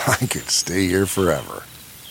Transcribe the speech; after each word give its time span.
I 0.06 0.26
could 0.26 0.48
stay 0.50 0.86
here 0.86 1.06
forever. 1.06 1.64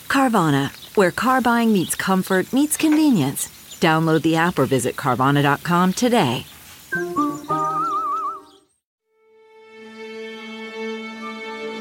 Carvana, 0.07 0.71
where 0.95 1.11
car 1.11 1.41
buying 1.41 1.71
meets 1.73 1.95
comfort, 1.95 2.51
meets 2.53 2.77
convenience. 2.77 3.47
Download 3.79 4.21
the 4.21 4.35
app 4.35 4.59
or 4.59 4.65
visit 4.65 4.95
Carvana.com 4.95 5.93
today. 5.93 6.45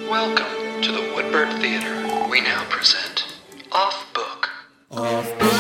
Welcome 0.09 0.83
to 0.83 0.92
the 0.92 1.00
Woodbird 1.15 1.61
Theater. 1.61 2.28
We 2.31 2.41
now 2.41 2.65
present 2.69 3.39
Off 3.72 4.06
Book. 4.15 4.48
Off 4.91 5.27
Book. 5.39 5.53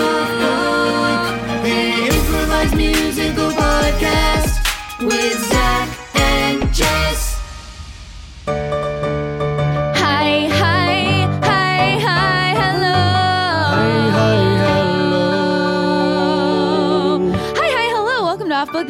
Off 0.00 0.30
Book. 0.40 1.62
The 1.62 2.06
improvised 2.14 2.76
musical 2.76 3.50
podcast 3.50 5.06
with 5.06 5.38
Zach 5.50 6.16
and 6.16 6.72
Jess. 6.72 7.40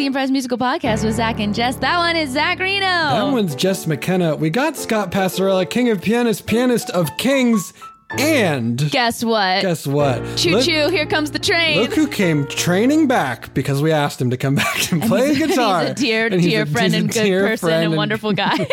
The 0.06 0.10
improvised 0.10 0.30
musical 0.30 0.56
podcast 0.56 1.02
with 1.04 1.16
Zach 1.16 1.40
and 1.40 1.52
Jess. 1.52 1.74
That 1.78 1.98
one 1.98 2.14
is 2.14 2.30
Zach 2.30 2.60
Reino. 2.60 2.86
That 2.86 3.24
one's 3.32 3.56
Jess 3.56 3.88
McKenna. 3.88 4.36
We 4.36 4.50
got 4.50 4.76
Scott 4.76 5.10
Passarella, 5.10 5.68
king 5.68 5.88
of 5.90 6.00
pianists, 6.00 6.40
pianist 6.40 6.90
of 6.90 7.08
kings, 7.16 7.72
and 8.16 8.78
Guess 8.92 9.24
what? 9.24 9.62
guess 9.62 9.84
what? 9.84 10.22
choo 10.36 10.62
choo, 10.62 10.90
here 10.90 11.06
comes 11.06 11.32
the 11.32 11.40
train. 11.40 11.80
Look 11.80 11.92
who 11.94 12.06
came 12.06 12.46
training 12.46 13.08
back 13.08 13.52
because 13.52 13.82
we 13.82 13.90
asked 13.90 14.20
him 14.22 14.30
to 14.30 14.36
come 14.36 14.54
back 14.64 14.92
and 14.92 15.02
play 15.02 15.34
he's, 15.34 15.44
guitar. 15.48 15.80
He's 15.82 15.90
a 15.90 15.94
dear, 15.94 16.26
And 16.28 16.40
dear 16.40 16.62
a- 16.62 16.66
friend 16.66 16.94
and 16.94 17.12
good 17.12 17.40
person 17.40 17.66
friend 17.68 17.84
and 17.86 17.96
wonderful 17.96 18.32
guy. 18.32 18.64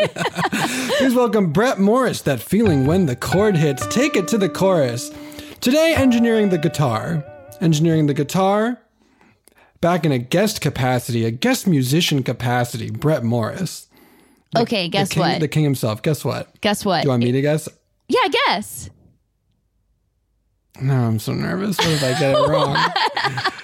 Please 1.00 1.16
welcome 1.16 1.52
Brett 1.52 1.80
Morris. 1.80 2.22
That 2.22 2.42
feeling 2.42 2.86
when 2.86 3.08
the 3.08 3.16
chord 3.16 3.58
hits, 3.58 3.88
take 3.88 4.16
it 4.16 4.28
to 4.28 4.38
the 4.38 4.50
chorus. 4.50 5.09
Today, 5.61 5.95
engineering 5.95 6.50
the 6.50 6.59
guitar, 6.59 7.26
engineering 7.59 8.06
the 8.06 8.14
guitar. 8.14 8.78
Back 9.84 10.06
in 10.06 10.14
a 10.14 10.17
guest 10.17 10.62
capacity, 10.62 11.26
a 11.26 11.31
guest 11.31 11.67
musician 11.67 12.23
capacity, 12.23 12.89
Brett 12.89 13.21
Morris. 13.21 13.88
okay, 14.55 14.88
guess 14.88 15.10
the 15.10 15.16
king, 15.16 15.21
what? 15.21 15.39
The 15.42 15.49
king 15.49 15.66
himself. 15.66 16.02
Guess 16.02 16.23
what? 16.23 16.61
guess 16.61 16.86
what? 16.86 17.02
Do 17.02 17.08
you 17.08 17.10
want 17.10 17.21
me 17.21 17.33
to 17.33 17.42
guess? 17.42 17.67
yeah, 18.08 18.26
guess. 18.48 18.89
No, 20.80 20.93
I'm 20.95 21.20
so 21.20 21.33
nervous. 21.33 21.77
What 21.80 21.89
if 21.89 22.02
I 22.02 22.17
get 22.17 22.33
it 22.33 22.48
wrong? 22.48 22.77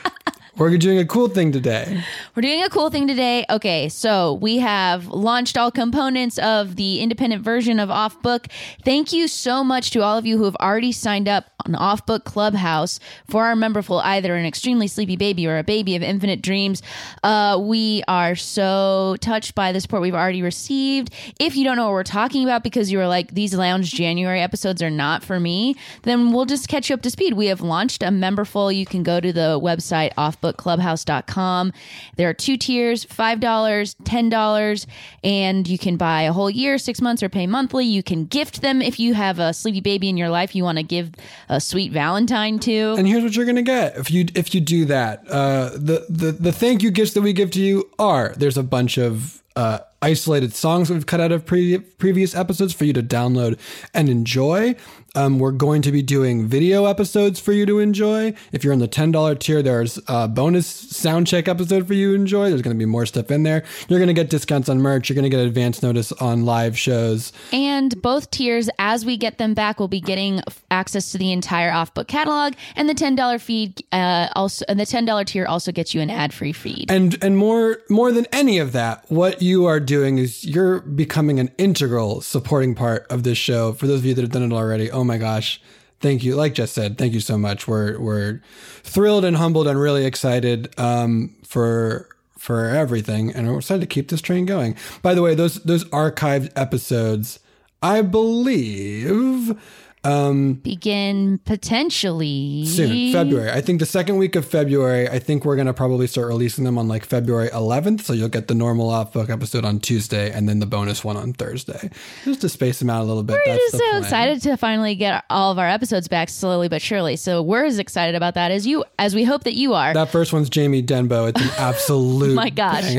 We're 0.60 0.78
doing 0.78 1.00
a 1.00 1.06
cool 1.06 1.30
thing 1.30 1.54
today. 1.54 2.04
We're 2.36 2.42
doing 2.42 2.64
a 2.64 2.70
cool 2.70 2.90
thing 2.90 3.08
today. 3.08 3.46
Okay, 3.50 3.88
so 3.88 4.34
we 4.34 4.58
have 4.58 5.08
launched 5.08 5.58
all 5.58 5.72
components 5.72 6.38
of 6.38 6.76
the 6.76 7.00
independent 7.00 7.44
version 7.44 7.80
of 7.80 7.90
Off 7.90 8.22
Book. 8.22 8.48
Thank 8.84 9.14
you 9.14 9.30
so 9.30 9.64
much 9.64 9.92
to 9.92 10.02
all 10.04 10.18
of 10.18 10.26
you 10.26 10.38
who 10.38 10.44
have 10.44 10.58
already 10.58 10.92
signed 10.92 11.30
up 11.30 11.46
on 11.66 11.76
Off 11.76 12.06
Book 12.06 12.26
Clubhouse 12.26 13.00
for 13.26 13.46
our 13.46 13.56
memberful, 13.56 14.02
either 14.04 14.36
an 14.36 14.46
extremely 14.46 14.88
sleepy 14.88 15.16
baby 15.16 15.48
or 15.48 15.58
a 15.58 15.64
baby 15.64 15.96
of 15.96 16.04
infinite 16.04 16.42
dreams. 16.42 16.82
Uh, 17.24 17.58
we 17.62 18.04
are 18.10 18.36
so 18.36 19.16
touched 19.22 19.56
by 19.56 19.72
the 19.72 19.80
support 19.80 20.02
we've 20.02 20.14
already 20.14 20.42
received. 20.42 21.14
If 21.40 21.56
you 21.56 21.64
don't 21.64 21.78
know 21.78 21.86
what 21.86 21.94
we're 21.94 22.04
talking 22.04 22.44
about 22.44 22.64
because 22.64 22.92
you 22.92 22.98
were 22.98 23.08
like, 23.08 23.34
these 23.34 23.54
Lounge 23.54 23.94
January 23.94 24.42
episodes 24.42 24.82
are 24.82 24.90
not 24.90 25.24
for 25.24 25.40
me, 25.40 25.76
then 26.04 26.34
we'll 26.34 26.46
just 26.46 26.68
catch 26.68 26.90
you 26.90 26.96
up 26.96 27.02
to 27.04 27.10
speed. 27.10 27.34
We 27.34 27.48
have 27.48 27.62
launched 27.62 28.04
a 28.04 28.08
memberful. 28.08 28.76
You 28.76 28.86
can 28.86 29.04
go 29.04 29.22
to 29.22 29.32
the 29.32 29.58
website 29.62 30.12
offbookclubhouse.com. 30.54 31.74
There 32.16 32.30
are 32.30 32.34
two 32.34 32.58
tiers 32.58 33.06
$5, 33.06 33.40
$10, 33.40 34.86
and 35.24 35.68
you 35.68 35.78
can 35.78 35.98
buy 35.98 36.24
a 36.24 36.34
whole 36.34 36.50
year, 36.50 36.78
six 36.78 37.02
months, 37.02 37.24
or 37.24 37.30
pay 37.30 37.48
monthly. 37.48 37.86
You 37.86 38.04
can 38.04 38.26
gift 38.26 38.62
them 38.62 38.82
if 38.82 39.00
you 39.00 39.14
have 39.14 39.40
a 39.40 39.54
sleepy 39.54 39.82
baby 39.82 40.10
in 40.10 40.18
your 40.18 40.30
life 40.30 40.56
you 40.56 40.64
want 40.64 40.78
to 40.78 40.84
give 40.84 41.12
a 41.48 41.60
sweet 41.60 41.92
Valentine 41.92 42.60
to. 42.60 42.96
And 42.98 43.08
here's 43.08 43.24
what 43.24 43.36
you're 43.36 43.46
gonna 43.46 43.62
get 43.62 43.98
if 43.98 44.12
you 44.12 44.26
if 44.36 44.54
you 44.54 44.62
do 44.62 44.86
that. 44.86 45.24
Uh, 45.30 45.70
the 45.74 46.06
the 46.10 46.32
the 46.32 46.52
thank 46.52 46.84
you 46.84 46.92
gifts 46.92 47.14
that 47.14 47.22
we 47.22 47.34
give 47.34 47.52
to 47.52 47.62
you 47.62 47.90
are 47.98 48.34
there's 48.38 48.58
a 48.58 48.64
bunch 48.64 48.98
of 48.98 49.42
uh, 49.56 49.80
isolated 50.02 50.54
songs 50.54 50.90
we've 50.90 51.06
cut 51.06 51.20
out 51.20 51.32
of 51.32 51.46
pre- 51.46 51.80
previous 51.80 52.36
episodes 52.36 52.74
for 52.74 52.86
you 52.86 52.94
to 52.94 53.04
download 53.04 53.60
and 53.94 54.08
enjoy. 54.08 54.76
Um, 55.16 55.40
we're 55.40 55.52
going 55.52 55.82
to 55.82 55.92
be 55.92 56.02
doing 56.02 56.48
video 56.48 56.86
episodes 56.86 57.40
for 57.40 57.52
you 57.52 57.66
to 57.66 57.80
enjoy. 57.80 58.34
If 58.52 58.64
you're 58.64 58.74
in 58.74 58.80
the 58.80 58.88
ten 58.88 59.12
dollar 59.12 59.36
tier, 59.36 59.62
there's 59.62 60.00
a 60.08 60.28
bonus 60.28 60.68
sound 60.68 61.28
check 61.28 61.48
episode 61.48 61.88
for 61.88 61.94
you 61.94 62.10
to 62.10 62.16
enjoy. 62.16 62.50
There's 62.50 62.62
going 62.62 62.76
to 62.76 62.80
be 62.80 62.86
more 62.86 63.06
stuff 63.06 63.32
in 63.32 63.44
there. 63.44 63.64
You're 63.88 64.00
going 64.00 64.08
to 64.08 64.14
get 64.14 64.30
discounts 64.30 64.70
on 64.70 64.82
merch. 64.82 65.10
You're 65.10 65.16
going 65.16 65.30
to 65.30 65.30
get 65.30 65.40
advance 65.40 65.82
notice 65.82 66.12
on 66.14 66.46
live 66.46 66.78
shows. 66.78 67.34
And 67.52 68.00
both 68.02 68.30
tiers, 68.32 68.70
as 68.78 69.06
we 69.06 69.18
get 69.18 69.38
them 69.38 69.54
back, 69.54 69.80
will 69.80 69.88
be 69.88 70.02
getting 70.02 70.42
access 70.70 71.12
to 71.12 71.18
the 71.18 71.32
entire 71.32 71.72
off 71.72 71.94
book 71.94 72.08
catalog. 72.08 72.54
And 72.76 72.88
the 72.88 72.94
ten 72.94 73.16
dollar 73.16 73.40
feed 73.40 73.84
uh, 73.92 74.30
also, 74.36 74.66
and 74.70 74.80
the 74.80 74.86
ten 74.86 75.06
dollar 75.06 75.24
tier 75.24 75.46
also 75.46 75.72
gets 75.72 75.94
you 75.94 76.02
an 76.02 76.10
ad 76.10 76.34
free 76.34 76.54
feed. 76.54 76.92
And 76.92 77.22
and 77.24 77.36
more 77.36 77.80
more 77.90 78.12
than 78.12 78.28
any 78.32 78.60
of 78.60 78.74
that, 78.74 79.06
what 79.10 79.42
you 79.42 79.66
are 79.66 79.80
doing 79.80 80.18
is 80.18 80.46
you're 80.46 80.82
becoming 80.82 81.40
an 81.40 81.50
integral 81.58 82.22
supporting 82.22 82.76
part 82.76 83.08
of 83.10 83.24
this 83.24 83.38
show. 83.38 83.74
For 83.74 83.88
those 83.88 84.00
of 84.00 84.06
you 84.06 84.14
that 84.14 84.22
have 84.22 84.32
done 84.32 84.44
it 84.44 84.54
already, 84.54 84.92
oh 85.00 85.04
my 85.06 85.18
gosh, 85.18 85.62
thank 86.02 86.24
you. 86.24 86.36
Like 86.36 86.54
Jess 86.54 86.72
said, 86.72 86.98
thank 86.98 87.14
you 87.14 87.22
so 87.22 87.38
much. 87.38 87.68
We're 87.68 87.98
we're 88.00 88.42
thrilled 88.84 89.24
and 89.24 89.38
humbled 89.38 89.68
and 89.68 89.80
really 89.80 90.06
excited 90.06 90.78
um, 90.78 91.36
for 91.44 92.10
for 92.38 92.66
everything, 92.66 93.32
and 93.32 93.48
we're 93.48 93.60
excited 93.60 93.82
to 93.82 93.88
keep 93.88 94.10
this 94.10 94.22
train 94.22 94.46
going. 94.46 94.76
By 95.02 95.14
the 95.14 95.22
way, 95.22 95.36
those 95.36 95.56
those 95.64 95.86
archived 95.86 96.52
episodes, 96.56 97.40
I 97.82 98.02
believe. 98.02 99.58
Begin 100.04 101.40
potentially. 101.46 102.66
Soon 102.66 103.12
february. 103.12 103.52
I 103.52 103.62
think 103.62 103.80
the 103.80 103.86
second 103.86 104.18
week 104.18 104.36
of 104.36 104.46
february 104.46 105.08
i 105.10 105.20
think 105.20 105.46
we're 105.46 105.56
going 105.56 105.68
to 105.68 105.74
probably 105.74 106.08
start 106.08 106.28
releasing 106.28 106.64
them 106.64 106.78
on 106.78 106.88
like 106.88 107.06
february 107.06 107.50
11th 107.50 108.02
so 108.02 108.14
you'll 108.14 108.30
get 108.30 108.48
the 108.48 108.56
normal 108.56 108.90
off 108.90 109.14
book 109.14 109.30
episode 109.30 109.66
on 109.66 109.80
tuesday 109.80 110.32
and 110.32 110.48
then 110.48 110.60
the 110.60 110.66
bonus 110.66 111.04
one 111.04 111.18
on 111.18 111.34
thursday. 111.34 111.90
Just 112.24 112.42
to 112.42 112.50
space 112.50 112.80
them 112.80 112.90
out 112.90 113.02
a 113.02 113.06
little 113.06 113.24
bit. 113.24 113.34
We're 113.46 113.54
That's 113.54 113.72
just 113.72 113.78
so 113.78 113.90
plan. 113.90 114.04
excited 114.04 114.42
to 114.44 114.58
finally 114.58 114.96
get 114.96 115.24
all 115.30 115.52
of 115.52 115.60
our 115.60 115.68
episodes 115.68 116.08
back 116.08 116.30
slowly 116.30 116.70
but 116.70 116.82
surely. 116.82 117.16
So 117.16 117.42
we're 117.42 117.66
as 117.66 117.80
excited 117.80 118.16
about 118.16 118.36
that 118.36 118.52
as 118.52 118.66
you, 118.66 118.84
as 118.98 119.16
we 119.16 119.24
hope 119.24 119.44
that 119.44 119.56
you 119.56 119.74
are. 119.74 119.94
that 119.94 120.12
first 120.12 120.34
one's 120.34 120.50
jamie 120.50 120.84
denbo. 120.84 121.30
It's 121.30 121.42
an 121.42 121.50
absolute 121.58 122.36
my 122.40 122.50
gosh. 122.50 122.96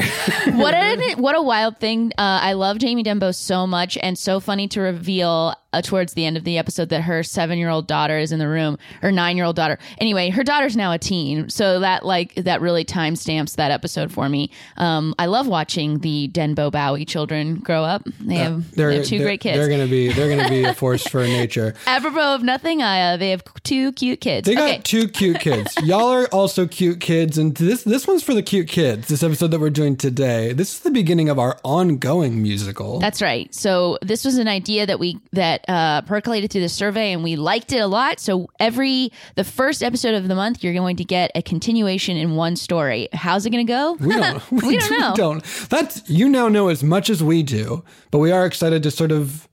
what 0.52 0.74
a 0.74 1.14
what 1.16 1.36
a 1.36 1.42
wild 1.42 1.78
thing. 1.78 2.12
Uh, 2.18 2.40
i 2.42 2.52
love 2.52 2.78
jamie 2.78 3.04
denbo 3.04 3.34
so 3.34 3.66
much 3.66 3.96
and 4.02 4.18
so 4.18 4.40
funny 4.40 4.68
to 4.68 4.80
reveal 4.80 5.54
uh, 5.72 5.82
towards 5.82 6.14
the 6.14 6.24
end 6.24 6.36
of 6.36 6.44
the 6.44 6.58
episode 6.58 6.88
that 6.88 7.02
her 7.02 7.22
seven 7.22 7.58
year 7.58 7.68
old 7.68 7.86
daughter 7.86 8.18
is 8.18 8.32
in 8.32 8.38
the 8.38 8.48
room 8.48 8.78
her 9.02 9.12
nine 9.12 9.36
year 9.36 9.46
old 9.46 9.56
daughter 9.56 9.78
anyway 9.98 10.30
her 10.30 10.42
daughter's 10.42 10.76
now 10.76 10.92
a 10.92 10.98
teen 10.98 11.48
so 11.48 11.80
that 11.80 12.04
like 12.04 12.34
that 12.36 12.60
really 12.60 12.84
timestamps 12.84 13.56
that 13.56 13.70
episode 13.70 14.12
for 14.12 14.28
me 14.28 14.50
um, 14.76 15.14
i 15.18 15.26
love 15.26 15.46
watching 15.46 15.98
the 16.00 16.28
denbo 16.32 16.70
bowie 16.70 17.04
children 17.04 17.56
grow 17.56 17.84
up 17.84 18.02
they 18.20 18.36
have, 18.36 18.70
they 18.70 18.76
they're, 18.76 18.92
have 18.92 19.04
2 19.04 19.18
they're- 19.18 19.26
great 19.26 19.40
kids 19.40 19.58
they're 19.58 19.68
going 19.68 19.80
to 19.80 19.90
be 19.90 20.12
they're 20.12 20.28
going 20.28 20.42
to 20.42 20.50
be 20.50 20.64
a 20.64 20.74
force 20.74 21.06
for 21.06 21.22
nature 21.24 21.74
apropos 21.86 22.34
of 22.34 22.42
nothing 22.42 22.82
uh, 22.82 23.16
they 23.16 23.30
have 23.30 23.42
two 23.62 23.92
cute 23.92 24.20
kids. 24.20 24.46
They 24.46 24.54
got 24.54 24.70
okay. 24.70 24.80
two 24.82 25.08
cute 25.08 25.40
kids. 25.40 25.76
Y'all 25.82 26.08
are 26.08 26.26
also 26.26 26.66
cute 26.66 27.00
kids, 27.00 27.38
and 27.38 27.54
this 27.56 27.84
this 27.84 28.06
one's 28.06 28.22
for 28.22 28.34
the 28.34 28.42
cute 28.42 28.68
kids. 28.68 29.08
This 29.08 29.22
episode 29.22 29.48
that 29.48 29.60
we're 29.60 29.70
doing 29.70 29.96
today. 29.96 30.52
This 30.52 30.74
is 30.74 30.80
the 30.80 30.90
beginning 30.90 31.28
of 31.28 31.38
our 31.38 31.58
ongoing 31.62 32.42
musical. 32.42 32.98
That's 32.98 33.22
right. 33.22 33.52
So 33.54 33.98
this 34.02 34.24
was 34.24 34.38
an 34.38 34.48
idea 34.48 34.86
that 34.86 34.98
we 34.98 35.20
that 35.32 35.59
uh, 35.68 36.02
percolated 36.02 36.50
through 36.50 36.62
the 36.62 36.68
survey, 36.68 37.12
and 37.12 37.22
we 37.22 37.36
liked 37.36 37.72
it 37.72 37.78
a 37.78 37.86
lot. 37.86 38.20
So 38.20 38.48
every 38.58 39.12
the 39.36 39.44
first 39.44 39.82
episode 39.82 40.14
of 40.14 40.28
the 40.28 40.34
month, 40.34 40.62
you're 40.62 40.74
going 40.74 40.96
to 40.96 41.04
get 41.04 41.30
a 41.34 41.42
continuation 41.42 42.16
in 42.16 42.36
one 42.36 42.56
story. 42.56 43.08
How's 43.12 43.46
it 43.46 43.50
going 43.50 43.66
to 43.66 43.70
go? 43.72 43.92
we 44.00 44.14
don't. 44.14 44.42
We 44.52 44.76
don't 44.76 45.00
know. 45.00 45.14
don't. 45.16 45.44
That's 45.68 46.08
you 46.08 46.28
now 46.28 46.48
know 46.48 46.68
as 46.68 46.82
much 46.82 47.10
as 47.10 47.22
we 47.22 47.42
do, 47.42 47.84
but 48.10 48.18
we 48.18 48.30
are 48.30 48.44
excited 48.46 48.82
to 48.82 48.90
sort 48.90 49.12
of, 49.12 49.48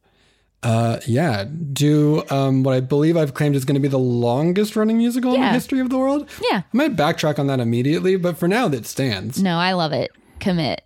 uh, 0.63 0.99
yeah, 1.07 1.45
do 1.73 2.23
um, 2.29 2.63
what 2.63 2.73
I 2.73 2.79
believe 2.79 3.15
I've 3.15 3.33
claimed 3.33 3.55
is 3.55 3.63
going 3.65 3.75
to 3.75 3.81
be 3.81 3.87
the 3.87 3.99
longest 3.99 4.75
running 4.75 4.97
musical 4.97 5.33
in 5.35 5.41
the 5.41 5.49
history 5.49 5.79
of 5.79 5.89
the 5.89 5.97
world. 5.97 6.29
Yeah. 6.51 6.61
I 6.61 6.77
might 6.77 6.95
backtrack 6.95 7.39
on 7.39 7.47
that 7.47 7.59
immediately, 7.59 8.15
but 8.15 8.37
for 8.37 8.47
now, 8.47 8.67
that 8.67 8.85
stands. 8.85 9.41
No, 9.41 9.57
I 9.57 9.73
love 9.73 9.93
it. 9.93 10.11
Commit. 10.39 10.81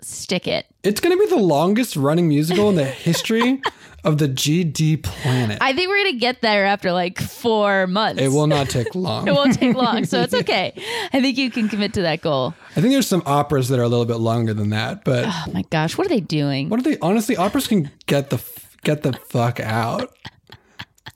Stick 0.00 0.48
it. 0.48 0.66
It's 0.82 1.00
going 1.00 1.16
to 1.16 1.22
be 1.22 1.28
the 1.28 1.42
longest 1.42 1.94
running 1.96 2.26
musical 2.28 2.70
in 2.70 2.76
the 2.76 2.84
history 2.84 3.60
of 4.04 4.18
the 4.18 4.28
GD 4.28 5.02
planet. 5.02 5.58
I 5.60 5.72
think 5.72 5.88
we're 5.88 5.98
gonna 6.04 6.18
get 6.18 6.40
there 6.40 6.64
after 6.66 6.92
like 6.92 7.20
four 7.20 7.86
months. 7.86 8.20
it 8.22 8.28
will 8.28 8.46
not 8.46 8.68
take 8.70 8.94
long. 8.94 9.28
It 9.28 9.32
won't 9.34 9.54
take 9.54 9.74
long, 9.76 10.04
so 10.04 10.20
it's 10.22 10.34
okay. 10.34 10.72
I 11.12 11.20
think 11.20 11.36
you 11.38 11.50
can 11.50 11.68
commit 11.68 11.92
to 11.94 12.02
that 12.02 12.22
goal. 12.22 12.54
I 12.76 12.80
think 12.80 12.92
there's 12.92 13.06
some 13.06 13.22
operas 13.26 13.68
that 13.68 13.78
are 13.78 13.82
a 13.82 13.88
little 13.88 14.06
bit 14.06 14.16
longer 14.18 14.54
than 14.54 14.70
that, 14.70 15.04
but 15.04 15.24
Oh 15.28 15.44
my 15.52 15.62
gosh, 15.70 15.98
what 15.98 16.06
are 16.06 16.10
they 16.10 16.20
doing? 16.20 16.68
what 16.68 16.80
are 16.80 16.82
they? 16.82 16.98
Honestly, 17.00 17.36
operas 17.36 17.66
can 17.66 17.90
get 18.06 18.30
the 18.30 18.42
get 18.82 19.02
the 19.02 19.12
fuck 19.12 19.60
out. 19.60 20.14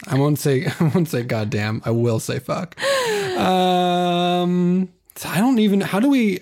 I 0.07 0.17
won't 0.19 0.39
say 0.39 0.67
I 0.81 0.85
won't 0.95 1.09
say 1.09 1.23
goddamn. 1.23 1.81
I 1.85 1.91
will 1.91 2.21
say 2.21 2.39
fuck. 2.39 2.79
Um, 3.39 4.89
I 5.25 5.39
don't 5.41 5.59
even. 5.59 5.81
How 5.81 6.01
do 6.01 6.09
we, 6.09 6.41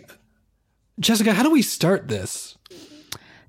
Jessica? 0.98 1.32
How 1.34 1.42
do 1.42 1.50
we 1.50 1.62
start 1.62 2.08
this? 2.08 2.56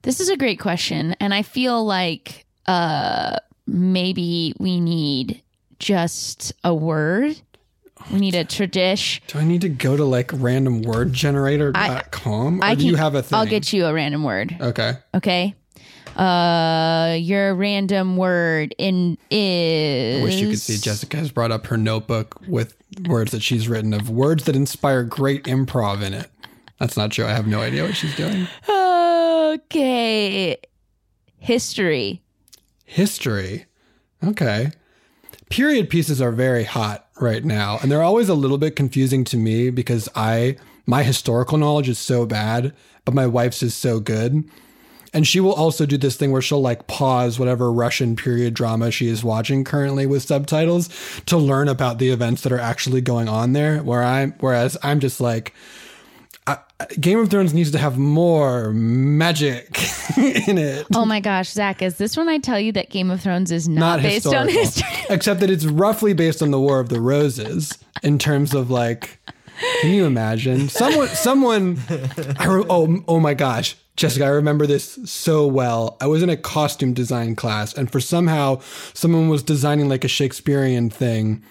This 0.02 0.20
is 0.20 0.30
a 0.30 0.36
great 0.38 0.60
question, 0.60 1.16
and 1.20 1.34
I 1.34 1.44
feel 1.44 1.84
like 1.86 2.46
uh 2.66 3.38
maybe 3.68 4.54
we 4.60 4.80
need 4.80 5.42
just 5.80 6.54
a 6.64 6.74
word. 6.74 7.40
We 8.12 8.20
need 8.20 8.36
a 8.36 8.44
tradition. 8.44 9.24
Do 9.28 9.40
I 9.40 9.46
need 9.46 9.62
to 9.62 9.70
go 9.70 9.96
to 9.96 10.04
like 10.04 10.28
randomwordgenerator.com? 10.30 12.62
Or 12.62 12.66
I 12.66 12.76
do 12.76 12.86
you 12.86 12.96
have 12.96 13.16
a 13.16 13.24
thing? 13.24 13.40
I'll 13.40 13.46
get 13.46 13.72
you 13.72 13.86
a 13.86 13.94
random 13.94 14.24
word. 14.24 14.56
Okay. 14.60 14.94
Okay. 15.14 15.56
Uh, 16.16 17.18
your 17.20 17.56
random 17.56 18.18
word 18.18 18.76
in 18.78 19.18
is. 19.32 20.22
I 20.22 20.24
wish 20.24 20.36
you 20.36 20.50
could 20.50 20.60
see 20.60 20.78
Jessica 20.78 21.18
has 21.18 21.32
brought 21.32 21.52
up 21.52 21.66
her 21.68 21.78
notebook 21.78 22.40
with 22.48 22.76
words 23.08 23.32
that 23.32 23.42
she's 23.42 23.68
written 23.68 23.94
of 23.94 24.10
words 24.10 24.44
that 24.46 24.56
inspire 24.56 25.04
great 25.04 25.46
improv 25.46 26.04
in 26.04 26.14
it. 26.14 26.30
That's 26.80 26.98
not 26.98 27.12
true. 27.12 27.26
I 27.26 27.32
have 27.32 27.48
no 27.48 27.62
idea 27.62 27.84
what 27.84 27.96
she's 27.96 28.16
doing. 28.16 28.48
Okay. 28.70 30.58
History. 31.40 32.22
History. 32.94 33.66
Okay. 34.24 34.72
Period 35.50 35.90
pieces 35.90 36.22
are 36.22 36.32
very 36.32 36.64
hot 36.64 37.08
right 37.20 37.44
now, 37.44 37.80
and 37.82 37.92
they're 37.92 38.04
always 38.04 38.30
a 38.30 38.36
little 38.36 38.60
bit 38.60 38.76
confusing 38.76 39.24
to 39.24 39.38
me 39.38 39.72
because 39.72 40.08
I 40.16 40.58
my 40.86 41.02
historical 41.02 41.58
knowledge 41.58 41.90
is 41.90 41.98
so 41.98 42.28
bad, 42.28 42.72
but 43.04 43.16
my 43.16 43.26
wife's 43.26 43.64
is 43.64 43.74
so 43.74 44.00
good. 44.00 44.44
And 45.12 45.26
she 45.26 45.40
will 45.40 45.54
also 45.54 45.88
do 45.88 45.98
this 45.98 46.18
thing 46.18 46.32
where 46.32 46.42
she'll 46.42 46.62
like 46.62 46.86
pause 46.86 47.40
whatever 47.40 47.72
Russian 47.72 48.16
period 48.16 48.54
drama 48.54 48.92
she 48.92 49.08
is 49.08 49.24
watching 49.24 49.64
currently 49.64 50.06
with 50.06 50.22
subtitles 50.22 50.88
to 51.26 51.36
learn 51.36 51.70
about 51.70 51.98
the 51.98 52.10
events 52.10 52.44
that 52.44 52.52
are 52.52 52.60
actually 52.60 53.02
going 53.02 53.28
on 53.28 53.54
there. 53.54 53.80
Where 53.80 54.04
I'm, 54.04 54.36
whereas 54.40 54.78
I'm 54.84 55.00
just 55.00 55.20
like, 55.20 55.56
Game 57.00 57.20
of 57.20 57.30
Thrones 57.30 57.54
needs 57.54 57.72
to 57.72 57.78
have 57.78 57.98
more 57.98 58.72
magic 58.72 59.78
in 60.18 60.58
it. 60.58 60.88
Oh 60.96 61.06
my 61.06 61.20
gosh, 61.20 61.50
Zach, 61.50 61.82
is 61.82 61.98
this 61.98 62.16
when 62.18 62.30
I 62.30 62.38
tell 62.38 62.60
you 62.60 62.72
that 62.74 62.90
Game 62.90 63.12
of 63.12 63.22
Thrones 63.22 63.52
is 63.52 63.68
not, 63.68 63.98
not 63.98 64.02
based 64.02 64.28
on 64.28 64.48
history? 64.48 64.88
except 65.10 65.40
that 65.42 65.50
it's 65.50 65.66
roughly 65.66 66.14
based 66.14 66.42
on 66.42 66.52
the 66.52 66.60
War 66.60 66.80
of 66.80 66.90
the 66.90 67.02
Roses 67.02 67.78
in 68.02 68.18
terms 68.20 68.54
of 68.54 68.70
like. 68.70 69.20
Can 69.82 69.92
you 69.92 70.06
imagine 70.06 70.68
someone? 70.68 71.08
Someone. 71.10 71.80
I 72.40 72.48
re- 72.48 72.66
oh 72.70 73.04
oh 73.08 73.20
my 73.20 73.36
gosh, 73.36 73.76
Jessica, 73.96 74.26
I 74.26 74.30
remember 74.30 74.66
this 74.66 74.98
so 75.06 75.46
well. 75.46 75.96
I 76.02 76.08
was 76.08 76.24
in 76.24 76.30
a 76.30 76.36
costume 76.36 76.94
design 76.94 77.36
class, 77.36 77.74
and 77.74 77.92
for 77.92 78.00
somehow 78.00 78.60
someone 78.94 79.30
was 79.30 79.44
designing 79.44 79.90
like 79.90 80.04
a 80.04 80.08
Shakespearean 80.08 80.90
thing, 80.90 81.44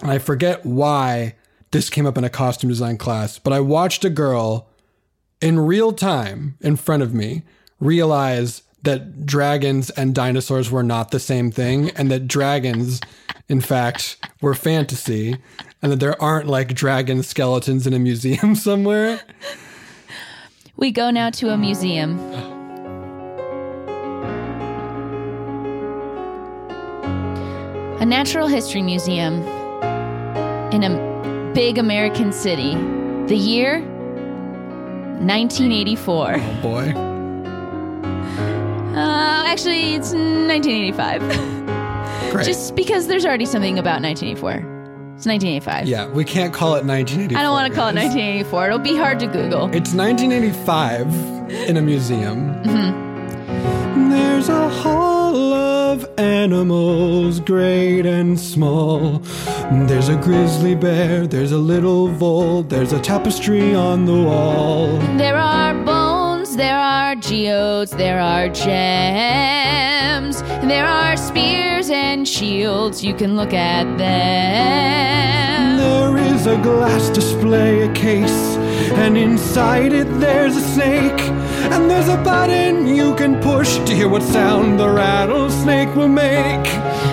and 0.00 0.10
I 0.12 0.18
forget 0.18 0.64
why 0.64 1.34
this 1.74 1.90
came 1.90 2.06
up 2.06 2.16
in 2.16 2.22
a 2.22 2.30
costume 2.30 2.70
design 2.70 2.96
class. 2.96 3.40
But 3.40 3.52
I 3.52 3.58
watched 3.58 4.04
a 4.04 4.10
girl 4.10 4.68
in 5.40 5.58
real 5.58 5.92
time 5.92 6.56
in 6.60 6.76
front 6.76 7.02
of 7.02 7.12
me 7.12 7.42
realize 7.80 8.62
that 8.84 9.26
dragons 9.26 9.90
and 9.90 10.14
dinosaurs 10.14 10.70
were 10.70 10.84
not 10.84 11.10
the 11.10 11.18
same 11.18 11.50
thing 11.50 11.90
and 11.90 12.12
that 12.12 12.28
dragons 12.28 13.00
in 13.48 13.60
fact 13.60 14.16
were 14.40 14.54
fantasy 14.54 15.36
and 15.82 15.90
that 15.90 15.98
there 15.98 16.20
aren't 16.22 16.46
like 16.46 16.74
dragon 16.74 17.24
skeletons 17.24 17.88
in 17.88 17.92
a 17.92 17.98
museum 17.98 18.54
somewhere 18.68 19.20
We 20.76 20.92
go 20.92 21.10
now 21.10 21.30
to 21.30 21.48
a 21.50 21.56
museum. 21.56 22.18
A 28.00 28.06
natural 28.06 28.46
history 28.46 28.82
museum 28.82 29.42
in 30.72 30.84
a 30.84 31.13
big 31.54 31.78
American 31.78 32.32
city. 32.32 32.74
The 33.26 33.36
year 33.36 33.80
1984. 35.20 36.34
oh 36.36 36.60
boy 36.62 36.92
Uh, 38.94 39.44
actually, 39.46 39.94
it's 39.94 40.12
1985. 40.12 41.20
great 42.32 42.44
Just 42.44 42.74
because 42.76 43.06
there's 43.06 43.24
already 43.24 43.46
something 43.46 43.78
about 43.78 44.02
1984. 44.02 44.50
It's 45.16 45.26
1985. 45.26 45.86
yeah 45.86 46.06
we 46.08 46.24
can't 46.24 46.52
call 46.52 46.74
it 46.74 46.84
1984 46.84 47.38
I 47.38 47.42
don't 47.42 47.52
want 47.52 47.68
to 47.72 47.74
call 47.78 47.88
it 47.88 47.94
1984. 47.94 48.66
It'll 48.66 48.78
be 48.80 48.96
hard 48.96 49.18
to 49.20 49.26
Google. 49.26 49.66
it's 49.72 49.94
1985 49.94 51.06
in 51.68 51.76
a 51.76 51.82
museum 51.82 52.52
Mm-hmm. 52.64 54.10
there's 54.10 54.48
a 54.48 54.68
hall 54.68 55.13
of 55.34 56.06
animals 56.18 57.40
great 57.40 58.06
and 58.06 58.38
small 58.38 59.18
there's 59.88 60.08
a 60.08 60.16
grizzly 60.16 60.74
bear 60.74 61.26
there's 61.26 61.52
a 61.52 61.58
little 61.58 62.08
vole 62.08 62.62
there's 62.62 62.92
a 62.92 63.00
tapestry 63.00 63.74
on 63.74 64.04
the 64.04 64.12
wall 64.12 64.98
There 65.16 65.36
are 65.36 65.74
bones, 65.84 66.56
there 66.56 66.78
are 66.78 67.16
geodes, 67.16 67.90
there 67.92 68.20
are 68.20 68.48
gems, 68.48 70.42
there 70.68 70.86
are 70.86 71.16
spears 71.16 71.90
and 71.90 72.26
shields. 72.26 73.02
You 73.04 73.14
can 73.14 73.36
look 73.36 73.52
at 73.52 73.84
them. 73.98 75.78
There 75.78 76.16
is 76.32 76.46
a 76.46 76.56
glass 76.62 77.10
display, 77.10 77.82
a 77.82 77.92
case, 77.92 78.56
and 79.02 79.16
inside 79.16 79.92
it 79.92 80.08
there's 80.20 80.56
a 80.56 80.60
snake. 80.60 81.20
And 81.72 81.90
there's 81.90 82.08
a 82.08 82.16
button 82.16 82.86
you 82.86 83.14
can 83.16 83.40
push 83.40 83.78
to 83.78 83.94
hear 83.94 84.08
what 84.08 84.22
sound 84.22 84.78
the 84.78 84.88
rattlesnake 84.88 85.94
will 85.94 86.08
make. 86.08 86.66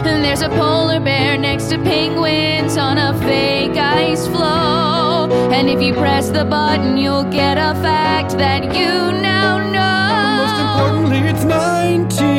And 0.06 0.24
there's 0.24 0.42
a 0.42 0.50
polar 0.50 1.00
bear 1.00 1.38
next 1.38 1.70
to 1.70 1.78
penguins 1.78 2.78
on 2.78 2.98
a 2.98 3.18
fake 3.22 3.78
ice 3.78 4.28
floe. 4.28 5.30
And 5.52 5.70
if 5.70 5.82
you 5.82 5.94
press 5.94 6.30
the 6.30 6.46
button, 6.46 6.98
you'll 6.98 7.30
get 7.32 7.58
a 7.58 7.74
fact 7.82 8.32
that 8.38 8.64
you 8.64 8.92
now 9.22 9.58
know. 9.76 10.44
Most 10.44 10.60
importantly, 10.66 11.20
it's 11.30 11.46
1985. 11.46 12.31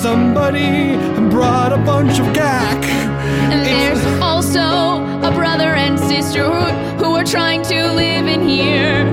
Somebody 0.00 0.96
brought 1.28 1.72
a 1.74 1.76
bunch 1.76 2.18
of 2.18 2.32
gack. 2.32 2.82
And 3.52 3.60
there's 3.66 4.02
also 4.22 5.04
a 5.20 5.30
brother 5.30 5.74
and 5.74 6.00
sister 6.00 6.44
who, 6.44 6.64
who 7.04 7.14
are 7.16 7.24
trying 7.24 7.60
to 7.64 7.92
live 7.92 8.26
in 8.26 8.48
here. 8.48 9.04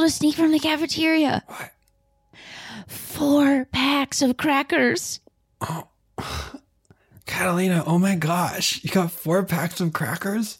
Sneak 0.10 0.36
from 0.36 0.51
the 0.51 0.60
cafeteria. 0.60 1.44
What? 1.48 1.72
Four 2.88 3.66
packs 3.66 4.22
of 4.22 4.38
crackers. 4.38 5.20
Oh. 5.62 5.88
Catalina, 7.25 7.84
oh 7.86 8.00
my 8.00 8.16
gosh, 8.16 8.84
you 8.84 8.89
got 8.89 9.12
four 9.12 9.44
packs 9.44 9.80
of 9.80 9.94
crackers? 9.94 10.58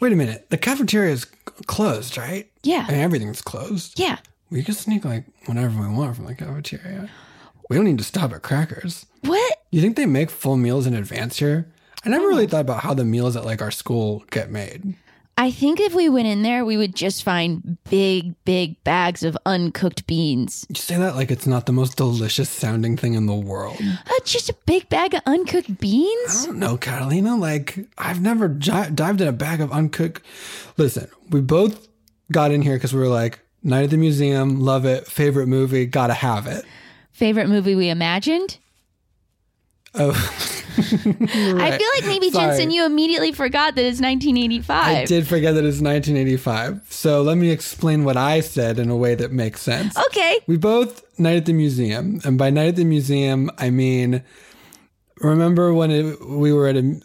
Wait 0.00 0.12
a 0.12 0.16
minute, 0.16 0.50
the 0.50 0.58
cafeteria 0.58 1.12
is 1.12 1.24
closed, 1.66 2.18
right? 2.18 2.50
Yeah. 2.64 2.84
And 2.88 2.96
everything's 2.96 3.42
closed. 3.42 3.98
Yeah. 3.98 4.18
We 4.50 4.62
can 4.62 4.74
sneak 4.74 5.04
like 5.04 5.24
whenever 5.46 5.80
we 5.80 5.88
want 5.88 6.16
from 6.16 6.26
the 6.26 6.34
cafeteria. 6.34 7.08
We 7.70 7.76
don't 7.76 7.84
need 7.84 7.98
to 7.98 8.04
stop 8.04 8.32
at 8.32 8.42
crackers. 8.42 9.06
What? 9.22 9.58
You 9.70 9.80
think 9.80 9.96
they 9.96 10.06
make 10.06 10.30
full 10.30 10.56
meals 10.56 10.86
in 10.86 10.94
advance 10.94 11.38
here? 11.38 11.70
I 12.04 12.08
never 12.08 12.26
really 12.26 12.46
thought 12.46 12.62
about 12.62 12.82
how 12.82 12.94
the 12.94 13.04
meals 13.04 13.36
at 13.36 13.44
like 13.44 13.60
our 13.62 13.70
school 13.70 14.24
get 14.30 14.50
made. 14.50 14.94
I 15.40 15.52
think 15.52 15.78
if 15.78 15.94
we 15.94 16.08
went 16.08 16.26
in 16.26 16.42
there, 16.42 16.64
we 16.64 16.76
would 16.76 16.96
just 16.96 17.22
find 17.22 17.78
big, 17.88 18.34
big 18.44 18.82
bags 18.82 19.22
of 19.22 19.38
uncooked 19.46 20.04
beans. 20.08 20.66
You 20.68 20.74
say 20.74 20.96
that 20.96 21.14
like 21.14 21.30
it's 21.30 21.46
not 21.46 21.66
the 21.66 21.72
most 21.72 21.96
delicious 21.96 22.50
sounding 22.50 22.96
thing 22.96 23.14
in 23.14 23.26
the 23.26 23.36
world. 23.36 23.76
Uh, 23.80 24.12
just 24.24 24.50
a 24.50 24.56
big 24.66 24.88
bag 24.88 25.14
of 25.14 25.22
uncooked 25.26 25.78
beans? 25.78 26.42
I 26.42 26.46
don't 26.46 26.58
know, 26.58 26.76
Catalina. 26.76 27.36
Like, 27.36 27.78
I've 27.96 28.20
never 28.20 28.48
ji- 28.48 28.90
dived 28.92 29.20
in 29.20 29.28
a 29.28 29.32
bag 29.32 29.60
of 29.60 29.70
uncooked. 29.70 30.26
Listen, 30.76 31.08
we 31.30 31.40
both 31.40 31.86
got 32.32 32.50
in 32.50 32.60
here 32.60 32.74
because 32.74 32.92
we 32.92 32.98
were 32.98 33.06
like, 33.06 33.38
Night 33.62 33.84
at 33.84 33.90
the 33.90 33.96
Museum, 33.96 34.60
love 34.60 34.84
it, 34.86 35.06
favorite 35.06 35.46
movie, 35.46 35.86
gotta 35.86 36.14
have 36.14 36.48
it. 36.48 36.64
Favorite 37.12 37.48
movie 37.48 37.76
we 37.76 37.90
imagined? 37.90 38.58
Oh, 39.94 40.12
I 40.78 41.78
feel 41.78 41.88
like 41.94 42.04
maybe, 42.04 42.30
Sorry. 42.30 42.46
Jensen, 42.48 42.70
you 42.70 42.84
immediately 42.84 43.32
forgot 43.32 43.74
that 43.74 43.84
it's 43.84 44.00
1985. 44.00 44.96
I 44.96 45.04
did 45.04 45.26
forget 45.26 45.54
that 45.54 45.64
it's 45.64 45.80
1985. 45.80 46.82
So 46.88 47.22
let 47.22 47.36
me 47.38 47.50
explain 47.50 48.04
what 48.04 48.16
I 48.16 48.40
said 48.40 48.78
in 48.78 48.90
a 48.90 48.96
way 48.96 49.14
that 49.14 49.32
makes 49.32 49.60
sense. 49.60 49.96
Okay. 49.96 50.40
We 50.46 50.56
both 50.56 51.02
Night 51.18 51.36
at 51.36 51.46
the 51.46 51.52
Museum, 51.52 52.20
and 52.24 52.38
by 52.38 52.50
Night 52.50 52.68
at 52.68 52.76
the 52.76 52.84
Museum, 52.84 53.50
I 53.58 53.70
mean 53.70 54.22
remember 55.20 55.72
when 55.72 55.90
it, 55.90 56.24
we 56.26 56.52
were 56.52 56.66
at 56.68 56.76
a, 56.76 57.00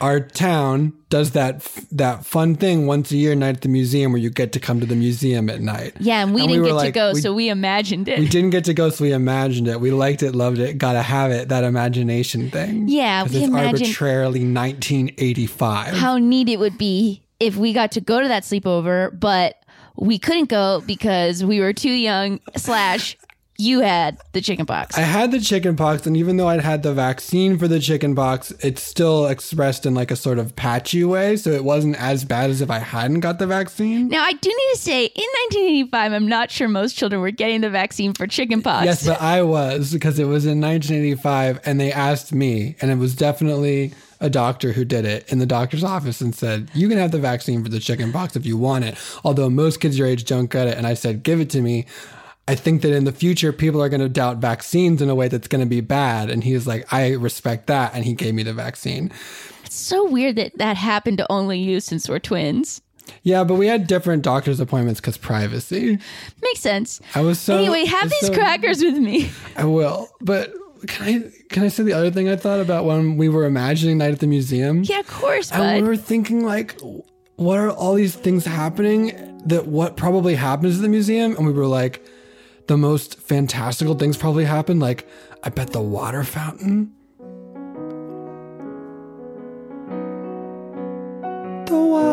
our 0.00 0.20
town 0.20 0.92
does 1.08 1.30
that 1.32 1.62
that 1.90 2.24
fun 2.26 2.54
thing 2.54 2.86
once 2.86 3.10
a 3.10 3.16
year, 3.16 3.34
Night 3.34 3.56
at 3.56 3.60
the 3.62 3.68
Museum, 3.68 4.12
where 4.12 4.20
you 4.20 4.30
get 4.30 4.52
to 4.52 4.60
come 4.60 4.80
to 4.80 4.86
the 4.86 4.94
museum 4.94 5.48
at 5.48 5.60
night. 5.60 5.94
Yeah, 6.00 6.22
and 6.22 6.34
we 6.34 6.42
And 6.42 6.50
didn't 6.50 6.62
were 6.64 6.80
get 6.80 6.84
to 6.86 6.90
go, 6.92 7.12
we- 7.14 7.20
so 7.20 7.32
we 7.34 7.48
imagined 7.48 8.08
it. 8.08 8.18
We 8.18 8.28
didn't 8.28 8.50
get 8.50 8.64
to 8.64 8.74
go, 8.74 8.90
so 8.90 9.04
we 9.04 9.12
imagined 9.12 9.68
it. 9.68 9.80
We 9.80 9.90
liked 9.90 10.22
it, 10.22 10.34
loved 10.34 10.58
it, 10.58 10.78
gotta 10.78 11.02
have 11.02 11.30
it. 11.30 11.48
That 11.48 11.64
imagination 11.64 12.50
thing. 12.50 12.88
Yeah, 12.88 13.24
we 13.24 13.30
it's 13.44 13.52
arbitrarily 13.54 14.40
1985. 14.44 15.94
How 15.94 16.18
neat 16.18 16.48
it 16.48 16.58
would 16.58 16.78
be 16.78 17.22
if 17.40 17.56
we 17.56 17.72
got 17.72 17.92
to 17.92 18.00
go 18.00 18.20
to 18.20 18.28
that 18.28 18.42
sleepover, 18.42 19.18
but 19.18 19.56
we 19.96 20.18
couldn't 20.18 20.48
go 20.48 20.82
because 20.86 21.44
we 21.44 21.60
were 21.60 21.72
too 21.72 21.90
young, 21.92 22.40
slash, 22.56 23.16
you 23.60 23.80
had 23.80 24.20
the 24.32 24.40
chicken 24.40 24.66
pox. 24.66 24.96
I 24.96 25.00
had 25.00 25.32
the 25.32 25.40
chicken 25.40 25.74
pox, 25.74 26.06
and 26.06 26.16
even 26.16 26.36
though 26.36 26.46
I'd 26.46 26.60
had 26.60 26.84
the 26.84 26.94
vaccine 26.94 27.58
for 27.58 27.66
the 27.66 27.80
chicken 27.80 28.14
pox, 28.14 28.52
it's 28.60 28.80
still 28.80 29.26
expressed 29.26 29.84
in 29.84 29.94
like 29.96 30.12
a 30.12 30.16
sort 30.16 30.38
of 30.38 30.54
patchy 30.54 31.02
way. 31.02 31.36
So 31.36 31.50
it 31.50 31.64
wasn't 31.64 32.00
as 32.00 32.24
bad 32.24 32.50
as 32.50 32.60
if 32.60 32.70
I 32.70 32.78
hadn't 32.78 33.20
got 33.20 33.40
the 33.40 33.48
vaccine. 33.48 34.08
now, 34.08 34.22
I 34.22 34.32
do 34.32 34.48
need 34.48 34.74
to 34.74 34.78
say, 34.78 35.04
in 35.06 35.26
1985, 35.48 36.12
I'm 36.12 36.28
not 36.28 36.52
sure 36.52 36.68
most 36.68 36.96
children 36.96 37.20
were 37.20 37.32
getting 37.32 37.60
the 37.60 37.70
vaccine 37.70 38.12
for 38.14 38.28
chicken 38.28 38.62
pox. 38.62 38.84
Yes, 38.84 39.04
but 39.04 39.20
I 39.20 39.42
was 39.42 39.92
because 39.92 40.20
it 40.20 40.26
was 40.26 40.46
in 40.46 40.60
1985, 40.60 41.60
and 41.64 41.80
they 41.80 41.92
asked 41.92 42.32
me, 42.32 42.76
and 42.80 42.92
it 42.92 42.98
was 42.98 43.16
definitely 43.16 43.92
a 44.20 44.30
doctor 44.30 44.72
who 44.72 44.84
did 44.84 45.04
it 45.04 45.30
in 45.32 45.38
the 45.38 45.46
doctor's 45.46 45.84
office 45.84 46.20
and 46.20 46.34
said, 46.34 46.70
You 46.74 46.88
can 46.88 46.98
have 46.98 47.10
the 47.10 47.18
vaccine 47.18 47.62
for 47.62 47.70
the 47.70 47.80
chicken 47.80 48.12
pox 48.12 48.36
if 48.36 48.46
you 48.46 48.56
want 48.56 48.84
it. 48.84 48.96
Although 49.24 49.50
most 49.50 49.80
kids 49.80 49.98
your 49.98 50.06
age 50.06 50.24
don't 50.24 50.50
get 50.50 50.66
it. 50.66 50.76
And 50.76 50.86
I 50.86 50.94
said, 50.94 51.22
Give 51.22 51.40
it 51.40 51.50
to 51.50 51.60
me. 51.60 51.86
I 52.48 52.54
think 52.54 52.80
that 52.82 52.92
in 52.92 53.04
the 53.04 53.12
future, 53.12 53.52
people 53.52 53.82
are 53.82 53.90
going 53.90 54.00
to 54.00 54.08
doubt 54.08 54.38
vaccines 54.38 55.02
in 55.02 55.10
a 55.10 55.14
way 55.14 55.28
that's 55.28 55.48
going 55.48 55.60
to 55.60 55.68
be 55.68 55.82
bad. 55.82 56.30
And 56.30 56.42
he's 56.42 56.66
like, 56.66 56.90
I 56.92 57.12
respect 57.12 57.66
that. 57.66 57.94
And 57.94 58.06
he 58.06 58.14
gave 58.14 58.34
me 58.34 58.42
the 58.42 58.54
vaccine. 58.54 59.12
It's 59.64 59.76
so 59.76 60.08
weird 60.08 60.36
that 60.36 60.56
that 60.56 60.78
happened 60.78 61.18
to 61.18 61.26
only 61.30 61.58
you 61.58 61.80
since 61.80 62.08
we're 62.08 62.18
twins. 62.18 62.80
Yeah, 63.22 63.44
but 63.44 63.54
we 63.56 63.66
had 63.66 63.86
different 63.86 64.22
doctor's 64.22 64.60
appointments 64.60 64.98
because 65.00 65.18
privacy. 65.18 65.98
Makes 66.42 66.60
sense. 66.60 67.00
I 67.14 67.20
was 67.20 67.38
so. 67.38 67.58
anyway, 67.58 67.84
have 67.84 68.10
these 68.10 68.28
so- 68.28 68.34
crackers 68.34 68.82
with 68.82 68.96
me. 68.96 69.30
I 69.56 69.64
will. 69.64 70.08
But 70.22 70.52
can 70.86 71.06
I 71.06 71.30
can 71.50 71.64
I 71.64 71.68
say 71.68 71.82
the 71.82 71.92
other 71.92 72.10
thing 72.10 72.28
I 72.28 72.36
thought 72.36 72.60
about 72.60 72.86
when 72.86 73.16
we 73.16 73.28
were 73.28 73.44
imagining 73.44 73.98
Night 73.98 74.12
at 74.12 74.20
the 74.20 74.26
Museum? 74.26 74.84
Yeah, 74.84 75.00
of 75.00 75.08
course, 75.08 75.52
And 75.52 75.82
we 75.82 75.88
were 75.88 75.96
thinking 75.96 76.44
like, 76.44 76.80
what 77.36 77.58
are 77.58 77.70
all 77.70 77.94
these 77.94 78.14
things 78.14 78.44
happening? 78.46 79.42
That 79.46 79.66
what 79.66 79.96
probably 79.96 80.34
happens 80.34 80.76
at 80.76 80.82
the 80.82 80.88
museum? 80.88 81.36
And 81.36 81.46
we 81.46 81.52
were 81.52 81.66
like, 81.66 82.04
the 82.68 82.76
most 82.76 83.20
fantastical 83.20 83.94
things 83.94 84.16
probably 84.16 84.44
happened. 84.44 84.80
Like, 84.80 85.06
I 85.42 85.48
bet 85.48 85.72
the 85.72 85.82
water 85.82 86.22
fountain. 86.22 86.94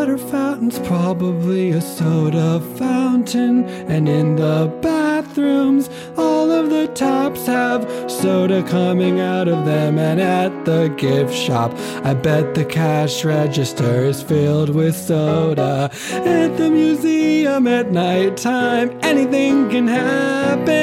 Water 0.05 0.17
fountain's 0.19 0.77
probably 0.87 1.71
a 1.71 1.81
soda 1.81 2.59
fountain, 2.77 3.63
and 3.89 4.07
in 4.07 4.35
the 4.35 4.71
bathrooms, 4.79 5.89
all 6.15 6.51
of 6.51 6.69
the 6.69 6.87
taps 6.89 7.47
have 7.47 7.89
soda 8.07 8.61
coming 8.69 9.19
out 9.19 9.47
of 9.47 9.65
them. 9.65 9.97
And 9.97 10.21
at 10.21 10.63
the 10.63 10.89
gift 10.95 11.33
shop, 11.33 11.73
I 12.03 12.13
bet 12.13 12.53
the 12.53 12.65
cash 12.65 13.25
register 13.25 14.05
is 14.05 14.21
filled 14.21 14.69
with 14.69 14.95
soda. 14.95 15.89
At 16.11 16.55
the 16.55 16.69
museum 16.69 17.65
at 17.65 17.89
nighttime, 17.91 18.95
anything 19.01 19.71
can 19.71 19.87
happen. 19.87 20.75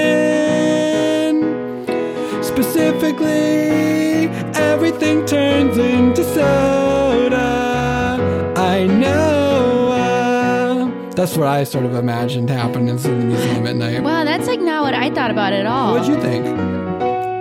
Specifically, 2.42 4.26
everything 4.56 5.24
turns 5.26 5.78
into 5.78 6.24
soda. 6.24 6.91
That's 11.14 11.36
what 11.36 11.46
I 11.46 11.64
sort 11.64 11.84
of 11.84 11.94
imagined 11.94 12.50
happening 12.50 12.88
in 12.88 12.96
the 12.96 13.08
museum 13.10 13.66
at 13.66 13.76
night. 13.76 14.02
Wow, 14.02 14.24
that's 14.24 14.46
like 14.46 14.60
not 14.60 14.82
what 14.82 14.94
I 14.94 15.10
thought 15.10 15.30
about 15.30 15.52
at 15.52 15.66
all. 15.66 15.92
What'd 15.92 16.08
you 16.08 16.20
think? 16.20 16.46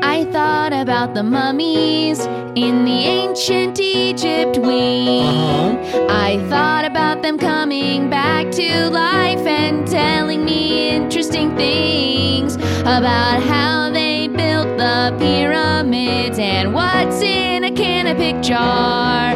I 0.04 0.26
thought 0.26 0.74
about 0.74 1.14
the 1.14 1.24
mummies 1.24 2.20
in 2.56 2.86
the 2.86 3.06
ancient 3.06 3.80
Egypt 3.80 4.58
wing. 4.58 5.26
Uh-huh. 5.26 6.08
I 6.10 6.38
thought 6.50 6.86
about 6.86 7.22
them 7.22 7.38
coming 7.38 8.10
back 8.10 8.52
to 8.52 8.90
life 8.90 9.46
and 9.48 9.88
telling 9.88 10.44
me 10.44 10.90
interesting 10.90 11.56
things 11.56 12.56
about 12.82 13.42
how 13.42 13.90
they 13.90 14.28
built 14.28 14.78
the 14.78 15.16
pyramids 15.18 16.40
and 16.40 16.74
what's 16.74 17.22
in 17.22 17.64
a 17.64 17.72
Canopic 17.72 18.42
jar. 18.44 19.34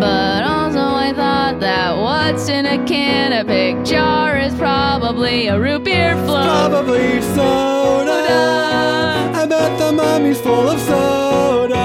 But 0.00 0.33
what's 2.24 2.48
in 2.48 2.64
a 2.64 2.78
Canopic 2.86 3.84
jar 3.84 4.38
is 4.38 4.54
probably 4.54 5.48
a 5.48 5.60
root 5.60 5.84
beer 5.84 6.14
float. 6.24 6.44
Probably 6.44 7.20
soda. 7.20 8.20
I 9.34 9.44
bet 9.46 9.78
the 9.78 9.92
mummy's 9.92 10.40
full 10.40 10.70
of 10.70 10.80
soda. 10.80 11.76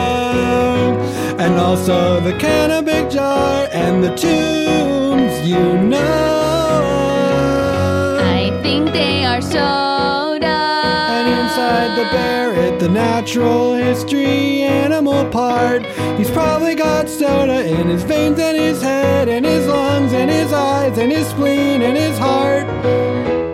And 1.44 1.60
also 1.60 2.22
the 2.22 2.32
canopic 2.38 3.12
jar 3.12 3.68
and 3.74 4.02
the 4.02 4.16
tunes, 4.16 5.46
you 5.46 5.78
know. 5.78 6.00
I 8.22 8.58
think 8.64 8.94
they 8.94 9.26
are 9.26 9.42
soda. 9.42 9.99
Inside 11.50 11.98
the 11.98 12.04
barret 12.12 12.80
the 12.80 12.90
natural 12.90 13.74
history 13.74 14.62
animal 14.62 15.28
part. 15.32 15.84
He's 16.16 16.30
probably 16.30 16.76
got 16.76 17.10
soda 17.10 17.66
in 17.66 17.88
his 17.88 18.04
veins 18.04 18.38
and 18.38 18.56
his 18.56 18.84
head 18.84 19.28
and 19.28 19.44
his 19.44 19.66
lungs 19.66 20.14
and 20.14 20.30
his 20.30 20.54
eyes 20.54 21.00
and 21.00 21.12
his 21.12 21.28
spleen 21.30 21.82
and 21.82 21.98
his 21.98 22.20
heart. 22.20 22.68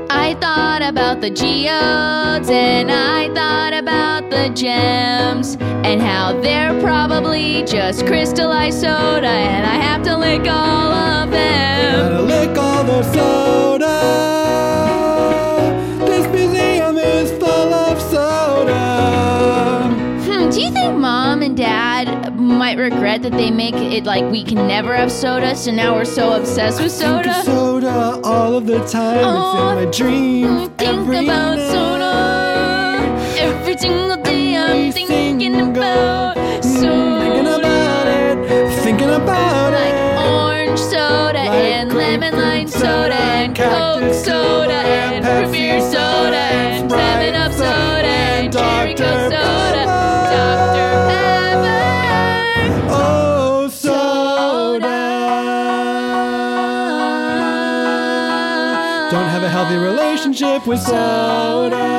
I 0.10 0.36
thought 0.42 0.82
about 0.82 1.22
the 1.22 1.30
geodes 1.30 2.50
and 2.50 2.92
I 2.92 3.34
thought 3.34 3.72
about 3.72 4.30
the 4.30 4.50
gems 4.50 5.56
and 5.62 6.02
how 6.02 6.38
they're 6.42 6.78
probably 6.82 7.64
just 7.64 8.06
crystallized 8.06 8.82
soda 8.82 9.26
and 9.26 9.66
I 9.66 9.76
have 9.76 10.04
to 10.04 10.18
lick 10.18 10.42
all 10.42 10.92
of 10.92 11.32
them. 11.32 12.12
Gotta 12.12 12.22
lick 12.24 12.58
all 12.58 12.84
the 12.84 13.04
soda. 13.14 13.75
And 21.46 21.56
dad 21.56 22.36
might 22.40 22.78
regret 22.78 23.22
that 23.22 23.32
they 23.34 23.52
make 23.52 23.76
it 23.76 24.04
like 24.04 24.24
we 24.32 24.44
can 24.44 24.68
never 24.68 24.96
have 24.96 25.12
soda 25.12 25.56
so 25.56 25.72
now 25.72 25.94
we're 25.94 26.04
so 26.04 26.34
obsessed 26.34 26.82
with 26.82 26.92
Think 26.92 27.26
of 27.28 27.34
soda? 27.36 27.44
soda 27.44 28.20
all 28.24 28.56
of 28.56 28.66
the 28.66 28.80
time. 28.88 29.20
Oh, 29.24 29.78
it's 29.78 30.00
in 30.00 30.06
my 30.06 30.10
dreams. 30.10 30.70
Think 30.78 30.82
every 31.00 31.26
about 31.26 31.58
night. 31.58 31.72
soda. 31.72 32.14
Every 33.38 33.78
single 33.78 34.18
day 34.24 34.56
I'm 34.58 34.92
thinking 34.92 35.40
single- 35.40 35.72
about 35.72 36.36
Mm, 36.38 36.64
soda. 36.64 37.20
Thinking 37.22 37.48
about 37.60 38.08
it. 38.08 38.74
Thinking 38.84 39.10
about 39.10 39.74
like 39.74 39.94
it. 39.94 40.18
orange 40.28 40.80
soda 40.80 41.44
Like 41.46 41.50
and 41.78 41.94
lemon 41.94 42.34
lime 42.36 42.68
soda 42.68 42.80
soda 42.80 43.16
and 43.16 43.56
Coke 43.56 44.14
soda 44.14 44.74
and 44.74 45.26
root 45.26 45.46
Pepsi 45.46 45.52
beer 45.52 45.80
soda 45.82 46.38
and 46.38 46.90
Seven 46.92 47.36
Up 47.36 47.52
soda 47.52 48.08
and 48.08 48.54
Cherry 48.54 48.96
Coke 48.96 49.32
soda, 49.32 49.65
Don't 59.16 59.30
have 59.30 59.44
a 59.44 59.50
healthy 59.50 59.78
relationship 59.78 60.68
with 60.68 60.82
soda. 60.82 61.95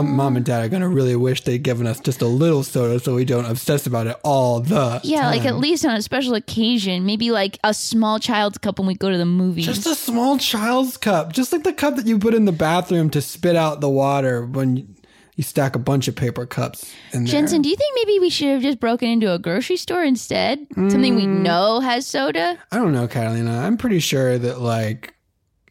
Mom, 0.00 0.36
and 0.36 0.46
dad 0.46 0.64
are 0.64 0.68
gonna 0.68 0.88
really 0.88 1.14
wish 1.16 1.42
they'd 1.44 1.62
given 1.62 1.86
us 1.86 2.00
just 2.00 2.22
a 2.22 2.26
little 2.26 2.62
soda 2.62 2.98
so 2.98 3.14
we 3.14 3.24
don't 3.26 3.44
obsess 3.44 3.86
about 3.86 4.06
it 4.06 4.16
all 4.24 4.60
the 4.60 5.00
Yeah, 5.04 5.26
like 5.28 5.44
at 5.44 5.56
least 5.58 5.84
on 5.84 5.94
a 5.94 6.00
special 6.02 6.34
occasion, 6.34 7.04
maybe 7.04 7.30
like 7.30 7.58
a 7.64 7.74
small 7.74 8.18
child's 8.18 8.56
cup 8.58 8.78
when 8.78 8.86
we 8.86 8.94
go 8.94 9.10
to 9.10 9.18
the 9.18 9.26
movies. 9.26 9.66
Just 9.66 9.84
a 9.86 9.94
small 9.94 10.38
child's 10.38 10.96
cup, 10.96 11.32
just 11.32 11.52
like 11.52 11.64
the 11.64 11.72
cup 11.74 11.96
that 11.96 12.06
you 12.06 12.18
put 12.18 12.32
in 12.32 12.46
the 12.46 12.52
bathroom 12.52 13.10
to 13.10 13.20
spit 13.20 13.56
out 13.56 13.80
the 13.82 13.88
water 13.90 14.46
when 14.46 14.76
you, 14.78 14.86
you 15.36 15.42
stack 15.42 15.74
a 15.74 15.78
bunch 15.78 16.08
of 16.08 16.14
paper 16.14 16.44
cups 16.46 16.92
in 17.12 17.24
there. 17.24 17.32
Jensen, 17.32 17.62
do 17.62 17.68
you 17.68 17.76
think 17.76 17.92
maybe 17.96 18.18
we 18.20 18.30
should 18.30 18.48
have 18.48 18.62
just 18.62 18.78
broken 18.78 19.08
into 19.08 19.32
a 19.32 19.38
grocery 19.38 19.76
store 19.76 20.04
instead? 20.04 20.66
Something 20.74 21.16
we 21.16 21.24
Mm. 21.24 21.40
know 21.42 21.80
has 21.80 22.06
soda? 22.06 22.58
I 22.70 22.76
don't 22.76 22.92
know, 22.92 23.08
Catalina. 23.08 23.58
I'm 23.58 23.76
pretty 23.76 23.98
sure 23.98 24.38
that 24.38 24.60
like 24.60 25.14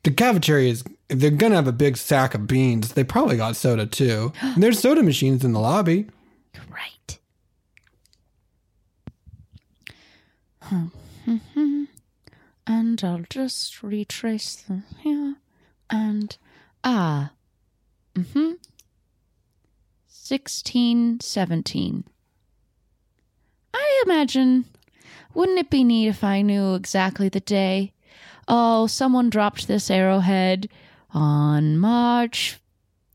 the 0.03 0.11
cafeteria 0.11 0.71
is. 0.71 0.83
If 1.09 1.19
they're 1.19 1.29
gonna 1.29 1.55
have 1.55 1.67
a 1.67 1.73
big 1.73 1.97
sack 1.97 2.33
of 2.33 2.47
beans, 2.47 2.93
they 2.93 3.03
probably 3.03 3.35
got 3.35 3.57
soda 3.57 3.85
too. 3.85 4.31
And 4.41 4.63
there's 4.63 4.79
soda 4.79 5.03
machines 5.03 5.43
in 5.43 5.51
the 5.51 5.59
lobby. 5.59 6.07
Right. 6.69 7.19
and 12.65 13.03
I'll 13.03 13.25
just 13.29 13.83
retrace 13.83 14.55
them 14.55 14.85
here. 14.99 15.35
And 15.89 16.37
ah. 16.83 17.31
Mm-hmm. 18.15 18.53
Sixteen 20.07 21.19
seventeen. 21.19 22.05
I 23.73 24.03
imagine 24.05 24.65
wouldn't 25.33 25.59
it 25.59 25.69
be 25.69 25.83
neat 25.83 26.07
if 26.07 26.23
I 26.23 26.41
knew 26.41 26.73
exactly 26.75 27.29
the 27.29 27.39
day? 27.39 27.93
Oh, 28.47 28.87
someone 28.87 29.29
dropped 29.29 29.67
this 29.67 29.89
arrowhead 29.89 30.69
on 31.13 31.77
March 31.77 32.59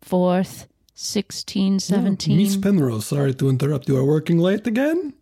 fourth, 0.00 0.66
sixteen 0.94 1.80
seventeen. 1.80 2.36
Miss 2.36 2.56
Penrose, 2.56 3.06
sorry 3.06 3.34
to 3.34 3.48
interrupt. 3.48 3.88
You 3.88 3.96
are 3.96 4.04
working 4.04 4.38
late 4.38 4.66
again. 4.66 5.14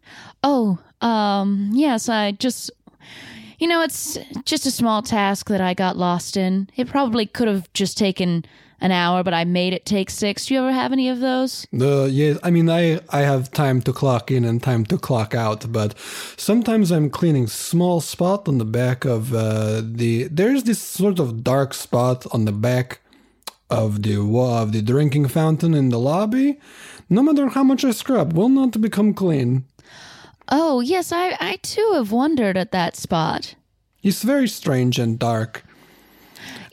Oh, 0.43 0.79
um, 1.01 1.71
yes, 1.73 2.09
I 2.09 2.33
just. 2.33 2.71
You 3.59 3.69
know, 3.69 3.83
it's 3.83 4.19
just 4.45 4.67
a 4.67 4.71
small 4.71 5.01
task 5.01 5.49
that 5.49 5.61
I 5.61 5.75
got 5.75 5.97
lost 5.97 6.37
in. 6.37 6.69
It 6.77 6.89
probably 6.89 7.25
could 7.25 7.47
have 7.47 7.73
just 7.73 7.97
taken 7.97 8.45
an 8.85 8.93
hour, 8.93 9.25
but 9.25 9.33
I 9.33 9.45
made 9.45 9.73
it 9.73 9.87
take 9.87 10.11
six. 10.11 10.45
Do 10.45 10.55
you 10.55 10.61
ever 10.61 10.71
have 10.71 10.93
any 10.93 11.09
of 11.09 11.19
those? 11.21 11.67
The 11.73 12.09
yes, 12.13 12.39
I 12.43 12.51
mean 12.51 12.69
I 12.69 13.01
I 13.09 13.21
have 13.21 13.51
time 13.51 13.81
to 13.87 13.93
clock 13.93 14.31
in 14.31 14.45
and 14.45 14.63
time 14.63 14.85
to 14.93 14.99
clock 14.99 15.35
out, 15.35 15.73
but 15.73 15.99
sometimes 16.37 16.93
I'm 16.93 17.09
cleaning 17.09 17.47
small 17.47 18.03
spot 18.03 18.47
on 18.47 18.59
the 18.59 18.71
back 18.81 19.07
of 19.07 19.33
uh, 19.35 19.81
the. 19.83 20.29
There's 20.29 20.65
this 20.65 20.81
sort 20.81 21.19
of 21.19 21.43
dark 21.43 21.73
spot 21.73 22.27
on 22.35 22.45
the 22.45 22.53
back 22.53 23.01
of 23.71 24.03
the 24.03 24.19
wall 24.19 24.63
of 24.63 24.73
the 24.73 24.83
drinking 24.83 25.29
fountain 25.29 25.73
in 25.75 25.89
the 25.89 25.99
lobby. 25.99 26.61
No 27.09 27.23
matter 27.23 27.49
how 27.49 27.65
much 27.65 27.85
I 27.85 27.93
scrub, 27.93 28.35
will 28.35 28.51
not 28.51 28.81
become 28.81 29.15
clean. 29.15 29.65
Oh, 30.49 30.81
yes, 30.81 31.11
I, 31.11 31.37
I 31.41 31.57
too 31.63 31.93
have 31.95 32.13
wondered 32.13 32.59
at 32.59 32.71
that 32.73 32.97
spot. 32.97 33.55
It's 34.03 34.23
very 34.23 34.49
strange 34.49 34.99
and 34.99 35.19
dark. 35.19 35.64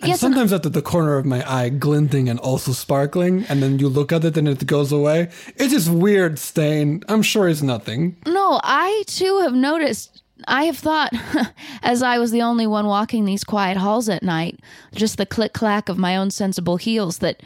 And 0.01 0.09
Yes, 0.09 0.23
and- 0.23 0.33
sometimes 0.33 0.51
at 0.53 0.63
the 0.63 0.81
corner 0.81 1.17
of 1.17 1.25
my 1.25 1.41
eye, 1.49 1.69
glinting 1.69 2.27
and 2.27 2.39
also 2.39 2.71
sparkling, 2.71 3.45
and 3.49 3.61
then 3.61 3.77
you 3.79 3.87
look 3.87 4.11
at 4.11 4.25
it 4.25 4.35
and 4.37 4.47
it 4.47 4.65
goes 4.65 4.91
away. 4.91 5.29
It's 5.57 5.71
just 5.73 5.89
weird 5.89 6.39
stain. 6.39 7.03
I'm 7.07 7.21
sure 7.21 7.47
it's 7.47 7.61
nothing. 7.61 8.15
No, 8.25 8.59
I 8.63 9.03
too 9.07 9.39
have 9.41 9.53
noticed. 9.53 10.23
I 10.47 10.63
have 10.63 10.77
thought, 10.79 11.13
as 11.83 12.01
I 12.01 12.17
was 12.17 12.31
the 12.31 12.41
only 12.41 12.65
one 12.65 12.87
walking 12.87 13.25
these 13.25 13.43
quiet 13.43 13.77
halls 13.77 14.09
at 14.09 14.23
night, 14.23 14.59
just 14.95 15.17
the 15.17 15.25
click 15.27 15.53
clack 15.53 15.87
of 15.87 15.99
my 15.99 16.17
own 16.17 16.31
sensible 16.31 16.77
heels, 16.77 17.19
that 17.19 17.43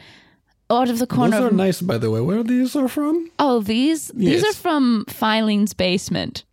out 0.70 0.88
of 0.88 0.98
the 0.98 1.06
corner 1.06 1.32
Those 1.36 1.44
are 1.44 1.48
of 1.48 1.52
nice, 1.54 1.82
by 1.82 1.98
the 1.98 2.10
way. 2.10 2.20
Where 2.22 2.38
are 2.38 2.42
these 2.42 2.74
are 2.74 2.88
from? 2.88 3.30
oh 3.38 3.60
these 3.60 4.08
these 4.08 4.42
are 4.42 4.54
from 4.54 5.04
Filene's 5.08 5.74
basement. 5.74 6.44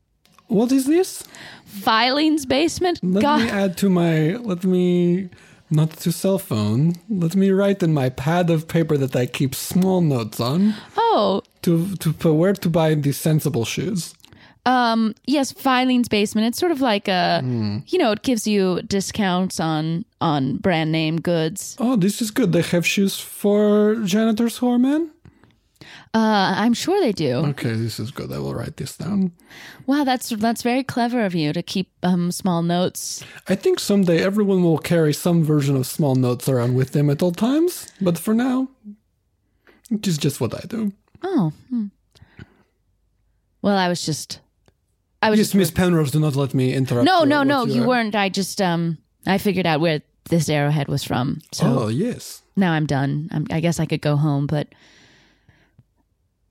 What 0.48 0.72
is 0.74 0.86
this? 0.86 1.24
Filene's 1.66 2.46
basement. 2.46 3.00
Let 3.02 3.22
God, 3.22 3.39
me 3.42 3.50
add 3.50 3.78
to 3.78 3.89
my. 3.89 4.36
Let 4.36 4.66
me. 4.66 5.30
Not 5.76 5.90
to 6.04 6.12
cell 6.12 6.38
phone. 6.40 6.94
Let 7.10 7.36
me 7.36 7.50
write 7.50 7.82
in 7.84 7.94
my 7.94 8.10
pad 8.10 8.50
of 8.50 8.68
paper 8.68 8.96
that 8.98 9.16
I 9.16 9.26
keep 9.26 9.56
small 9.56 10.02
notes 10.02 10.40
on 10.40 10.74
oh, 10.98 11.42
to 11.64 11.96
to 12.04 12.14
put 12.14 12.34
where 12.42 12.54
to 12.54 12.70
buy 12.70 12.96
these 12.96 13.18
sensible 13.18 13.66
shoes. 13.66 14.14
um, 14.66 15.14
yes, 15.28 15.52
Filene's 15.54 16.08
basement. 16.10 16.48
It's 16.48 16.60
sort 16.60 16.72
of 16.72 16.80
like 16.80 17.08
a, 17.10 17.40
Hmm. 17.42 17.78
you 17.92 17.98
know, 18.00 18.12
it 18.14 18.22
gives 18.24 18.48
you 18.48 18.82
discounts 18.88 19.60
on 19.60 20.06
on 20.22 20.58
brand 20.58 20.92
name 20.92 21.18
goods. 21.22 21.76
Oh, 21.80 21.96
this 21.98 22.22
is 22.22 22.32
good. 22.32 22.52
They 22.54 22.62
have 22.62 22.86
shoes 22.86 23.20
for 23.20 23.96
janitors 24.06 24.58
who 24.60 24.68
are 24.74 24.80
men. 24.80 25.10
Uh, 26.15 26.54
I'm 26.58 26.73
sure 26.76 27.02
they 27.02 27.12
do. 27.12 27.38
Okay, 27.38 27.73
this 27.73 27.99
is 27.99 28.12
good. 28.12 28.32
I 28.32 28.38
will 28.38 28.54
write 28.54 28.78
this 28.78 28.95
down. 28.97 29.32
Wow, 29.88 30.04
that's 30.04 30.30
that's 30.30 30.62
very 30.62 30.84
clever 30.84 31.26
of 31.26 31.34
you 31.34 31.54
to 31.54 31.63
keep 31.63 31.89
um 32.04 32.32
small 32.32 32.62
notes. 32.62 33.23
I 33.49 33.56
think 33.56 33.80
someday 33.80 34.23
everyone 34.23 34.62
will 34.63 34.78
carry 34.78 35.12
some 35.13 35.43
version 35.43 35.76
of 35.76 35.88
small 35.88 36.13
notes 36.15 36.47
around 36.47 36.76
with 36.76 36.91
them 36.91 37.10
at 37.10 37.23
all 37.23 37.32
times. 37.32 37.91
But 37.99 38.19
for 38.19 38.36
now, 38.36 38.67
it 39.89 40.06
is 40.08 40.19
just 40.19 40.39
what 40.39 40.54
I 40.54 40.62
do. 40.67 40.91
Oh. 41.23 41.52
hmm. 41.69 41.88
Well, 43.63 43.78
I 43.78 43.88
was 43.89 44.06
just. 44.06 44.39
I 45.23 45.30
was 45.32 45.39
Yes, 45.39 45.47
just. 45.47 45.56
Miss 45.56 45.71
Penrose, 45.71 46.12
do 46.12 46.19
not 46.19 46.36
let 46.36 46.54
me 46.54 46.73
interrupt. 46.73 47.06
no, 47.06 47.23
no, 47.23 47.41
no. 47.43 47.65
You 47.65 47.86
weren't. 47.88 48.13
I 48.15 48.30
just 48.30 48.62
um. 48.62 48.97
I 49.26 49.39
figured 49.39 49.65
out 49.65 49.80
where 49.82 50.02
this 50.30 50.47
arrowhead 50.49 50.88
was 50.89 51.04
from. 51.04 51.39
So 51.54 51.65
Oh, 51.65 51.88
yes. 51.88 52.43
now 52.56 52.71
I'm 52.73 52.86
done. 52.86 53.30
I'm, 53.32 53.47
I 53.49 53.62
guess 53.62 53.80
I 53.80 53.88
could 53.88 54.02
go 54.02 54.15
home, 54.15 54.45
but. 54.45 54.67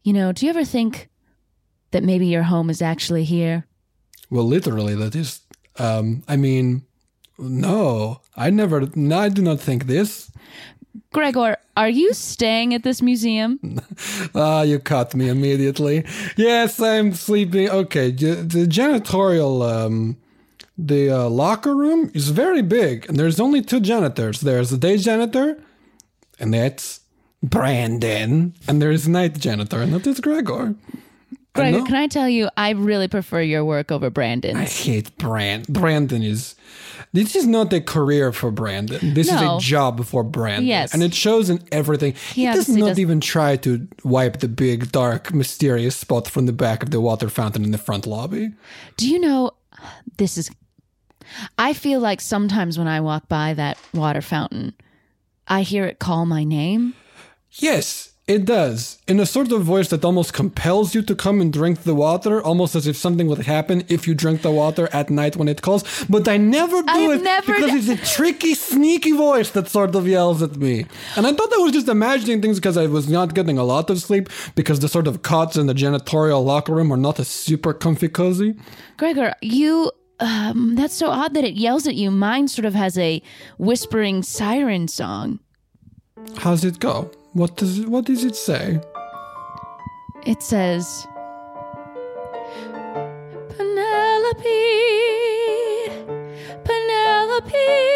You 0.02 0.12
know, 0.12 0.32
do 0.32 0.46
you 0.46 0.50
ever 0.50 0.64
think 0.64 1.08
that 1.92 2.02
maybe 2.02 2.26
your 2.26 2.42
home 2.42 2.70
is 2.70 2.82
actually 2.82 3.24
here? 3.24 3.66
Well, 4.30 4.44
literally, 4.44 4.94
that 4.94 5.14
is. 5.14 5.40
Um, 5.78 6.22
I 6.26 6.36
mean, 6.36 6.82
no, 7.38 8.20
I 8.36 8.50
never. 8.50 8.88
No, 8.94 9.18
I 9.18 9.28
do 9.28 9.42
not 9.42 9.60
think 9.60 9.86
this. 9.86 10.30
Gregor, 11.12 11.56
are 11.76 11.88
you 11.88 12.12
staying 12.12 12.74
at 12.74 12.82
this 12.82 13.02
museum? 13.02 13.58
Ah, 14.34 14.62
you 14.62 14.78
caught 14.78 15.14
me 15.14 15.28
immediately. 15.28 16.04
Yes, 16.36 16.80
I'm 16.80 17.12
sleeping. 17.12 17.68
Okay, 17.68 18.10
the, 18.10 18.34
the 18.36 18.66
janitorial, 18.66 19.62
um, 19.70 20.16
the 20.78 21.10
uh, 21.10 21.28
locker 21.28 21.74
room 21.74 22.10
is 22.14 22.30
very 22.30 22.62
big, 22.62 23.06
and 23.08 23.18
there's 23.18 23.38
only 23.38 23.60
two 23.62 23.80
janitors. 23.80 24.40
There's 24.40 24.72
a 24.72 24.78
day 24.78 24.96
janitor, 24.96 25.62
and 26.40 26.54
that's 26.54 27.00
Brandon. 27.42 28.54
And 28.68 28.80
there's 28.82 29.08
night 29.08 29.38
janitor, 29.38 29.80
and 29.82 29.92
that 29.92 30.06
is 30.06 30.20
Gregor. 30.20 30.74
I 31.54 31.70
can 31.72 31.94
I 31.94 32.06
tell 32.06 32.28
you, 32.30 32.48
I 32.56 32.70
really 32.70 33.08
prefer 33.08 33.42
your 33.42 33.62
work 33.62 33.92
over 33.92 34.08
Brandon. 34.08 34.56
I 34.56 34.64
hate 34.64 35.16
Brand. 35.18 35.66
Brandon 35.68 36.22
is. 36.22 36.54
This 37.12 37.36
is 37.36 37.46
not 37.46 37.70
a 37.74 37.80
career 37.82 38.32
for 38.32 38.50
Brandon. 38.50 39.12
This 39.12 39.30
No. 39.30 39.58
is 39.58 39.64
a 39.64 39.68
job 39.68 40.02
for 40.06 40.22
Brandon. 40.24 40.66
Yes. 40.66 40.94
And 40.94 41.02
it 41.02 41.12
shows 41.12 41.50
in 41.50 41.62
everything. 41.70 42.14
He, 42.32 42.46
does 42.46 42.70
not 42.70 42.88
does- 42.88 42.98
even 42.98 43.20
try 43.20 43.56
to 43.56 43.86
wipe 44.02 44.38
the 44.40 44.48
big, 44.48 44.92
dark, 44.92 45.34
mysterious 45.34 45.94
spot 45.94 46.26
from 46.26 46.46
the 46.46 46.54
back 46.54 46.82
of 46.82 46.90
the 46.90 47.02
water 47.02 47.28
fountain 47.28 47.64
in 47.64 47.70
the 47.70 47.76
front 47.76 48.06
lobby. 48.06 48.52
Do 48.96 49.06
you 49.06 49.18
know 49.20 49.50
this 50.16 50.38
is 50.38 50.50
I 51.58 51.74
feel 51.74 52.00
like 52.00 52.20
sometimes 52.22 52.78
when 52.78 52.88
I 52.88 53.00
walk 53.00 53.28
by 53.28 53.52
that 53.54 53.76
water 53.92 54.22
fountain, 54.22 54.72
I 55.48 55.62
hear 55.62 55.84
it 55.84 55.98
call 55.98 56.24
my 56.24 56.44
name. 56.44 56.94
Yes, 57.54 58.12
it 58.28 58.44
does. 58.44 58.98
In 59.08 59.18
a 59.18 59.26
sort 59.26 59.50
of 59.50 59.62
voice 59.62 59.88
that 59.88 60.04
almost 60.04 60.32
compels 60.32 60.94
you 60.94 61.02
to 61.02 61.14
come 61.14 61.40
and 61.40 61.52
drink 61.52 61.82
the 61.82 61.94
water, 61.94 62.40
almost 62.40 62.76
as 62.76 62.86
if 62.86 62.96
something 62.96 63.26
would 63.26 63.46
happen 63.46 63.84
if 63.88 64.06
you 64.06 64.14
drink 64.14 64.42
the 64.42 64.50
water 64.50 64.88
at 64.92 65.10
night 65.10 65.36
when 65.36 65.48
it 65.48 65.60
calls. 65.60 65.82
But 66.08 66.28
I 66.28 66.36
never 66.36 66.82
do 66.82 66.88
I've 66.88 67.20
it 67.20 67.22
never 67.24 67.52
because 67.52 67.72
d- 67.72 67.92
it's 67.92 68.00
a 68.00 68.14
tricky, 68.14 68.54
sneaky 68.54 69.12
voice 69.12 69.50
that 69.50 69.68
sort 69.68 69.94
of 69.96 70.06
yells 70.06 70.40
at 70.40 70.56
me. 70.56 70.86
And 71.16 71.26
I 71.26 71.32
thought 71.32 71.52
I 71.52 71.58
was 71.58 71.72
just 71.72 71.88
imagining 71.88 72.40
things 72.40 72.58
because 72.58 72.76
I 72.76 72.86
was 72.86 73.08
not 73.08 73.34
getting 73.34 73.58
a 73.58 73.64
lot 73.64 73.90
of 73.90 74.00
sleep 74.00 74.28
because 74.54 74.80
the 74.80 74.88
sort 74.88 75.08
of 75.08 75.22
cots 75.22 75.56
in 75.56 75.66
the 75.66 75.74
janitorial 75.74 76.44
locker 76.44 76.74
room 76.74 76.92
are 76.92 76.96
not 76.96 77.18
a 77.18 77.24
super 77.24 77.74
comfy 77.74 78.08
cozy. 78.08 78.54
Gregor, 78.96 79.34
you 79.42 79.90
um, 80.20 80.76
that's 80.76 80.94
so 80.94 81.10
odd 81.10 81.34
that 81.34 81.42
it 81.44 81.54
yells 81.54 81.88
at 81.88 81.96
you. 81.96 82.10
Mine 82.12 82.46
sort 82.46 82.66
of 82.66 82.74
has 82.74 82.96
a 82.96 83.20
whispering 83.58 84.22
siren 84.22 84.86
song. 84.86 85.40
How's 86.36 86.64
it 86.64 86.78
go? 86.78 87.10
What 87.34 87.56
does 87.56 87.86
what 87.86 88.04
does 88.04 88.24
it 88.24 88.36
say? 88.36 88.78
It 90.26 90.42
says 90.42 91.06
Penelope 93.56 94.62
Penelope 96.64 97.91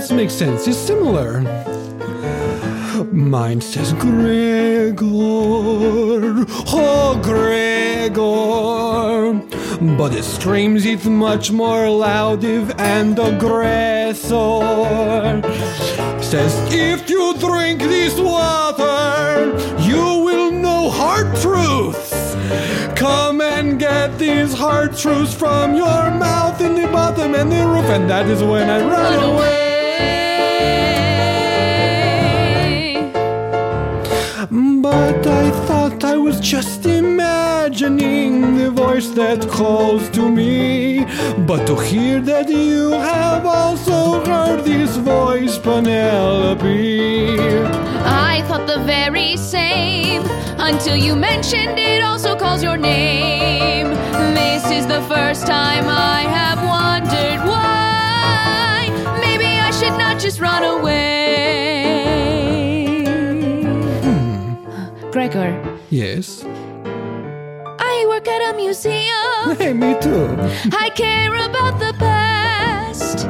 this 0.00 0.10
makes 0.12 0.32
sense. 0.32 0.66
It's 0.66 0.78
similar. 0.78 1.42
Mine 3.12 3.60
says 3.60 3.92
Gregor, 3.94 5.04
oh 6.72 7.20
Gregor. 7.22 8.30
But 9.98 10.14
it 10.14 10.24
screams 10.24 10.86
it's 10.86 11.04
much 11.04 11.52
more 11.52 11.90
loudive 11.90 12.70
and 12.78 13.18
aggressor. 13.18 14.30
Says, 16.22 16.54
if 16.72 17.10
you 17.10 17.34
drink 17.38 17.82
this 17.82 18.18
water, 18.18 19.54
you 19.80 20.02
will 20.24 20.50
know 20.50 20.88
hard 20.88 21.28
truths. 21.42 22.34
Come 22.98 23.42
and 23.42 23.78
get 23.78 24.18
these 24.18 24.54
hard 24.54 24.96
truths 24.96 25.34
from 25.34 25.74
your 25.74 26.10
mouth 26.26 26.58
in 26.62 26.74
the 26.74 26.86
bottom 26.86 27.34
and 27.34 27.52
the 27.52 27.66
roof, 27.66 27.84
and 27.84 28.08
that 28.08 28.26
is 28.28 28.42
when 28.42 28.70
I 28.70 28.78
run 28.80 29.34
away. 29.34 29.69
But 34.90 35.24
I 35.24 35.50
thought 35.66 36.02
I 36.02 36.16
was 36.16 36.40
just 36.40 36.84
imagining 36.84 38.56
the 38.56 38.72
voice 38.72 39.10
that 39.10 39.48
calls 39.48 40.10
to 40.10 40.28
me. 40.28 41.04
But 41.46 41.64
to 41.68 41.76
hear 41.76 42.20
that 42.22 42.48
you 42.48 42.90
have 42.90 43.46
also 43.46 44.24
heard 44.24 44.64
this 44.64 44.96
voice, 44.96 45.58
Penelope. 45.58 47.38
I 48.32 48.42
thought 48.48 48.66
the 48.66 48.82
very 48.82 49.36
same 49.36 50.22
until 50.58 50.96
you 50.96 51.14
mentioned 51.14 51.78
it 51.78 52.02
also 52.02 52.36
calls 52.36 52.60
your 52.60 52.76
name. 52.76 53.90
This 54.34 54.64
is 54.72 54.88
the 54.88 55.02
first 55.02 55.46
time 55.46 55.84
I 55.86 56.22
have 56.38 56.58
wondered 56.76 57.40
why. 57.48 58.90
Maybe 59.20 59.46
I 59.46 59.70
should 59.70 59.96
not 60.04 60.18
just 60.18 60.40
run 60.40 60.64
away. 60.64 61.09
Gregor, 65.20 65.52
Yes. 65.90 66.42
I 66.46 68.06
work 68.08 68.26
at 68.26 68.54
a 68.54 68.56
museum. 68.56 69.54
Hey, 69.58 69.74
me 69.74 69.94
too. 70.00 70.28
I 70.72 70.88
care 70.94 71.34
about 71.34 71.78
the 71.78 71.92
past, 71.98 73.26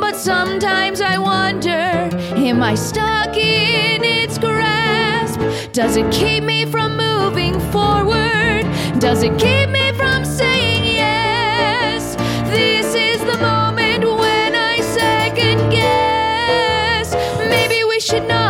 but 0.00 0.16
sometimes 0.16 1.00
I 1.00 1.18
wonder 1.18 2.10
am 2.48 2.64
I 2.64 2.74
stuck 2.74 3.36
in 3.36 4.02
its 4.02 4.38
grasp? 4.38 5.38
Does 5.72 5.94
it 5.96 6.10
keep 6.10 6.42
me 6.42 6.64
from 6.66 6.96
moving 6.96 7.60
forward? 7.70 8.64
Does 8.98 9.22
it 9.22 9.38
keep 9.38 9.68
me 9.70 9.92
from 9.92 10.24
saying 10.24 10.84
yes? 10.96 12.16
This 12.50 12.86
is 12.96 13.20
the 13.20 13.38
moment 13.38 14.02
when 14.04 14.56
I 14.56 14.80
second 14.80 15.70
guess. 15.70 17.14
Maybe 17.38 17.84
we 17.84 18.00
should 18.00 18.26
not 18.26 18.34
run 18.34 18.38
away. 18.38 18.49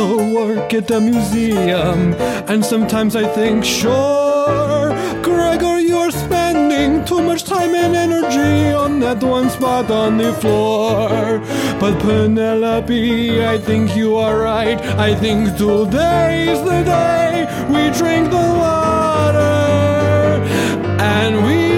also 0.00 0.24
work 0.34 0.72
at 0.74 0.90
a 0.90 1.00
museum, 1.00 2.14
and 2.48 2.64
sometimes 2.64 3.14
I 3.16 3.26
think, 3.34 3.64
sure, 3.64 4.90
Gregor, 5.22 5.78
you're 5.78 6.10
spending 6.10 7.04
too 7.04 7.22
much 7.22 7.44
time 7.44 7.74
and 7.74 7.94
energy 7.94 8.72
on 8.72 9.00
that 9.00 9.22
one 9.22 9.50
spot 9.50 9.90
on 9.90 10.16
the 10.16 10.32
floor. 10.34 11.40
But 11.78 11.98
Penelope, 12.00 13.44
I 13.44 13.58
think 13.58 13.94
you 13.96 14.16
are 14.16 14.38
right. 14.38 14.80
I 14.98 15.14
think 15.14 15.56
today's 15.56 16.60
the 16.62 16.82
day 16.84 17.46
we 17.68 17.90
drink 17.98 18.30
the 18.30 18.46
water, 18.64 19.58
and 20.98 21.46
we 21.46 21.69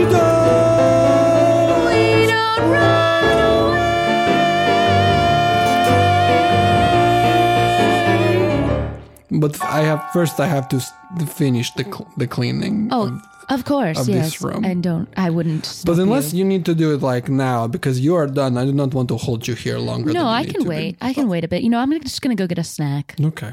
But 9.40 9.62
I 9.62 9.80
have 9.80 10.10
first. 10.12 10.40
I 10.40 10.46
have 10.46 10.68
to 10.68 10.80
finish 11.26 11.70
the 11.72 11.84
cl- 11.84 12.08
the 12.16 12.26
cleaning. 12.26 12.88
Oh, 12.90 13.08
of- 13.08 13.22
of 13.48 13.64
course, 13.64 14.00
of 14.00 14.08
yes. 14.08 14.24
this 14.24 14.40
room. 14.40 14.64
And 14.64 14.82
don't 14.82 15.08
I 15.16 15.28
wouldn't. 15.30 15.82
But 15.84 15.98
unless 15.98 16.32
you. 16.32 16.38
you. 16.38 16.44
need 16.44 16.64
to 16.66 16.74
do 16.74 16.94
it 16.94 17.02
like 17.02 17.28
now 17.28 17.66
because 17.66 18.00
you 18.00 18.14
are 18.14 18.26
done, 18.26 18.56
I 18.56 18.64
do 18.64 18.72
not 18.72 18.94
want 18.94 19.08
to 19.08 19.16
hold 19.16 19.46
you 19.48 19.54
here 19.54 19.78
longer. 19.78 20.12
No, 20.12 20.26
I 20.26 20.44
can 20.46 20.64
wait. 20.64 20.96
I 21.00 21.12
can 21.12 21.28
wait 21.28 21.44
a 21.44 21.48
bit. 21.48 21.62
You 21.62 21.70
know, 21.70 21.80
I'm 21.80 21.92
just 22.00 22.22
gonna 22.22 22.34
go 22.34 22.46
get 22.46 22.58
a 22.58 22.64
snack. 22.64 23.14
Okay. 23.20 23.52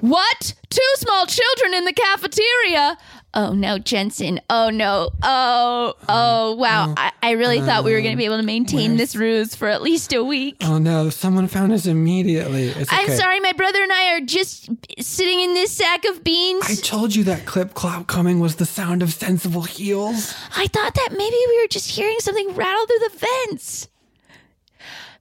What? 0.00 0.54
Two 0.70 0.90
small 0.96 1.26
children 1.26 1.74
in 1.74 1.84
the 1.84 1.92
cafeteria? 1.92 2.96
Oh 3.32 3.52
no, 3.52 3.78
Jensen. 3.78 4.40
Oh 4.50 4.70
no. 4.70 5.10
Oh, 5.22 5.94
oh, 6.08 6.52
uh-huh. 6.52 6.56
wow. 6.56 6.84
Uh-huh. 6.84 6.94
I, 6.96 7.12
I 7.22 7.30
really 7.32 7.60
thought 7.60 7.84
we 7.84 7.92
were 7.92 8.00
going 8.00 8.12
to 8.12 8.16
be 8.16 8.24
uh, 8.26 8.32
able 8.32 8.38
to 8.38 8.46
maintain 8.46 8.96
this 8.96 9.14
ruse 9.14 9.54
for 9.54 9.68
at 9.68 9.82
least 9.82 10.12
a 10.12 10.24
week. 10.24 10.56
Oh 10.62 10.78
no! 10.78 11.10
Someone 11.10 11.46
found 11.46 11.72
us 11.72 11.86
immediately. 11.86 12.68
It's 12.68 12.92
I'm 12.92 13.04
okay. 13.04 13.16
sorry, 13.16 13.38
my 13.40 13.52
brother 13.52 13.82
and 13.82 13.92
I 13.92 14.14
are 14.14 14.20
just 14.20 14.68
sitting 14.98 15.40
in 15.40 15.54
this 15.54 15.70
sack 15.70 16.04
of 16.06 16.24
beans. 16.24 16.64
I 16.68 16.74
told 16.74 17.14
you 17.14 17.22
that 17.24 17.46
clip 17.46 17.74
clop 17.74 18.08
coming 18.08 18.40
was 18.40 18.56
the 18.56 18.66
sound 18.66 19.02
of 19.02 19.12
sensible 19.12 19.62
heels. 19.62 20.34
I 20.56 20.66
thought 20.66 20.94
that 20.94 21.10
maybe 21.12 21.36
we 21.48 21.62
were 21.62 21.68
just 21.68 21.90
hearing 21.90 22.18
something 22.18 22.54
rattle 22.54 22.86
through 22.86 23.08
the 23.08 23.26
vents. 23.48 23.88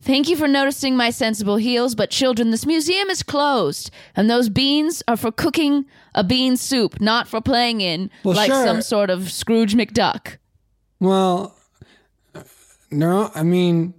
Thank 0.10 0.28
you 0.28 0.36
for 0.36 0.48
noticing 0.48 0.98
my 0.98 1.12
sensible 1.12 1.58
heels, 1.58 1.94
but 1.94 2.10
children, 2.10 2.50
this 2.50 2.66
museum 2.66 3.12
is 3.12 3.22
closed, 3.22 3.92
and 4.16 4.28
those 4.28 4.50
beans 4.50 5.04
are 5.08 5.16
for 5.16 5.32
cooking 5.32 5.86
a 6.16 6.24
bean 6.24 6.58
soup, 6.58 7.00
not 7.00 7.28
for 7.28 7.40
playing 7.42 7.82
in 7.82 8.10
Well, 8.24 8.36
like 8.36 8.50
sure. 8.50 8.66
some 8.66 8.82
sort 8.82 9.12
of 9.12 9.32
Scrooge 9.32 9.76
McDuck. 9.76 10.38
Well, 11.00 11.56
no, 12.90 13.30
I 13.36 13.44
mean, 13.44 13.94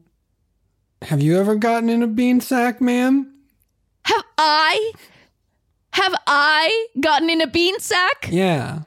have 1.02 1.22
you 1.22 1.38
ever 1.38 1.54
gotten 1.54 1.88
in 1.88 2.02
a 2.02 2.08
bean 2.08 2.40
sack, 2.40 2.80
ma'am? 2.80 3.32
Have 4.06 4.24
I? 4.36 4.90
Have 6.00 6.14
I 6.26 6.86
gotten 6.98 7.28
in 7.28 7.42
a 7.42 7.46
bean 7.46 7.78
sack? 7.78 8.30
Yeah. 8.30 8.80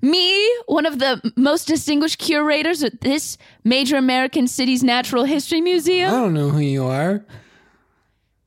Me, 0.00 0.48
one 0.66 0.86
of 0.86 1.00
the 1.00 1.32
most 1.34 1.66
distinguished 1.66 2.18
curators 2.18 2.84
at 2.84 3.00
this 3.00 3.36
major 3.64 3.96
American 3.96 4.46
city's 4.46 4.84
natural 4.84 5.24
history 5.24 5.60
Museum? 5.60 6.08
I 6.08 6.12
don't 6.12 6.32
know 6.32 6.50
who 6.50 6.60
you 6.60 6.84
are. 6.84 7.24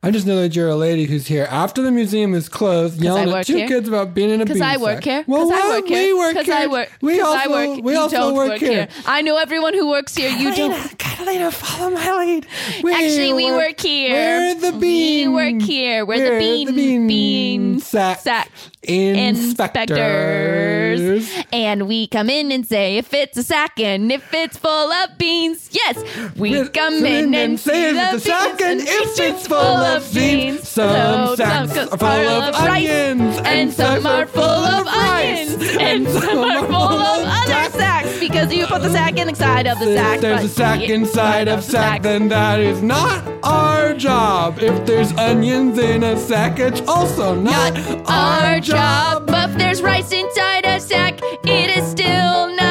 I 0.05 0.11
just 0.11 0.27
know 0.27 0.41
that 0.41 0.53
you're 0.53 0.67
a 0.67 0.75
lady 0.75 1.05
who's 1.05 1.27
here 1.27 1.47
after 1.49 1.81
the 1.81 1.89
museum 1.89 2.33
is 2.33 2.49
closed, 2.49 3.01
yelling 3.01 3.29
at 3.29 3.45
two 3.45 3.55
here. 3.55 3.69
kids 3.69 3.87
about 3.87 4.13
being 4.13 4.31
in 4.31 4.41
a 4.41 4.45
bean. 4.45 4.55
Because 4.55 4.61
I 4.61 4.75
work 4.75 5.01
here. 5.01 5.23
Well, 5.27 5.49
I 5.49 5.69
work 5.79 5.87
here. 5.87 6.07
We 6.07 6.13
work 6.13 6.45
here. 6.45 6.53
I 6.53 6.67
work. 6.67 6.89
We 7.01 7.21
also 7.21 7.37
I 7.37 7.47
work. 7.47 7.83
we 7.85 7.93
you 7.93 7.99
also 7.99 8.17
don't 8.17 8.35
work, 8.35 8.59
here. 8.59 8.89
I 9.05 9.21
know 9.21 9.37
everyone 9.37 9.73
who 9.73 9.89
works 9.89 10.13
here. 10.13 10.29
You 10.29 10.53
don't. 10.53 10.73
Catalina, 10.97 10.97
Catalina, 10.97 11.51
follow 11.51 11.91
my 11.91 12.17
lead. 12.17 12.47
Actually, 12.79 13.33
we 13.33 13.51
work 13.51 13.79
here. 13.79 14.13
We're 14.13 14.55
the 14.55 14.77
beans. 14.77 15.27
We 15.29 15.33
work 15.33 15.61
here. 15.61 16.05
We're 16.05 16.33
the 16.33 16.39
bean- 16.39 16.75
bean, 16.75 17.07
bean 17.07 17.79
sack, 17.79 18.19
sack 18.19 18.51
inspectors. 18.81 20.99
inspectors. 20.99 21.45
And 21.53 21.87
we 21.87 22.07
come 22.07 22.29
in 22.29 22.51
and 22.51 22.67
say 22.67 22.97
if 22.97 23.13
it's 23.13 23.37
a 23.37 23.43
sack 23.43 23.79
and 23.79 24.11
if 24.11 24.33
it's 24.33 24.57
full 24.57 24.91
of 24.91 25.17
beans. 25.17 25.69
Yes, 25.71 26.03
we 26.35 26.67
come 26.69 27.05
in 27.05 27.33
and 27.33 27.57
say 27.59 27.73
see 27.73 27.89
if 27.97 28.13
it's 28.13 28.25
a 28.25 28.27
sack 28.27 28.61
and 28.61 28.81
if 28.81 29.19
it's 29.19 29.47
full 29.47 29.57
of 29.57 29.92
beans. 29.99 30.69
Some 30.69 31.27
So 31.27 31.35
sacks 31.35 31.77
are 31.77 31.97
full 31.97 32.07
of 32.07 32.55
onions, 32.55 33.37
and 33.45 33.73
some 33.73 34.05
are 34.05 34.25
full 34.25 34.43
of 34.43 34.87
onions, 34.87 35.61
and 35.79 36.07
some 36.07 36.39
are 36.39 36.65
full 36.65 36.75
of 36.75 37.25
other 37.25 37.69
sacks 37.77 38.19
because 38.19 38.53
you 38.53 38.65
put 38.67 38.81
the 38.81 38.89
sack 38.89 39.17
inside 39.17 39.67
of 39.67 39.79
the 39.79 39.91
If 39.91 39.97
sack. 39.97 40.19
there's 40.21 40.43
a 40.43 40.49
sack 40.49 40.81
inside 40.81 41.47
of 41.47 41.63
sack, 41.63 42.01
then 42.01 42.29
that 42.29 42.59
is 42.59 42.81
not 42.81 43.23
our 43.43 43.93
job. 43.93 44.59
If 44.59 44.85
there's 44.85 45.11
onions 45.13 45.77
in 45.77 46.03
a 46.03 46.17
sack, 46.17 46.59
it's 46.59 46.81
also 46.87 47.35
not, 47.35 47.73
not 47.73 48.09
our 48.09 48.59
job. 48.59 49.27
But 49.27 49.51
if 49.51 49.57
there's 49.57 49.81
rice 49.81 50.11
inside 50.11 50.65
a 50.65 50.79
sack, 50.79 51.19
it 51.43 51.77
is 51.77 51.85
still 51.89 52.47
not 52.55 52.57
job. 52.57 52.62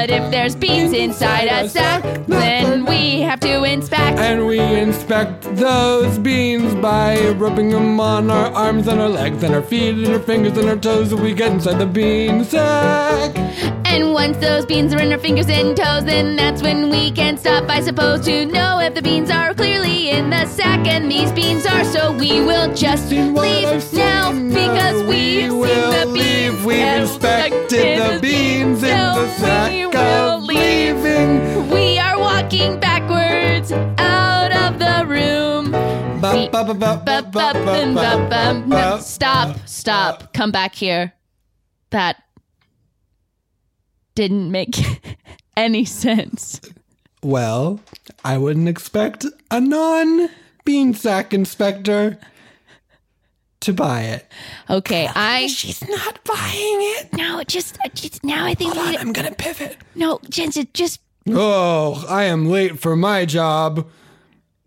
But 0.00 0.08
if 0.08 0.30
there's 0.30 0.56
beans 0.56 0.94
inside 0.94 1.48
a 1.48 1.68
sack, 1.68 2.02
then 2.26 2.86
we 2.86 3.20
have 3.20 3.38
to 3.40 3.64
inspect. 3.64 4.18
And 4.18 4.46
we 4.46 4.58
inspect 4.58 5.42
those 5.56 6.16
beans 6.16 6.74
by 6.76 7.32
rubbing 7.32 7.68
them 7.68 8.00
on 8.00 8.30
our 8.30 8.50
arms 8.52 8.88
and 8.88 8.98
our 8.98 9.10
legs 9.10 9.42
and 9.42 9.54
our 9.54 9.60
feet 9.60 9.96
and 9.96 10.14
our 10.14 10.18
fingers 10.18 10.56
and 10.56 10.70
our 10.70 10.76
toes. 10.76 11.12
And 11.12 11.20
we 11.20 11.34
get 11.34 11.52
inside 11.52 11.78
the 11.78 11.84
bean 11.84 12.44
sack. 12.44 13.36
And 13.84 14.14
once 14.14 14.38
those 14.38 14.64
beans 14.64 14.94
are 14.94 15.02
in 15.02 15.12
our 15.12 15.18
fingers 15.18 15.50
and 15.50 15.76
toes, 15.76 16.06
then 16.06 16.34
that's 16.34 16.62
when 16.62 16.88
we 16.88 17.10
can 17.10 17.36
stop, 17.36 17.68
I 17.68 17.82
suppose, 17.82 18.24
to 18.24 18.46
know 18.46 18.78
if 18.78 18.94
the 18.94 19.02
beans 19.02 19.28
are 19.28 19.52
clearly 19.52 20.08
in 20.08 20.30
the 20.30 20.46
sack. 20.46 20.86
And 20.86 21.12
these 21.12 21.30
beans 21.32 21.66
are, 21.66 21.84
so 21.84 22.10
we 22.10 22.40
will 22.40 22.72
just 22.74 23.10
leave 23.12 23.92
now 23.92 24.32
because 24.32 25.02
uh, 25.02 25.06
we've 25.06 25.50
seen 25.50 25.60
the 25.60 26.10
beans. 26.14 26.64
We've 26.64 26.78
inspected 26.78 27.59
the 28.60 28.66
in 28.66 28.78
the 28.78 29.28
sack 29.36 29.72
we 29.72 29.84
of 29.96 30.42
leaving. 30.42 31.70
We 31.70 31.98
are 31.98 32.18
walking 32.18 32.78
backwards 32.78 33.72
out 33.72 34.52
of 34.52 34.78
the 34.78 35.06
room. 35.06 35.74
And. 38.70 39.02
Stop, 39.02 39.56
stop. 39.66 40.32
Come 40.34 40.52
back 40.52 40.74
here. 40.74 41.14
That 41.90 42.22
didn't 44.14 44.50
make 44.50 44.76
any 45.56 45.84
sense. 45.84 46.60
Well, 47.22 47.80
I 48.24 48.36
wouldn't 48.36 48.68
expect 48.68 49.24
a 49.50 49.60
non 49.60 50.28
bean 50.64 50.92
sack 50.94 51.32
inspector 51.32 52.18
to 53.60 53.72
buy 53.72 54.02
it. 54.02 54.26
Okay, 54.68 55.08
I 55.14 55.46
She's 55.48 55.86
not 55.88 56.24
buying 56.24 56.78
it. 56.98 57.12
no, 57.12 57.42
just, 57.44 57.78
just 57.94 58.24
now. 58.24 58.44
I 58.46 58.54
think 58.54 58.74
Hold 58.74 58.88
on, 58.88 58.96
I'm 58.96 59.12
gonna 59.12 59.32
pivot. 59.32 59.76
no, 59.94 60.20
Jensen, 60.28 60.68
just 60.74 61.00
Oh, 61.28 62.04
I 62.08 62.24
am 62.24 62.46
late 62.46 62.78
for 62.80 62.96
my 62.96 63.24
job. 63.26 63.86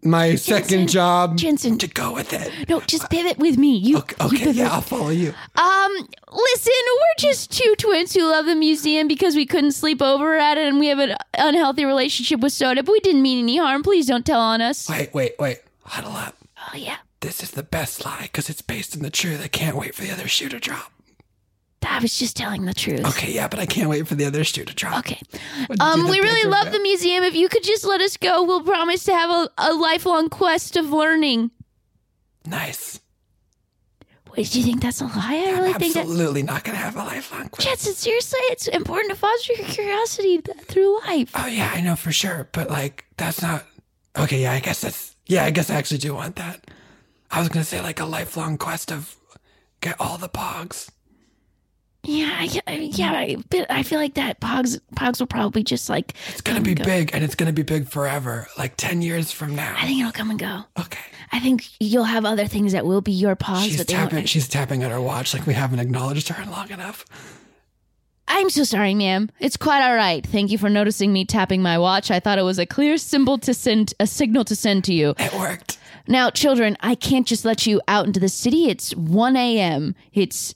My 0.06 0.36
second 0.36 0.90
job. 0.90 1.38
Jensen. 1.38 1.78
To 1.78 1.88
go 1.88 2.14
with 2.14 2.34
it. 2.34 2.68
no, 2.70 2.82
just 2.82 3.10
pivot 3.10 3.38
with 3.38 3.58
me. 3.58 3.78
You 3.78 4.00
Okay, 4.00 4.16
you 4.20 4.26
okay 4.28 4.52
yeah, 4.52 4.70
I'll 4.74 4.82
follow 4.82 5.10
you. 5.10 5.34
Um, 5.56 5.92
listen, 6.32 6.74
we're 6.94 7.20
just 7.20 7.52
two 7.52 7.74
twins 7.78 8.14
who 8.14 8.30
love 8.30 8.46
the 8.46 8.54
museum 8.56 9.08
because 9.08 9.34
we 9.36 9.46
couldn't 9.46 9.72
sleep 9.72 10.02
over 10.02 10.36
at 10.38 10.58
it 10.58 10.68
and 10.68 10.78
we 10.78 10.88
have 10.88 11.00
an 11.00 11.16
unhealthy 11.38 11.86
relationship 11.86 12.42
with 12.42 12.52
soda, 12.52 12.84
but 12.84 12.92
we 12.92 13.00
didn't 13.00 13.22
mean 13.22 13.40
any 13.40 13.58
harm. 13.58 13.82
Please 13.82 14.06
don't 14.08 14.26
tell 14.26 14.42
on 14.42 14.60
us. 14.62 14.90
Wait, 14.90 15.14
wait, 15.14 15.36
wait. 15.40 15.62
Huddle 15.86 16.12
up. 16.12 16.36
Oh, 16.58 16.76
yeah. 16.78 16.98
This 17.24 17.42
is 17.42 17.52
the 17.52 17.64
best 17.64 18.04
lie 18.04 18.24
because 18.24 18.50
it's 18.50 18.62
based 18.62 18.98
in 18.98 19.02
the 19.02 19.10
truth. 19.10 19.42
I 19.42 19.48
can't 19.48 19.78
wait 19.78 19.96
for 19.96 20.02
the 20.02 20.12
other 20.12 20.28
shoe 20.28 20.50
to 20.50 20.60
drop. 20.60 20.92
I 21.82 22.00
was 22.00 22.20
just 22.20 22.36
telling 22.36 22.66
the 22.66 22.74
truth. 22.74 23.06
Okay, 23.06 23.32
yeah, 23.32 23.48
but 23.48 23.60
I 23.60 23.66
can't 23.66 23.90
wait 23.90 24.06
for 24.10 24.16
the 24.16 24.26
other 24.26 24.44
shoe 24.44 24.66
to 24.66 24.74
drop. 24.74 25.00
Okay. 25.00 25.22
Um, 25.80 26.10
we 26.10 26.20
really 26.20 26.50
love 26.50 26.66
bet? 26.66 26.74
the 26.74 26.80
museum. 26.82 27.24
If 27.24 27.34
you 27.34 27.48
could 27.48 27.64
just 27.64 27.86
let 27.86 28.02
us 28.02 28.18
go, 28.18 28.44
we'll 28.44 28.64
promise 28.64 29.06
to 29.06 29.14
have 29.14 29.30
a, 29.30 29.50
a 29.58 29.74
lifelong 29.74 30.28
quest 30.28 30.76
of 30.76 30.92
learning. 30.92 31.52
Nice. 32.46 33.00
Wait, 34.36 34.52
do 34.52 34.60
you 34.60 34.66
think 34.66 34.82
that's 34.82 35.00
a 35.00 35.06
lie? 35.06 35.46
I 35.48 35.52
really 35.52 35.74
I'm 35.74 35.80
think 35.80 35.94
that. 35.94 36.02
absolutely 36.02 36.44
not 36.44 36.66
gonna 36.66 36.78
have 36.78 36.98
a 36.98 37.04
lifelong 37.06 37.48
quest. 37.48 37.66
Jensen, 37.66 37.94
seriously, 37.94 38.40
it's 38.50 38.68
important 38.68 39.12
to 39.12 39.16
foster 39.16 39.54
your 39.54 39.66
curiosity 39.68 40.42
th- 40.42 40.58
through 40.58 41.00
life. 41.08 41.32
Oh 41.36 41.48
yeah, 41.48 41.72
I 41.74 41.80
know 41.80 41.96
for 41.96 42.12
sure, 42.12 42.50
but 42.52 42.70
like 42.70 43.06
that's 43.16 43.42
not 43.42 43.66
okay. 44.18 44.42
Yeah, 44.42 44.52
I 44.52 44.60
guess 44.60 44.82
that's 44.82 45.16
yeah. 45.28 45.46
I 45.46 45.52
guess 45.52 45.70
I 45.70 45.76
actually 45.76 46.00
do 46.00 46.16
want 46.16 46.36
that. 46.36 46.70
I 47.34 47.40
was 47.40 47.50
gonna 47.50 47.66
say 47.66 47.82
like 47.82 48.00
a 48.00 48.06
lifelong 48.06 48.58
quest 48.58 48.92
of 48.92 49.16
get 49.82 49.96
all 50.00 50.18
the 50.18 50.30
pogs. 50.30 50.90
Yeah, 52.06 52.44
yeah, 52.44 53.12
I- 53.14 53.38
but 53.50 53.72
I 53.72 53.82
feel 53.84 53.98
like 53.98 54.16
that 54.16 54.42
Pogs 54.42 54.78
Pogs 54.94 55.20
will 55.22 55.28
probably 55.28 55.64
just 55.64 55.88
like. 55.90 56.14
It's 56.28 56.42
gonna 56.42 56.60
be 56.60 56.74
go. 56.76 56.84
big, 56.84 57.12
and 57.14 57.24
it's 57.24 57.34
gonna 57.36 57.54
be 57.54 57.62
big 57.64 57.88
forever, 57.88 58.48
like 58.58 58.76
ten 58.76 59.02
years 59.02 59.32
from 59.32 59.56
now. 59.56 59.74
I 59.78 59.86
think 59.88 60.02
it'll 60.02 60.12
come 60.12 60.30
and 60.30 60.38
go. 60.38 60.64
Okay, 60.78 61.00
I 61.32 61.40
think 61.40 61.64
you'll 61.80 62.04
have 62.04 62.26
other 62.26 62.46
things 62.46 62.74
that 62.74 62.86
will 62.86 63.00
be 63.00 63.14
your 63.14 63.38
Pogs, 63.38 63.64
she's 63.64 63.86
tapping. 63.86 64.18
won't. 64.18 64.30
She's 64.30 64.50
tapping 64.50 64.84
at 64.84 64.92
her 64.92 65.00
watch, 65.00 65.34
like 65.34 65.48
we 65.48 65.54
haven't 65.54 65.80
acknowledged 65.80 66.28
her 66.28 66.44
in 66.44 66.52
long 66.52 66.70
enough. 66.72 67.06
I'm 68.28 68.50
so 68.50 68.66
sorry, 68.66 68.96
ma'am. 68.96 69.30
It's 69.40 69.56
quite 69.58 69.82
all 69.82 69.96
right. 69.96 70.26
Thank 70.26 70.52
you 70.52 70.58
for 70.58 70.70
noticing 70.70 71.14
me 71.14 71.24
tapping 71.24 71.62
my 71.62 71.78
watch. 71.78 72.10
I 72.12 72.20
thought 72.20 72.38
it 72.40 72.44
was 72.44 72.58
a 72.60 72.66
clear 72.66 72.98
symbol 72.98 73.38
to 73.40 73.54
send, 73.54 73.94
a 74.00 74.08
signal 74.08 74.44
to 74.46 74.56
send 74.56 74.84
to 74.86 74.94
you. 74.94 75.14
It 75.20 75.34
worked. 75.34 75.78
Now, 76.08 76.30
children, 76.30 76.76
I 76.82 76.96
can't 76.96 77.26
just 77.26 77.46
let 77.46 77.66
you 77.66 77.82
out 77.88 78.06
into 78.06 78.20
the 78.20 78.30
city. 78.30 78.70
It's 78.70 78.96
1 78.96 79.36
a.m. 79.36 79.96
It's. 80.14 80.56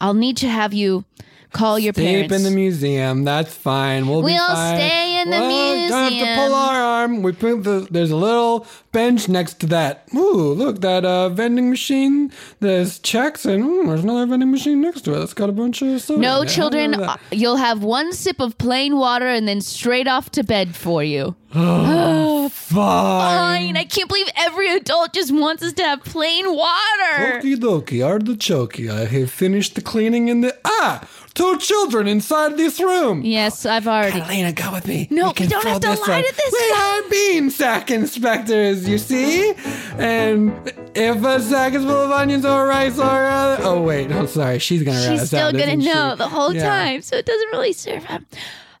I'll 0.00 0.14
need 0.14 0.36
to 0.38 0.48
have 0.48 0.72
you 0.72 1.04
call 1.52 1.78
your 1.78 1.92
parents. 1.92 2.34
in 2.34 2.42
the 2.42 2.50
museum. 2.50 3.24
That's 3.24 3.54
fine. 3.54 4.06
We'll, 4.08 4.20
be 4.20 4.32
We'll 4.32 4.46
fine. 4.46 4.76
stay 4.76 5.22
in 5.22 5.30
the 5.30 5.36
Well, 5.36 5.88
Don't 5.88 6.12
have 6.12 6.26
to 6.26 6.34
pull 6.40 6.54
our 6.54 6.80
arm. 6.80 7.22
We 7.22 7.32
put 7.32 7.64
the. 7.64 7.86
There's 7.90 8.10
a 8.10 8.16
little 8.16 8.66
bench 8.92 9.28
next 9.28 9.60
to 9.60 9.66
that. 9.68 10.08
Ooh, 10.14 10.52
look 10.52 10.80
that 10.80 11.04
uh, 11.04 11.28
vending 11.30 11.70
machine. 11.70 12.32
There's 12.60 12.98
checks 12.98 13.44
and 13.44 13.64
ooh, 13.64 13.86
there's 13.86 14.04
another 14.04 14.26
vending 14.26 14.50
machine 14.50 14.80
next 14.80 15.02
to 15.02 15.14
it. 15.14 15.18
That's 15.18 15.34
got 15.34 15.48
a 15.48 15.52
bunch 15.52 15.82
of 15.82 16.00
soda. 16.00 16.20
no, 16.20 16.44
children, 16.44 16.94
uh, 16.94 17.16
you'll 17.30 17.56
have 17.56 17.82
one 17.82 18.12
sip 18.12 18.40
of 18.40 18.58
plain 18.58 18.96
water 18.96 19.26
and 19.26 19.46
then 19.46 19.60
straight 19.60 20.06
off 20.08 20.30
to 20.32 20.44
bed 20.44 20.74
for 20.76 21.02
you. 21.02 21.34
that. 21.52 22.28
Fine. 22.48 23.38
Fine. 23.38 23.76
I 23.76 23.84
can't 23.84 24.08
believe 24.08 24.28
every 24.36 24.74
adult 24.74 25.12
just 25.12 25.32
wants 25.32 25.62
us 25.62 25.72
to 25.74 25.82
have 25.82 26.02
plain 26.04 26.44
water. 26.54 27.40
Okie 27.40 27.56
dokie, 27.56 28.04
artichoke. 28.04 28.80
I 28.80 29.04
have 29.06 29.30
finished 29.30 29.74
the 29.74 29.80
cleaning 29.80 30.28
in 30.28 30.40
the 30.42 30.56
ah. 30.64 31.06
Two 31.34 31.56
children 31.58 32.08
inside 32.08 32.56
this 32.56 32.80
room. 32.80 33.22
Yes, 33.22 33.64
I've 33.64 33.86
already. 33.86 34.18
Catalina, 34.20 34.52
go 34.52 34.72
with 34.72 34.86
me. 34.88 35.06
No, 35.10 35.32
We 35.38 35.44
we 35.44 35.46
don't 35.46 35.64
have 35.66 35.80
to 35.80 35.88
lie 35.88 35.94
one. 35.96 36.24
to 36.24 36.34
this 36.36 36.52
We 36.52 36.70
guy. 36.70 36.98
are 37.04 37.10
bean 37.10 37.50
sack 37.50 37.90
inspectors, 37.90 38.88
you 38.88 38.98
see? 38.98 39.52
And 39.98 40.52
if 40.94 41.22
a 41.24 41.40
sack 41.40 41.74
is 41.74 41.82
full 41.84 41.90
of 41.90 42.10
onions 42.10 42.44
or 42.44 42.66
rice 42.66 42.98
or 42.98 43.04
other. 43.04 43.62
Oh, 43.64 43.82
wait. 43.82 44.10
I'm 44.10 44.26
sorry. 44.26 44.58
She's 44.58 44.82
going 44.82 44.96
to 44.96 45.02
She's 45.18 45.28
still 45.28 45.52
gonna 45.52 45.64
isn't 45.64 45.80
she? 45.82 45.86
know 45.92 46.16
the 46.16 46.28
whole 46.28 46.52
Yeah. 46.52 46.68
time, 46.68 47.02
so 47.02 47.16
it 47.16 47.26
doesn't 47.26 47.48
really 47.52 47.72
serve 47.72 48.04
him. 48.04 48.26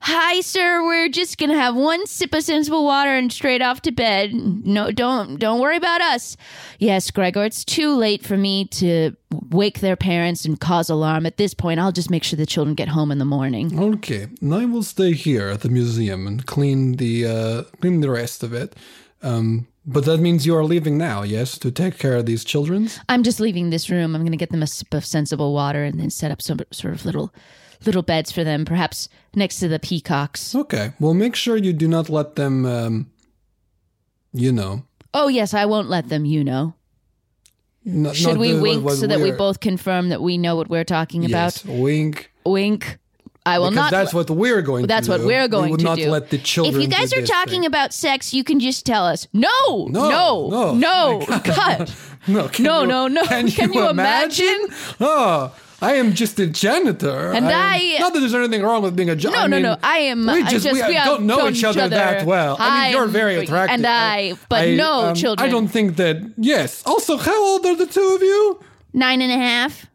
Hi, 0.00 0.40
sir. 0.40 0.84
We're 0.84 1.08
just 1.08 1.38
gonna 1.38 1.58
have 1.58 1.74
one 1.74 2.06
sip 2.06 2.34
of 2.34 2.44
sensible 2.44 2.84
water 2.84 3.10
and 3.10 3.32
straight 3.32 3.60
off 3.60 3.82
to 3.82 3.90
bed. 3.90 4.32
No, 4.32 4.90
don't 4.90 5.38
don't 5.38 5.60
worry 5.60 5.76
about 5.76 6.00
us. 6.00 6.36
Yes, 6.78 7.10
Gregor. 7.10 7.44
It's 7.44 7.64
too 7.64 7.94
late 7.94 8.24
for 8.24 8.36
me 8.36 8.66
to 8.66 9.16
wake 9.50 9.80
their 9.80 9.96
parents 9.96 10.44
and 10.44 10.58
cause 10.60 10.88
alarm. 10.88 11.26
At 11.26 11.36
this 11.36 11.52
point, 11.52 11.80
I'll 11.80 11.92
just 11.92 12.10
make 12.10 12.22
sure 12.22 12.36
the 12.36 12.46
children 12.46 12.74
get 12.74 12.88
home 12.88 13.10
in 13.10 13.18
the 13.18 13.24
morning. 13.24 13.78
Okay, 13.78 14.28
and 14.40 14.54
I 14.54 14.64
will 14.66 14.82
stay 14.84 15.12
here 15.12 15.48
at 15.48 15.60
the 15.60 15.68
museum 15.68 16.26
and 16.26 16.46
clean 16.46 16.96
the 16.96 17.26
uh, 17.26 17.62
clean 17.80 18.00
the 18.00 18.10
rest 18.10 18.42
of 18.42 18.52
it. 18.52 18.76
Um, 19.22 19.66
but 19.84 20.04
that 20.04 20.18
means 20.18 20.46
you 20.46 20.54
are 20.54 20.64
leaving 20.64 20.96
now, 20.98 21.22
yes, 21.22 21.58
to 21.58 21.70
take 21.70 21.98
care 21.98 22.14
of 22.14 22.26
these 22.26 22.44
children? 22.44 22.90
I'm 23.08 23.22
just 23.22 23.40
leaving 23.40 23.70
this 23.70 23.90
room. 23.90 24.14
I'm 24.14 24.22
gonna 24.22 24.36
get 24.36 24.50
them 24.50 24.62
a 24.62 24.66
sip 24.66 24.94
of 24.94 25.04
sensible 25.04 25.52
water 25.52 25.82
and 25.82 25.98
then 25.98 26.10
set 26.10 26.30
up 26.30 26.40
some 26.40 26.60
sort 26.70 26.94
of 26.94 27.04
little 27.04 27.34
little 27.86 28.02
beds 28.02 28.30
for 28.32 28.44
them, 28.44 28.64
perhaps 28.64 29.08
next 29.34 29.58
to 29.60 29.68
the 29.68 29.78
peacocks. 29.78 30.54
Okay, 30.54 30.92
well, 31.00 31.14
make 31.14 31.34
sure 31.36 31.56
you 31.56 31.72
do 31.72 31.88
not 31.88 32.08
let 32.08 32.36
them. 32.36 32.64
Um, 32.66 33.10
you 34.32 34.52
know, 34.52 34.82
Oh 35.14 35.28
yes, 35.28 35.54
I 35.54 35.64
won't 35.64 35.88
let 35.88 36.08
them. 36.08 36.24
You 36.24 36.44
know. 36.44 36.74
n- 37.86 38.12
Should 38.12 38.36
we 38.38 38.52
the- 38.52 38.60
wink 38.60 38.84
what 38.84 38.96
so 38.96 39.06
that 39.06 39.20
we 39.20 39.32
both 39.32 39.60
confirm 39.60 40.10
that 40.10 40.20
we 40.20 40.36
know 40.38 40.54
what 40.56 40.68
we're 40.68 40.84
talking 40.84 41.24
about? 41.24 41.62
Wink. 41.66 42.30
Wink. 42.44 42.98
I 43.46 43.58
will 43.58 43.70
because 43.70 43.84
not. 43.84 43.90
That's 43.90 44.12
what 44.12 44.28
we're 44.28 44.60
going. 44.60 44.86
That's 44.86 45.06
to 45.06 45.12
what 45.12 45.20
do. 45.22 45.26
we're 45.26 45.48
going 45.48 45.66
we 45.66 45.70
will 45.70 45.78
to 45.78 45.84
not 45.84 45.96
do. 45.98 46.10
let 46.10 46.28
the 46.28 46.36
children. 46.36 46.76
If 46.76 46.82
you 46.82 46.88
guys 46.88 47.14
are 47.14 47.24
talking 47.24 47.60
thing. 47.62 47.66
about 47.66 47.94
sex, 47.94 48.34
you 48.34 48.44
can 48.44 48.60
just 48.60 48.84
tell 48.84 49.06
us. 49.06 49.26
No, 49.32 49.48
No, 49.88 49.88
no, 49.88 50.48
no, 50.74 51.18
no, 51.20 51.26
cut. 51.44 51.94
no, 52.26 52.48
can 52.48 52.64
No, 52.64 52.82
you- 52.82 52.86
no, 52.88 53.08
no. 53.08 53.22
Can, 53.24 53.48
Can 53.48 53.72
you 53.72 53.80
you 53.84 53.88
imagine? 53.88 54.66
Oh, 55.00 55.54
I 55.80 55.94
am 55.94 56.12
just 56.12 56.38
a 56.40 56.46
janitor. 56.46 57.32
And 57.32 57.46
am- 57.46 57.52
I- 57.54 57.96
not 58.00 58.12
that 58.12 58.20
there's 58.20 58.34
anything 58.34 58.62
wrong 58.62 58.82
with 58.82 58.96
being 58.96 59.10
a 59.10 59.16
janitor. 59.16 59.48
No, 59.48 59.58
no, 59.58 59.74
no. 59.74 59.78
I 59.82 59.98
am. 59.98 60.26
We 60.26 60.42
I 60.42 60.50
just, 60.50 60.64
we, 60.66 60.82
we 60.82 60.94
don't 60.94 61.24
know 61.24 61.48
each 61.48 61.62
other, 61.62 61.88
that 61.88 62.26
well. 62.26 62.56
I 62.58 62.86
mean, 62.88 62.96
you're 62.96 63.06
very 63.06 63.36
attractive, 63.36 63.74
and 63.74 63.86
I, 63.86 64.34
but 64.48 64.70
no 64.70 65.06
um, 65.06 65.14
children. 65.14 65.48
I 65.48 65.50
don't 65.50 65.68
think 65.68 65.96
that. 65.96 66.32
Yes. 66.36 66.82
Also, 66.84 67.16
how 67.16 67.44
old 67.52 67.64
are 67.66 67.76
the 67.76 67.86
two 67.86 68.12
of 68.16 68.22
you? 68.22 68.60
Nine 68.92 69.22
and 69.22 69.30
a 69.30 69.36
half. 69.36 69.86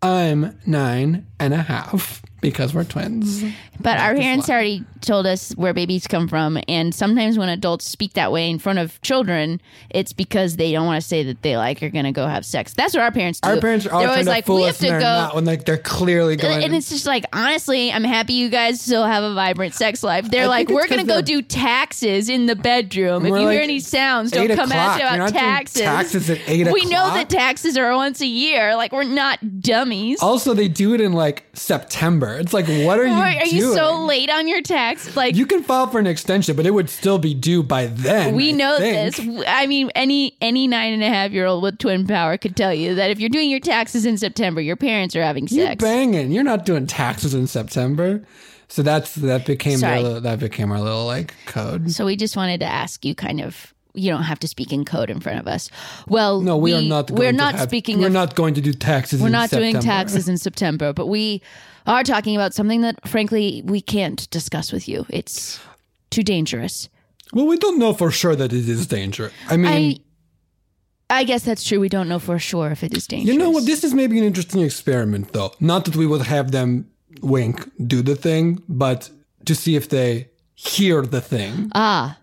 I'm 0.00 0.58
nine 0.66 1.26
and 1.38 1.52
a 1.54 1.62
half 1.62 2.22
because 2.42 2.74
we're 2.74 2.84
twins. 2.84 3.38
Mm-hmm. 3.38 3.50
But 3.80 3.98
our 3.98 4.14
parents 4.14 4.50
already 4.50 4.84
told 5.00 5.26
us 5.26 5.52
where 5.52 5.72
babies 5.72 6.06
come 6.06 6.28
from, 6.28 6.58
and 6.68 6.94
sometimes 6.94 7.38
when 7.38 7.48
adults 7.48 7.86
speak 7.88 8.12
that 8.12 8.30
way 8.30 8.50
in 8.50 8.58
front 8.58 8.78
of 8.78 9.00
children, 9.00 9.60
it's 9.90 10.12
because 10.12 10.56
they 10.56 10.72
don't 10.72 10.84
want 10.84 11.00
to 11.00 11.08
say 11.08 11.22
that 11.24 11.42
they 11.42 11.56
like 11.56 11.82
are 11.82 11.88
going 11.88 12.04
to 12.04 12.12
go 12.12 12.26
have 12.26 12.44
sex. 12.44 12.74
That's 12.74 12.94
what 12.94 13.02
our 13.02 13.10
parents 13.10 13.40
do. 13.40 13.48
Our 13.48 13.56
parents 13.60 13.86
are 13.86 13.94
always 13.94 14.10
always 14.10 14.26
like, 14.26 14.46
we 14.48 14.62
have 14.64 14.76
to 14.78 14.88
go. 14.88 14.98
not 14.98 15.34
when 15.34 15.44
like 15.44 15.64
they're 15.64 15.78
clearly 15.78 16.36
going. 16.36 16.62
and 16.62 16.74
it's 16.74 16.90
just 16.90 17.06
like 17.06 17.24
honestly, 17.32 17.90
I'm 17.90 18.04
happy 18.04 18.34
you 18.34 18.50
guys 18.50 18.80
still 18.80 19.04
have 19.04 19.24
a 19.24 19.34
vibrant 19.34 19.74
sex 19.74 20.02
life. 20.02 20.30
They're 20.30 20.44
I 20.44 20.48
like, 20.48 20.68
we're 20.68 20.88
going 20.88 21.00
to 21.00 21.06
go 21.06 21.22
do 21.22 21.42
taxes 21.42 22.28
in 22.28 22.46
the 22.46 22.56
bedroom. 22.56 23.24
If 23.24 23.30
We're 23.30 23.40
you 23.40 23.48
hear 23.48 23.62
any 23.62 23.80
sounds, 23.80 24.30
don't 24.30 24.50
eight 24.50 24.56
come 24.56 24.72
at 24.72 24.76
o'clock. 24.76 24.94
us 24.94 24.98
You're 24.98 25.08
about 25.08 25.18
not 25.18 25.30
doing 25.30 25.42
taxes. 25.42 25.82
taxes 25.82 26.30
at 26.30 26.40
eight 26.48 26.72
We 26.72 26.84
know 26.84 27.14
that 27.14 27.30
taxes 27.30 27.76
are 27.76 27.94
once 27.94 28.20
a 28.20 28.26
year. 28.26 28.76
Like 28.76 28.92
we're 28.92 29.04
not 29.04 29.60
dummies. 29.60 30.20
also, 30.20 30.54
they 30.54 30.68
do 30.68 30.94
it 30.94 31.00
in 31.00 31.12
like 31.12 31.44
September. 31.52 32.31
It's 32.38 32.52
like, 32.52 32.66
what 32.66 32.98
are 32.98 33.06
you 33.06 33.12
are 33.12 33.32
doing? 33.32 33.54
you 33.54 33.74
so 33.74 34.04
late 34.04 34.30
on 34.30 34.48
your 34.48 34.62
tax? 34.62 35.16
Like 35.16 35.34
You 35.36 35.46
can 35.46 35.62
file 35.62 35.86
for 35.86 35.98
an 35.98 36.06
extension, 36.06 36.56
but 36.56 36.66
it 36.66 36.70
would 36.72 36.88
still 36.90 37.18
be 37.18 37.34
due 37.34 37.62
by 37.62 37.86
then. 37.86 38.34
we 38.34 38.50
I 38.50 38.52
know 38.52 38.78
think. 38.78 39.16
this. 39.16 39.44
I 39.48 39.66
mean, 39.66 39.90
any 39.94 40.36
any 40.40 40.66
nine 40.66 40.92
and 40.92 41.02
a 41.02 41.08
half 41.08 41.30
year 41.32 41.46
old 41.46 41.62
with 41.62 41.78
twin 41.78 42.06
power 42.06 42.36
could 42.38 42.56
tell 42.56 42.72
you 42.74 42.94
that 42.94 43.10
if 43.10 43.20
you're 43.20 43.28
doing 43.30 43.50
your 43.50 43.60
taxes 43.60 44.06
in 44.06 44.16
September, 44.18 44.60
your 44.60 44.76
parents 44.76 45.14
are 45.16 45.22
having 45.22 45.48
sex. 45.48 45.56
You're 45.56 45.76
banging. 45.76 46.32
You're 46.32 46.44
not 46.44 46.64
doing 46.64 46.86
taxes 46.86 47.34
in 47.34 47.46
September. 47.46 48.22
So 48.68 48.82
that's 48.82 49.14
that 49.16 49.44
became 49.44 49.80
little- 49.80 50.20
that 50.22 50.38
became 50.38 50.72
our 50.72 50.80
little 50.80 51.04
like 51.06 51.34
code. 51.46 51.90
So 51.92 52.06
we 52.06 52.16
just 52.16 52.36
wanted 52.36 52.60
to 52.60 52.66
ask 52.66 53.04
you, 53.04 53.14
kind 53.14 53.40
of. 53.40 53.72
You 53.94 54.08
don't 54.10 54.22
have 54.22 54.38
to 54.40 54.48
speak 54.48 54.72
in 54.72 54.86
code 54.86 55.10
in 55.10 55.20
front 55.20 55.38
of 55.38 55.46
us. 55.46 55.68
Well, 56.08 56.40
No, 56.40 56.56
we, 56.56 56.72
are 56.72 56.80
not. 56.80 57.08
Going 57.08 57.18
We're 57.18 57.30
to 57.32 57.36
not 57.36 57.54
have- 57.56 57.68
speaking. 57.68 58.00
We're 58.00 58.06
of, 58.06 58.14
not 58.14 58.34
going 58.34 58.54
to 58.54 58.62
do 58.62 58.72
taxes. 58.72 59.20
We're 59.20 59.28
not 59.28 59.50
doing 59.50 59.78
taxes 59.80 60.30
in 60.30 60.38
September, 60.38 60.94
but 60.94 61.08
we 61.08 61.42
are 61.86 62.04
talking 62.04 62.36
about 62.36 62.54
something 62.54 62.82
that, 62.82 63.08
frankly, 63.08 63.62
we 63.64 63.80
can't 63.80 64.28
discuss 64.30 64.72
with 64.72 64.88
you. 64.88 65.06
It's 65.08 65.60
too 66.10 66.22
dangerous. 66.22 66.88
Well, 67.32 67.46
we 67.46 67.56
don't 67.56 67.78
know 67.78 67.94
for 67.94 68.10
sure 68.10 68.36
that 68.36 68.52
it 68.52 68.68
is 68.68 68.86
dangerous. 68.86 69.32
I 69.48 69.56
mean, 69.56 70.00
I, 71.10 71.20
I 71.20 71.24
guess 71.24 71.44
that's 71.44 71.64
true. 71.64 71.80
We 71.80 71.88
don't 71.88 72.08
know 72.08 72.18
for 72.18 72.38
sure 72.38 72.70
if 72.70 72.82
it 72.82 72.96
is 72.96 73.06
dangerous. 73.06 73.32
you 73.32 73.38
know 73.38 73.50
what? 73.50 73.64
This 73.66 73.84
is 73.84 73.94
maybe 73.94 74.18
an 74.18 74.24
interesting 74.24 74.62
experiment, 74.62 75.32
though. 75.32 75.52
Not 75.60 75.84
that 75.86 75.96
we 75.96 76.06
would 76.06 76.22
have 76.22 76.52
them 76.52 76.90
wink 77.20 77.68
do 77.86 78.02
the 78.02 78.16
thing, 78.16 78.62
but 78.68 79.10
to 79.46 79.54
see 79.54 79.76
if 79.76 79.88
they 79.88 80.28
hear 80.54 81.02
the 81.02 81.20
thing. 81.20 81.70
Ah, 81.74 82.18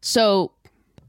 so 0.00 0.52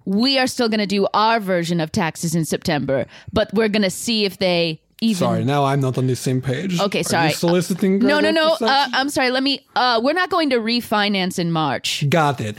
we 0.06 0.38
are 0.40 0.48
still 0.48 0.68
going 0.70 0.80
to 0.80 0.88
do 0.88 1.08
our 1.14 1.40
version 1.40 1.80
of 1.80 1.92
taxes 1.92 2.36
in 2.36 2.46
September, 2.46 3.06
but 3.32 3.54
we're 3.54 3.70
going 3.70 3.84
to 3.84 3.90
see 3.90 4.26
if 4.26 4.38
they 4.40 4.81
even. 5.02 5.18
Sorry, 5.18 5.44
now 5.44 5.66
I'm 5.66 5.82
not 5.82 5.98
on 5.98 6.08
the 6.08 6.16
same 6.16 6.42
page. 6.42 6.80
Okay, 6.80 7.02
Are 7.02 7.04
sorry. 7.04 7.30
You 7.30 7.36
soliciting? 7.36 8.00
No, 8.00 8.20
no, 8.20 8.32
no. 8.32 8.56
Uh. 8.62 8.88
I'm 8.94 9.10
sorry. 9.10 9.32
Let 9.32 9.44
me. 9.44 9.66
Uh, 9.76 10.00
we're 10.04 10.14
not 10.14 10.30
going 10.30 10.52
to 10.52 10.58
refinance 10.58 11.38
in 11.40 11.52
March. 11.52 12.10
Got 12.10 12.40
it. 12.40 12.58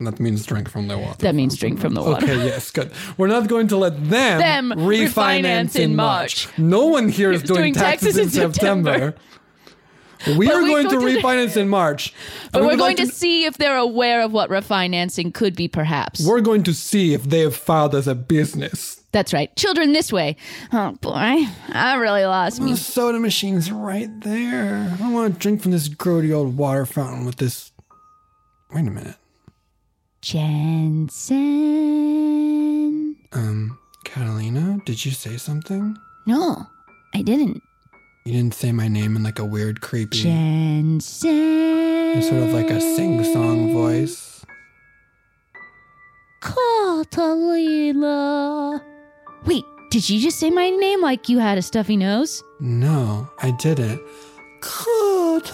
That 0.00 0.20
means 0.20 0.44
drink 0.44 0.68
from 0.68 0.88
the 0.88 0.98
water. 0.98 1.16
That 1.18 1.34
means 1.34 1.56
drink 1.56 1.78
from 1.80 1.94
the 1.94 2.02
water. 2.02 2.24
Okay, 2.24 2.44
yes, 2.44 2.70
good. 2.70 2.90
We're 3.16 3.28
not 3.28 3.48
going 3.48 3.68
to 3.68 3.76
let 3.76 3.96
them, 4.10 4.40
Them 4.40 4.72
refinance, 4.72 5.12
refinance 5.12 5.76
in 5.80 5.96
March. 5.96 6.46
March. 6.48 6.58
No 6.58 6.86
one 6.86 7.08
here 7.08 7.30
is 7.30 7.42
doing, 7.42 7.60
doing 7.60 7.74
taxes, 7.74 8.16
taxes 8.16 8.36
in 8.36 8.42
in 8.42 8.52
September. 8.52 9.14
We 10.38 10.50
are 10.50 10.62
we 10.62 10.68
going 10.68 10.88
to 10.88 10.98
to- 11.00 11.04
refinance 11.04 11.56
in 11.56 11.68
March. 11.68 12.14
But 12.52 12.60
we 12.60 12.66
we're 12.66 12.72
would 12.72 12.78
going 12.78 12.96
like 12.96 13.08
to 13.08 13.12
see 13.12 13.44
if 13.44 13.58
they're 13.58 13.76
aware 13.76 14.22
of 14.22 14.32
what 14.32 14.48
refinancing 14.48 15.34
could 15.34 15.54
be, 15.54 15.68
perhaps. 15.68 16.26
We're 16.26 16.40
going 16.40 16.62
to 16.62 16.72
see 16.72 17.12
if 17.12 17.24
they 17.24 17.40
have 17.40 17.54
filed 17.54 17.94
as 17.94 18.08
a 18.08 18.14
business. 18.14 19.02
That's 19.14 19.32
right. 19.32 19.54
Children 19.54 19.92
this 19.92 20.12
way. 20.12 20.34
Oh, 20.72 20.90
boy. 21.00 21.12
I 21.12 21.94
really 22.00 22.24
lost 22.24 22.60
me. 22.60 22.72
The 22.72 22.76
soda 22.76 23.20
machine's 23.20 23.70
right 23.70 24.10
there. 24.22 24.92
I 25.00 25.12
want 25.12 25.34
to 25.34 25.38
drink 25.38 25.62
from 25.62 25.70
this 25.70 25.88
grody 25.88 26.34
old 26.34 26.56
water 26.56 26.84
fountain 26.84 27.24
with 27.24 27.36
this. 27.36 27.70
Wait 28.72 28.88
a 28.88 28.90
minute. 28.90 29.14
Jensen. 30.20 31.36
Um, 33.30 33.78
Catalina, 34.04 34.80
did 34.84 35.04
you 35.04 35.12
say 35.12 35.36
something? 35.36 35.96
No, 36.26 36.66
I 37.14 37.22
didn't. 37.22 37.62
You 38.24 38.32
didn't 38.32 38.54
say 38.54 38.72
my 38.72 38.88
name 38.88 39.14
in 39.14 39.22
like 39.22 39.38
a 39.38 39.44
weird, 39.44 39.80
creepy, 39.80 40.22
Jensen. 40.22 42.20
sort 42.20 42.42
of 42.42 42.52
like 42.52 42.70
a 42.70 42.80
sing-song 42.80 43.72
voice. 43.72 44.44
Catalina. 47.04 47.94
Wait, 49.46 49.64
did 49.90 50.08
you 50.08 50.20
just 50.20 50.38
say 50.38 50.50
my 50.50 50.70
name 50.70 51.02
like 51.02 51.28
you 51.28 51.38
had 51.38 51.58
a 51.58 51.62
stuffy 51.62 51.96
nose? 51.96 52.42
No, 52.60 53.28
I 53.42 53.50
didn't. 53.50 54.00
Catalina. 54.60 55.44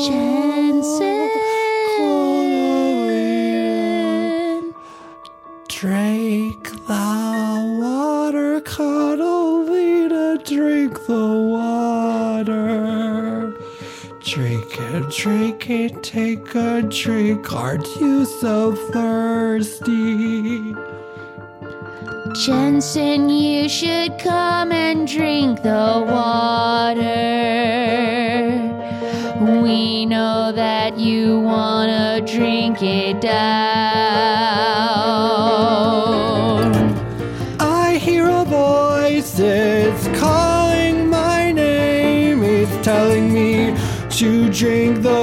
Jensen. 0.00 1.30
Drink 5.68 6.70
the 6.86 7.78
water, 7.80 8.60
Catalina, 8.60 10.38
drink 10.44 11.06
the 11.06 11.32
water. 11.50 12.52
Drink 14.20 14.78
it, 14.78 15.10
drink 15.10 15.70
it, 15.70 16.02
take 16.04 16.54
a 16.54 16.82
drink. 16.82 17.52
Aren't 17.52 17.88
you 17.96 18.24
so 18.24 18.72
thirsty? 18.92 20.72
Jensen, 22.34 23.28
you 23.28 23.68
should 23.68 24.18
come 24.18 24.72
and 24.72 25.06
drink 25.06 25.62
the 25.62 26.02
water. 26.08 27.02
We 29.62 30.06
know 30.06 30.50
that 30.52 30.98
you 30.98 31.40
wanna 31.40 32.22
drink 32.26 32.82
it 32.82 33.20
down. 33.20 33.32
I 37.60 37.98
hear 38.00 38.28
a 38.28 38.44
voice, 38.46 39.38
it's 39.38 40.08
calling 40.18 41.10
my 41.10 41.52
name. 41.52 42.42
It's 42.42 42.84
telling 42.84 43.30
me 43.32 43.74
to 44.10 44.48
drink 44.50 45.02
the 45.02 45.21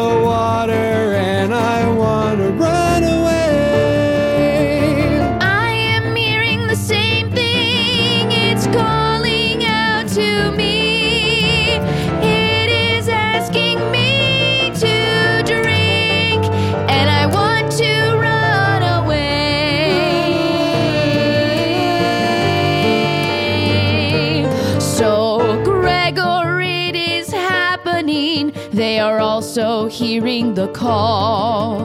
hearing 29.90 30.54
the 30.54 30.68
call. 30.70 31.82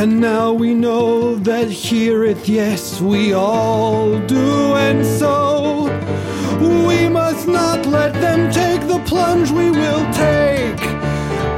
And 0.00 0.20
now 0.20 0.52
we 0.52 0.74
know 0.74 1.34
that 1.36 1.68
heareth, 1.68 2.48
yes, 2.48 3.00
we 3.00 3.32
all 3.32 4.18
do, 4.26 4.74
and 4.74 5.04
so 5.04 5.90
we 6.60 7.08
must 7.08 7.48
not 7.48 7.84
let 7.86 8.12
them 8.14 8.50
take 8.52 8.86
the 8.86 9.00
plunge 9.00 9.50
we 9.50 9.70
will 9.70 10.04
take. 10.12 10.78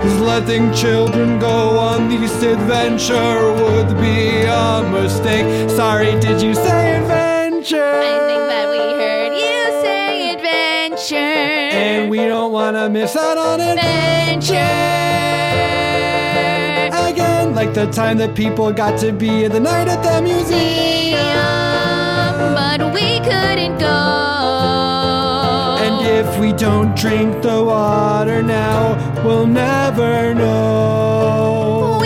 'Cause 0.00 0.18
letting 0.20 0.72
children 0.72 1.38
go 1.38 1.78
on 1.78 2.08
this 2.08 2.42
adventure 2.42 3.52
would 3.62 4.00
be 4.00 4.42
a 4.46 4.82
mistake. 4.90 5.68
Sorry, 5.68 6.18
did 6.20 6.40
you 6.40 6.54
say 6.54 6.96
adventure? 6.96 8.00
I 8.12 8.18
think 8.28 8.44
that 8.48 8.66
we 8.70 8.78
heard 8.78 9.32
you 9.44 9.58
say 9.82 10.34
adventure. 10.34 11.16
And 11.16 12.08
we 12.08 12.18
don't 12.18 12.52
want 12.52 12.76
to 12.76 12.88
miss 12.88 13.14
out 13.16 13.36
on 13.36 13.60
it. 13.60 14.09
Adventure. 14.40 14.56
Again, 17.10 17.54
like 17.54 17.74
the 17.74 17.86
time 17.92 18.18
that 18.18 18.34
people 18.34 18.72
got 18.72 18.98
to 19.00 19.12
be 19.12 19.44
in 19.44 19.52
the 19.52 19.60
night 19.60 19.88
at 19.88 20.02
the 20.02 20.22
museum. 20.22 21.18
But 22.54 22.92
we 22.94 23.20
couldn't 23.20 23.78
go. 23.78 23.86
And 25.84 26.06
if 26.06 26.38
we 26.38 26.52
don't 26.52 26.96
drink 26.96 27.42
the 27.42 27.62
water 27.64 28.42
now, 28.42 28.96
we'll 29.24 29.46
never 29.46 30.34
know. 30.34 31.99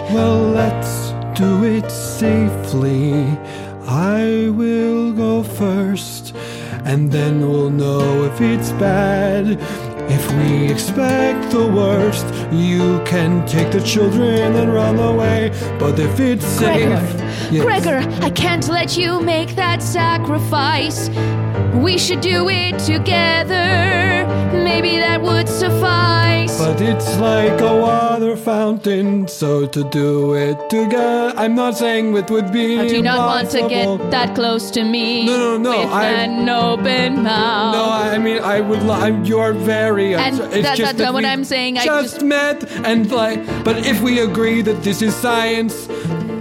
Well, 0.00 0.40
let's 0.40 1.10
do 1.38 1.64
it 1.64 1.90
safely. 1.90 3.12
I 3.86 4.48
will 4.50 5.12
go 5.12 5.42
first, 5.42 6.34
and 6.84 7.10
then 7.12 7.48
we'll 7.48 7.70
know 7.70 8.24
if 8.24 8.40
it's 8.40 8.70
bad. 8.72 9.58
If 10.10 10.32
we 10.32 10.70
expect 10.70 11.50
the 11.52 11.66
worst, 11.66 12.26
you 12.52 13.02
can 13.04 13.46
take 13.46 13.70
the 13.70 13.80
children 13.80 14.54
and 14.56 14.72
run 14.72 14.98
away. 14.98 15.50
But 15.78 15.98
if 15.98 16.18
it's 16.20 16.46
safe, 16.46 16.88
Gregor, 16.88 17.28
Yes. 17.50 17.62
Gregor, 17.64 18.24
I 18.24 18.30
can't 18.30 18.66
let 18.68 18.96
you 18.96 19.20
make 19.20 19.54
that 19.56 19.82
sacrifice. 19.82 21.10
We 21.74 21.98
should 21.98 22.20
do 22.20 22.48
it 22.48 22.78
together. 22.78 24.01
Maybe 24.82 24.96
that 24.96 25.22
would 25.22 25.48
suffice. 25.48 26.58
But 26.58 26.80
it's 26.80 27.16
like 27.20 27.60
a 27.60 27.72
water 27.80 28.36
fountain, 28.36 29.28
so 29.28 29.64
to 29.64 29.84
do 29.90 30.34
it 30.34 30.58
together, 30.70 31.32
I'm 31.36 31.54
not 31.54 31.76
saying 31.76 32.16
it 32.16 32.28
would 32.28 32.52
be. 32.52 32.80
I 32.80 32.88
do 32.88 33.00
not 33.00 33.18
want 33.18 33.50
to 33.50 33.68
get 33.68 34.10
that 34.10 34.34
close 34.34 34.72
to 34.72 34.82
me. 34.82 35.24
No, 35.24 35.38
no, 35.38 35.56
no, 35.58 35.78
With 35.84 35.92
I- 35.92 36.06
an 36.24 36.48
open 36.48 37.22
mouth. 37.22 37.74
No, 37.76 37.84
I 37.84 38.18
mean 38.18 38.42
I 38.42 38.60
would. 38.60 38.82
li- 38.82 39.02
I'm, 39.06 39.24
you're 39.24 39.52
very. 39.52 40.16
Uh, 40.16 40.20
and 40.20 40.40
it's 40.40 40.66
that- 40.66 40.76
just 40.76 40.96
that's 40.96 40.98
not 40.98 41.14
what 41.14 41.24
I'm 41.24 41.44
saying, 41.44 41.78
I 41.78 41.84
Just, 41.84 42.14
just- 42.14 42.26
met 42.26 42.68
and 42.84 43.08
like, 43.12 43.38
but 43.62 43.86
if 43.86 44.00
we 44.02 44.18
agree 44.18 44.62
that 44.62 44.82
this 44.82 45.00
is 45.00 45.14
science, 45.14 45.88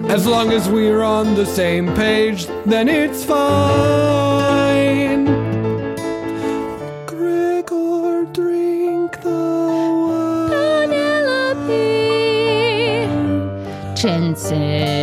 as 0.10 0.26
long 0.26 0.52
as 0.52 0.68
we're 0.68 1.04
on 1.04 1.36
the 1.36 1.46
same 1.46 1.94
page, 1.94 2.48
then 2.66 2.90
it's 2.90 3.24
fine. 3.24 4.51
Jensen. 14.52 15.01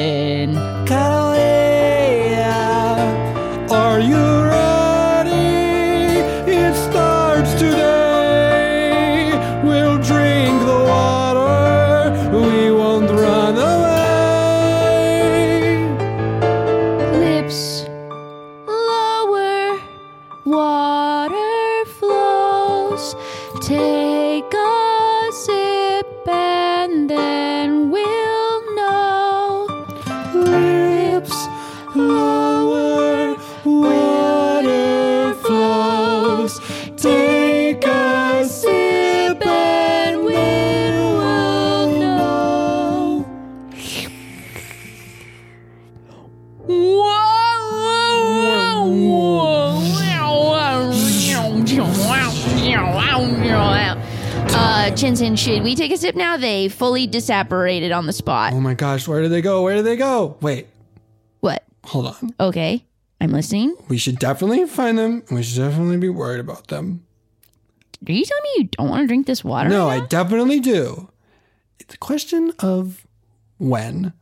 Should 55.54 55.62
we 55.62 55.74
take 55.74 55.92
a 55.92 55.96
sip 55.96 56.14
now? 56.14 56.36
They 56.36 56.68
fully 56.68 57.08
disapparated 57.08 57.96
on 57.96 58.06
the 58.06 58.12
spot. 58.12 58.52
Oh 58.52 58.60
my 58.60 58.74
gosh, 58.74 59.08
where 59.08 59.22
did 59.22 59.30
they 59.32 59.40
go? 59.42 59.62
Where 59.62 59.76
did 59.76 59.84
they 59.86 59.96
go? 59.96 60.36
Wait, 60.40 60.66
What? 61.40 61.64
hold 61.84 62.06
on. 62.06 62.34
Okay, 62.38 62.84
I'm 63.20 63.30
listening. 63.30 63.74
We 63.88 63.98
should 63.98 64.18
definitely 64.18 64.66
find 64.66 64.98
them. 64.98 65.22
and 65.28 65.36
We 65.38 65.42
should 65.42 65.58
definitely 65.62 65.96
be 65.96 66.08
worried 66.08 66.40
about 66.40 66.68
them. 66.68 67.04
Are 68.08 68.12
you 68.12 68.24
telling 68.24 68.42
me 68.44 68.50
you 68.58 68.64
don't 68.64 68.88
want 68.88 69.02
to 69.02 69.06
drink 69.08 69.26
this 69.26 69.42
water? 69.42 69.68
No, 69.68 69.86
right 69.86 69.94
I 69.96 69.98
now? 70.00 70.06
definitely 70.06 70.60
do. 70.60 71.08
It's 71.80 71.94
a 71.94 71.98
question 71.98 72.52
of 72.60 73.06
when. 73.58 74.12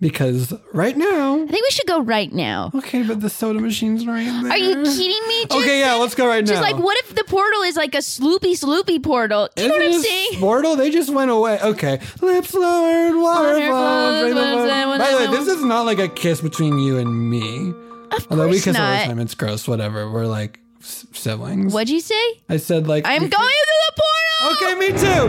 Because 0.00 0.52
right 0.72 0.96
now, 0.96 1.34
I 1.36 1.46
think 1.46 1.52
we 1.52 1.70
should 1.70 1.86
go 1.86 2.00
right 2.02 2.30
now. 2.32 2.70
okay, 2.74 3.02
but 3.04 3.20
the 3.20 3.30
soda 3.30 3.60
machine's 3.60 4.06
right 4.06 4.24
there. 4.42 4.52
Are 4.52 4.58
you 4.58 4.74
kidding 4.82 5.28
me? 5.28 5.44
Okay, 5.50 5.80
yeah, 5.80 5.94
let's 5.94 6.14
go 6.14 6.26
right 6.26 6.44
Just 6.44 6.60
now. 6.60 6.66
like, 6.72 6.76
what 6.82 6.98
if 7.04 7.14
the 7.14 7.24
portal 7.24 7.62
is 7.62 7.76
like 7.76 7.94
a 7.94 7.98
sloopy, 7.98 8.52
sloopy 8.52 9.02
portal? 9.02 9.48
Do 9.54 9.62
you 9.62 9.68
know 9.68 9.76
what 9.76 9.84
I'm 9.86 9.92
saying? 10.02 10.40
Portal, 10.40 10.76
they 10.76 10.90
just 10.90 11.10
went 11.12 11.30
away. 11.30 11.58
Okay. 11.62 12.00
Lips 12.20 12.52
lowered, 12.54 13.14
water 13.16 13.52
Water 13.52 13.54
flows. 13.54 13.68
flows, 13.68 14.24
rainbow 14.24 14.40
water 14.40 14.52
flows. 14.52 14.68
flows, 14.84 14.98
By 14.98 15.10
the 15.10 15.16
way, 15.16 15.26
this 15.38 15.48
is 15.48 15.62
not 15.64 15.86
like 15.86 15.98
a 16.00 16.08
kiss 16.08 16.40
between 16.40 16.78
you 16.78 16.98
and 16.98 17.30
me. 17.30 17.72
Of 18.12 18.26
Although 18.30 18.48
we 18.48 18.56
kiss 18.60 18.66
all 18.68 18.72
the 18.74 18.78
not. 18.96 19.04
time, 19.06 19.18
it's 19.20 19.34
gross. 19.34 19.66
Whatever. 19.66 20.10
We're 20.10 20.26
like 20.26 20.60
s- 20.82 21.06
siblings. 21.12 21.72
What'd 21.72 21.88
you 21.88 22.00
say? 22.00 22.20
I 22.48 22.58
said 22.58 22.86
like. 22.88 23.06
I'm 23.06 23.28
going 23.28 23.30
kiss- 23.30 23.38
to 23.38 23.74
the 23.86 23.92
portal. 24.02 24.52
Okay, 24.52 24.74
me 24.78 24.88
too. 24.98 25.28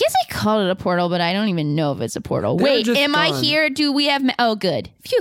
Guess 0.00 0.14
I 0.28 0.32
called 0.32 0.64
it 0.64 0.70
a 0.70 0.76
portal, 0.76 1.08
but 1.08 1.20
I 1.20 1.32
don't 1.32 1.48
even 1.48 1.74
know 1.74 1.92
if 1.92 2.00
it's 2.00 2.16
a 2.16 2.20
portal. 2.20 2.56
They're 2.56 2.64
Wait, 2.64 2.86
just 2.86 2.98
am 2.98 3.14
I 3.14 3.30
gone. 3.30 3.42
here? 3.42 3.70
Do 3.70 3.92
we 3.92 4.06
have? 4.06 4.24
Ma- 4.24 4.32
oh, 4.38 4.56
good. 4.56 4.90
Phew. 5.02 5.20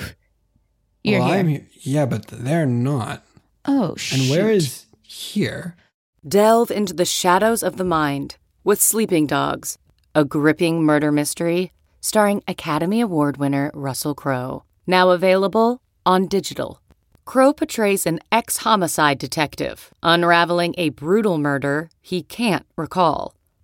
You're 1.04 1.20
well, 1.20 1.28
here. 1.30 1.38
I'm 1.38 1.48
here. 1.48 1.68
Yeah, 1.82 2.06
but 2.06 2.28
they're 2.28 2.66
not. 2.66 3.24
Oh, 3.66 3.96
And 4.12 4.30
where 4.30 4.50
is 4.50 4.86
here? 5.04 5.76
Delve 6.28 6.72
into 6.72 6.94
the 6.94 7.06
shadows 7.06 7.62
of 7.62 7.78
the 7.78 7.84
mind 7.84 8.38
with 8.64 8.82
Sleeping 8.82 9.28
Dogs, 9.28 9.78
a 10.16 10.26
gripping 10.26 10.84
murder 10.84 11.12
mystery 11.12 11.72
starring 12.02 12.42
Academy 12.48 13.02
Award 13.02 13.38
winner 13.38 13.72
Russell 13.74 14.16
Crowe. 14.16 14.64
Now 14.88 15.10
available 15.10 15.82
on 16.06 16.28
digital. 16.28 16.82
Crowe 17.26 17.54
portrays 17.54 18.06
an 18.08 18.20
ex 18.32 18.58
homicide 18.58 19.20
detective 19.20 19.94
unraveling 20.02 20.74
a 20.78 20.90
brutal 20.90 21.38
murder 21.38 21.90
he 22.02 22.24
can't 22.24 22.66
recall. 22.76 23.36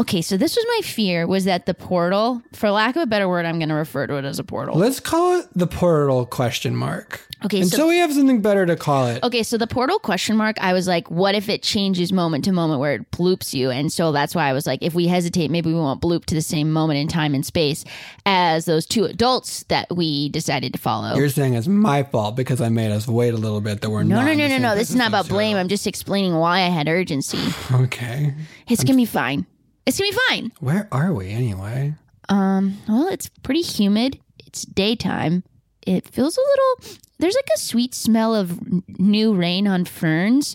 Okay, 0.00 0.22
so 0.22 0.38
this 0.38 0.56
was 0.56 0.64
my 0.78 0.80
fear 0.82 1.26
was 1.26 1.44
that 1.44 1.66
the 1.66 1.74
portal, 1.74 2.40
for 2.54 2.70
lack 2.70 2.96
of 2.96 3.02
a 3.02 3.06
better 3.06 3.28
word, 3.28 3.44
I'm 3.44 3.58
going 3.58 3.68
to 3.68 3.74
refer 3.74 4.06
to 4.06 4.14
it 4.14 4.24
as 4.24 4.38
a 4.38 4.44
portal. 4.44 4.78
Let's 4.78 4.98
call 4.98 5.38
it 5.40 5.46
the 5.54 5.66
portal 5.66 6.24
question 6.24 6.74
mark. 6.74 7.26
Okay, 7.44 7.60
Until 7.60 7.80
so- 7.80 7.88
we 7.88 7.98
have 7.98 8.10
something 8.12 8.40
better 8.40 8.64
to 8.64 8.76
call 8.76 9.08
it. 9.08 9.22
Okay, 9.22 9.42
so 9.42 9.58
the 9.58 9.66
portal 9.66 9.98
question 9.98 10.38
mark, 10.38 10.56
I 10.58 10.72
was 10.72 10.88
like, 10.88 11.10
what 11.10 11.34
if 11.34 11.50
it 11.50 11.62
changes 11.62 12.12
moment 12.12 12.46
to 12.46 12.52
moment 12.52 12.80
where 12.80 12.94
it 12.94 13.10
bloops 13.10 13.52
you? 13.52 13.70
And 13.70 13.92
so 13.92 14.10
that's 14.10 14.34
why 14.34 14.48
I 14.48 14.54
was 14.54 14.66
like, 14.66 14.82
if 14.82 14.94
we 14.94 15.06
hesitate, 15.06 15.50
maybe 15.50 15.68
we 15.70 15.78
won't 15.78 16.00
bloop 16.00 16.24
to 16.26 16.34
the 16.34 16.42
same 16.42 16.72
moment 16.72 16.98
in 16.98 17.08
time 17.08 17.34
and 17.34 17.44
space 17.44 17.84
as 18.24 18.64
those 18.64 18.86
two 18.86 19.04
adults 19.04 19.64
that 19.64 19.94
we 19.94 20.30
decided 20.30 20.72
to 20.72 20.78
follow. 20.78 21.14
You're 21.14 21.28
saying 21.28 21.54
it's 21.54 21.68
my 21.68 22.04
fault 22.04 22.36
because 22.36 22.62
I 22.62 22.70
made 22.70 22.90
us 22.90 23.06
wait 23.06 23.34
a 23.34 23.38
little 23.38 23.60
bit 23.60 23.82
that 23.82 23.90
we're 23.90 24.02
no, 24.02 24.16
not. 24.16 24.24
no, 24.24 24.32
in 24.32 24.38
no, 24.38 24.48
no, 24.48 24.58
no. 24.58 24.74
This 24.74 24.88
is 24.88 24.96
not 24.96 25.08
about 25.08 25.28
blame. 25.28 25.58
I'm 25.58 25.68
just 25.68 25.86
explaining 25.86 26.34
why 26.34 26.60
I 26.60 26.68
had 26.68 26.88
urgency. 26.88 27.38
Okay. 27.70 28.34
It's 28.68 28.82
gonna 28.82 28.96
be 28.96 29.04
fine. 29.04 29.46
It's 29.90 29.98
gonna 29.98 30.10
be 30.12 30.18
fine. 30.28 30.52
Where 30.60 30.88
are 30.92 31.12
we 31.12 31.30
anyway? 31.30 31.94
Um, 32.28 32.78
well, 32.88 33.08
it's 33.08 33.28
pretty 33.28 33.62
humid. 33.62 34.20
It's 34.46 34.62
daytime. 34.62 35.42
It 35.84 36.08
feels 36.08 36.36
a 36.38 36.40
little. 36.40 36.96
There's 37.18 37.34
like 37.34 37.48
a 37.56 37.58
sweet 37.58 37.92
smell 37.94 38.32
of 38.34 38.52
n- 38.52 38.82
new 38.98 39.34
rain 39.34 39.66
on 39.66 39.84
ferns, 39.84 40.54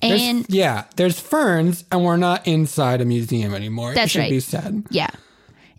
There's- 0.00 0.20
and 0.22 0.46
yeah, 0.48 0.84
there's 0.94 1.18
ferns, 1.18 1.84
and 1.90 2.04
we're 2.04 2.16
not 2.16 2.46
inside 2.46 3.00
a 3.00 3.04
museum 3.04 3.54
anymore. 3.54 3.92
That's 3.92 4.06
it 4.06 4.10
should 4.10 4.18
right. 4.20 4.30
be 4.30 4.38
said. 4.40 4.84
yeah, 4.90 5.10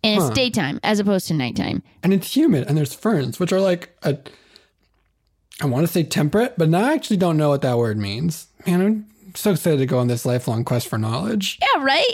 and 0.03 0.18
it's 0.18 0.28
Huh. 0.28 0.34
daytime 0.34 0.80
as 0.84 0.99
opposed 0.99 1.28
to 1.30 1.34
nighttime. 1.34 1.84
And 2.03 2.14
it's 2.14 2.36
humid, 2.36 2.68
and 2.68 2.78
there's 2.78 2.93
ferns, 2.93 3.39
which 3.39 3.53
are 3.53 3.62
like 3.62 3.95
a. 4.03 4.18
I 5.62 5.66
want 5.66 5.88
to 5.88 5.91
say 5.91 6.03
temperate, 6.03 6.55
but 6.58 6.68
now 6.70 6.84
I 6.86 6.93
actually 6.93 7.18
don't 7.18 7.38
know 7.38 7.49
what 7.49 7.62
that 7.62 7.78
word 7.78 7.97
means. 7.97 8.47
Man, 8.68 8.82
I'm 8.82 9.05
so 9.34 9.51
excited 9.51 9.78
to 9.78 9.86
go 9.86 9.97
on 9.97 10.08
this 10.08 10.26
lifelong 10.26 10.64
quest 10.66 10.88
for 10.89 10.97
knowledge. 10.97 11.58
Yeah, 11.62 11.84
right. 11.84 12.14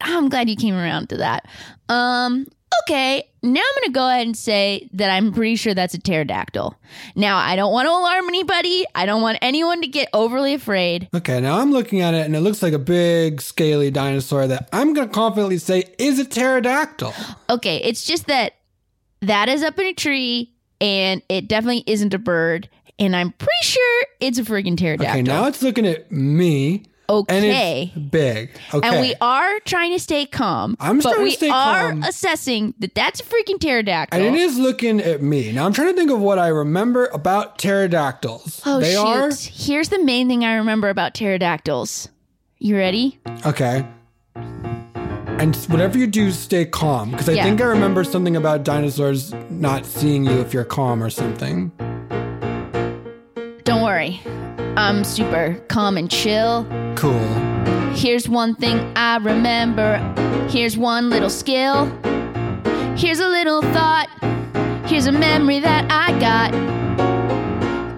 I'm 0.00 0.28
glad 0.28 0.48
you 0.50 0.56
came 0.56 0.74
around 0.74 1.08
to 1.10 1.16
that. 1.18 1.46
Um, 1.88 2.46
okay, 2.82 3.28
now 3.42 3.60
I'm 3.60 3.82
gonna 3.82 3.92
go 3.92 4.08
ahead 4.08 4.26
and 4.26 4.36
say 4.36 4.88
that 4.92 5.10
I'm 5.10 5.32
pretty 5.32 5.56
sure 5.56 5.74
that's 5.74 5.94
a 5.94 5.98
pterodactyl. 5.98 6.74
Now, 7.14 7.38
I 7.38 7.56
don't 7.56 7.72
want 7.72 7.86
to 7.86 7.90
alarm 7.90 8.28
anybody. 8.28 8.84
I 8.94 9.06
don't 9.06 9.22
want 9.22 9.38
anyone 9.40 9.80
to 9.82 9.86
get 9.88 10.08
overly 10.12 10.54
afraid. 10.54 11.08
Okay, 11.14 11.40
now 11.40 11.58
I'm 11.58 11.72
looking 11.72 12.00
at 12.00 12.14
it, 12.14 12.26
and 12.26 12.36
it 12.36 12.40
looks 12.40 12.62
like 12.62 12.72
a 12.72 12.78
big, 12.78 13.40
scaly 13.40 13.90
dinosaur 13.90 14.46
that 14.46 14.68
I'm 14.72 14.92
going 14.94 15.08
to 15.08 15.14
confidently 15.14 15.58
say 15.58 15.84
is 15.98 16.18
a 16.18 16.24
pterodactyl. 16.24 17.14
Okay, 17.50 17.78
it's 17.78 18.04
just 18.04 18.26
that 18.26 18.54
that 19.22 19.48
is 19.48 19.62
up 19.62 19.78
in 19.78 19.86
a 19.86 19.94
tree, 19.94 20.52
and 20.80 21.22
it 21.28 21.48
definitely 21.48 21.84
isn't 21.86 22.12
a 22.14 22.18
bird. 22.18 22.68
And 22.98 23.14
I'm 23.14 23.32
pretty 23.32 23.52
sure 23.62 24.04
it's 24.20 24.38
a 24.38 24.42
freaking 24.42 24.76
pterodactyl. 24.76 25.10
Okay, 25.10 25.22
now 25.22 25.46
it's 25.46 25.62
looking 25.62 25.86
at 25.86 26.10
me, 26.10 26.84
Okay. 27.08 27.92
big. 28.10 28.50
Okay. 28.74 28.88
And 28.88 29.00
we 29.00 29.14
are 29.20 29.60
trying 29.60 29.92
to 29.92 29.98
stay 30.00 30.26
calm. 30.26 30.76
I'm 30.80 30.98
but 31.00 31.18
we 31.18 31.36
are 31.50 31.90
calm. 31.90 32.02
assessing 32.02 32.74
that 32.78 32.94
that's 32.94 33.20
a 33.20 33.22
freaking 33.24 33.58
pterodactyl. 33.60 34.18
And 34.20 34.34
it 34.34 34.40
is 34.40 34.58
looking 34.58 35.00
at 35.00 35.22
me. 35.22 35.52
Now 35.52 35.66
I'm 35.66 35.72
trying 35.72 35.88
to 35.88 35.94
think 35.94 36.10
of 36.10 36.20
what 36.20 36.38
I 36.38 36.48
remember 36.48 37.06
about 37.06 37.58
pterodactyls. 37.58 38.62
Oh 38.66 38.80
they 38.80 38.92
shoot! 38.94 38.98
are 39.00 39.30
Here's 39.40 39.88
the 39.90 40.02
main 40.02 40.28
thing 40.28 40.44
I 40.44 40.54
remember 40.56 40.88
about 40.88 41.14
pterodactyls. 41.14 42.08
You 42.58 42.76
ready? 42.76 43.18
okay. 43.44 43.86
And 45.38 45.54
whatever 45.68 45.98
you 45.98 46.06
do, 46.06 46.30
stay 46.30 46.64
calm. 46.64 47.10
Because 47.10 47.28
I 47.28 47.32
Yeah. 47.32 47.44
think 47.44 47.60
I 47.60 47.64
remember 47.64 48.04
something 48.04 48.36
about 48.36 48.64
dinosaurs 48.64 49.34
not 49.50 49.84
seeing 49.84 50.24
you 50.24 50.40
if 50.40 50.54
you're 50.54 50.64
calm 50.64 51.02
or 51.02 51.10
something. 51.10 51.70
Don't 53.64 53.82
worry. 53.82 54.20
I'm 54.76 55.04
super 55.04 55.58
calm 55.68 55.96
and 55.96 56.10
chill. 56.10 56.66
Cool. 56.96 57.18
Here's 57.94 58.28
one 58.28 58.54
thing 58.54 58.78
I 58.94 59.16
remember. 59.16 59.96
Here's 60.50 60.76
one 60.76 61.08
little 61.08 61.30
skill. 61.30 61.86
Here's 62.94 63.20
a 63.20 63.28
little 63.28 63.62
thought. 63.62 64.08
Here's 64.86 65.06
a 65.06 65.12
memory 65.12 65.60
that 65.60 65.90
I 65.90 66.18
got 66.20 66.54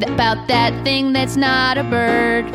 about 0.09 0.47
that 0.49 0.85
thing 0.85 1.12
that's 1.12 1.37
not 1.37 1.79
a 1.79 1.85
bird. 1.85 2.47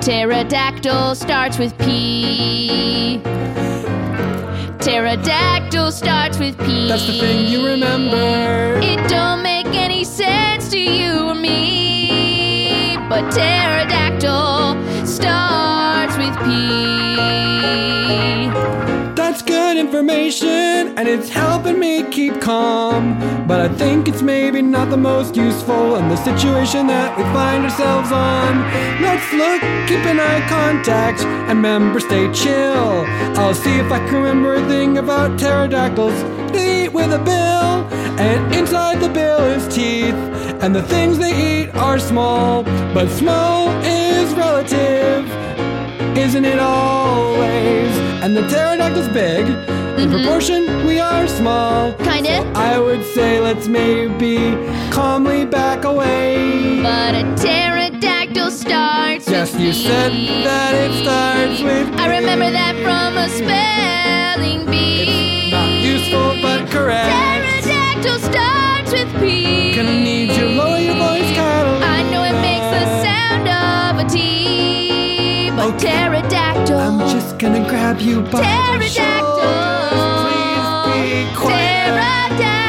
Pterodactyl 0.00 1.14
starts 1.14 1.58
with 1.58 1.76
P. 1.78 3.20
Pterodactyl 4.80 5.92
starts 5.92 6.38
with 6.38 6.58
P. 6.58 6.88
That's 6.88 7.06
the 7.06 7.12
thing 7.12 7.46
you 7.46 7.66
remember. 7.66 8.80
It 8.82 9.06
don't 9.08 9.42
but 13.20 13.32
pterodactyl 13.32 14.76
starts 15.04 16.16
with 16.18 16.36
P. 16.44 16.50
That's 19.16 19.42
good 19.42 19.76
information, 19.76 20.96
and 20.96 21.08
it's 21.08 21.28
helping 21.28 21.80
me 21.80 22.04
keep 22.12 22.40
calm. 22.40 23.18
But 23.48 23.60
I 23.60 23.68
think 23.74 24.06
it's 24.06 24.22
maybe 24.22 24.62
not 24.62 24.90
the 24.90 24.96
most 24.96 25.34
useful 25.34 25.96
in 25.96 26.08
the 26.08 26.16
situation 26.16 26.86
that 26.86 27.18
we 27.18 27.24
find 27.34 27.64
ourselves 27.64 28.12
on. 28.12 28.62
Let's 29.02 29.32
look, 29.32 29.62
keep 29.88 30.04
an 30.06 30.20
eye 30.20 30.46
contact, 30.48 31.22
and 31.22 31.58
remember, 31.58 31.98
stay 31.98 32.32
chill. 32.32 33.04
I'll 33.36 33.52
see 33.52 33.78
if 33.80 33.90
I 33.90 33.98
can 34.06 34.14
remember 34.14 34.54
a 34.54 34.68
thing 34.68 34.98
about 34.98 35.40
pterodactyls. 35.40 36.22
They 36.52 36.84
eat 36.84 36.92
with 36.92 37.12
a 37.12 37.18
bill, 37.18 37.84
and 38.18 38.54
inside 38.54 39.00
the 39.00 39.08
bill 39.08 39.40
is 39.40 39.66
teeth. 39.74 40.14
And 40.62 40.74
the 40.74 40.82
things 40.82 41.18
they 41.18 41.34
eat 41.62 41.70
are 41.74 41.98
small, 41.98 42.64
but 42.94 43.08
small 43.08 43.68
is 43.82 44.34
relative 44.34 45.26
isn't 46.18 46.44
it 46.44 46.58
always? 46.58 47.96
And 48.22 48.36
the 48.36 48.42
pterodactyl's 48.42 49.08
big. 49.08 49.46
In 49.46 49.54
mm-hmm. 49.54 50.12
proportion, 50.12 50.86
we 50.86 51.00
are 51.00 51.26
small. 51.26 51.94
Kinda. 51.94 52.44
I 52.54 52.78
would 52.78 53.04
say 53.14 53.40
let's 53.40 53.66
maybe 53.66 54.36
calmly 54.90 55.46
back 55.46 55.84
away. 55.84 56.82
But 56.82 57.14
a 57.14 57.24
pterodactyl 57.36 58.50
starts 58.50 59.28
yes, 59.28 59.52
you 59.54 59.72
P. 59.72 59.84
said 59.88 60.12
that 60.44 60.74
it 60.74 60.92
starts 61.02 61.62
with. 61.62 61.88
I 61.98 62.18
remember 62.18 62.50
that 62.50 62.74
from 62.84 63.16
a 63.16 63.28
spelling 63.28 64.66
bee. 64.66 65.06
It's 65.06 65.52
Not 65.52 65.70
useful, 65.94 66.42
but 66.42 66.68
correct. 66.70 67.08
Pterodactyl 67.08 67.47
starts 67.72 68.92
with 68.92 69.10
P. 69.20 69.74
Gonna 69.74 70.00
need 70.00 70.30
you 70.32 70.46
lower 70.48 70.78
your 70.78 70.94
voice. 70.94 71.38
I 71.96 72.02
know 72.10 72.22
it 72.24 72.36
makes 72.40 72.68
the 72.76 72.84
sound 73.04 73.46
of 73.48 74.04
a 74.04 74.08
T, 74.08 75.50
but 75.56 75.66
Okay. 75.74 75.88
pterodactyl. 75.88 76.78
I'm 76.78 77.00
just 77.14 77.38
gonna 77.38 77.64
grab 77.68 78.00
you 78.00 78.20
by 78.22 78.40
the 78.40 78.44
Pterodactyl. 78.44 78.88
shoulders. 78.88 80.02
Please 80.24 81.26
be 81.28 81.34
quiet. 81.36 81.88
Pterodactyl. 81.88 82.67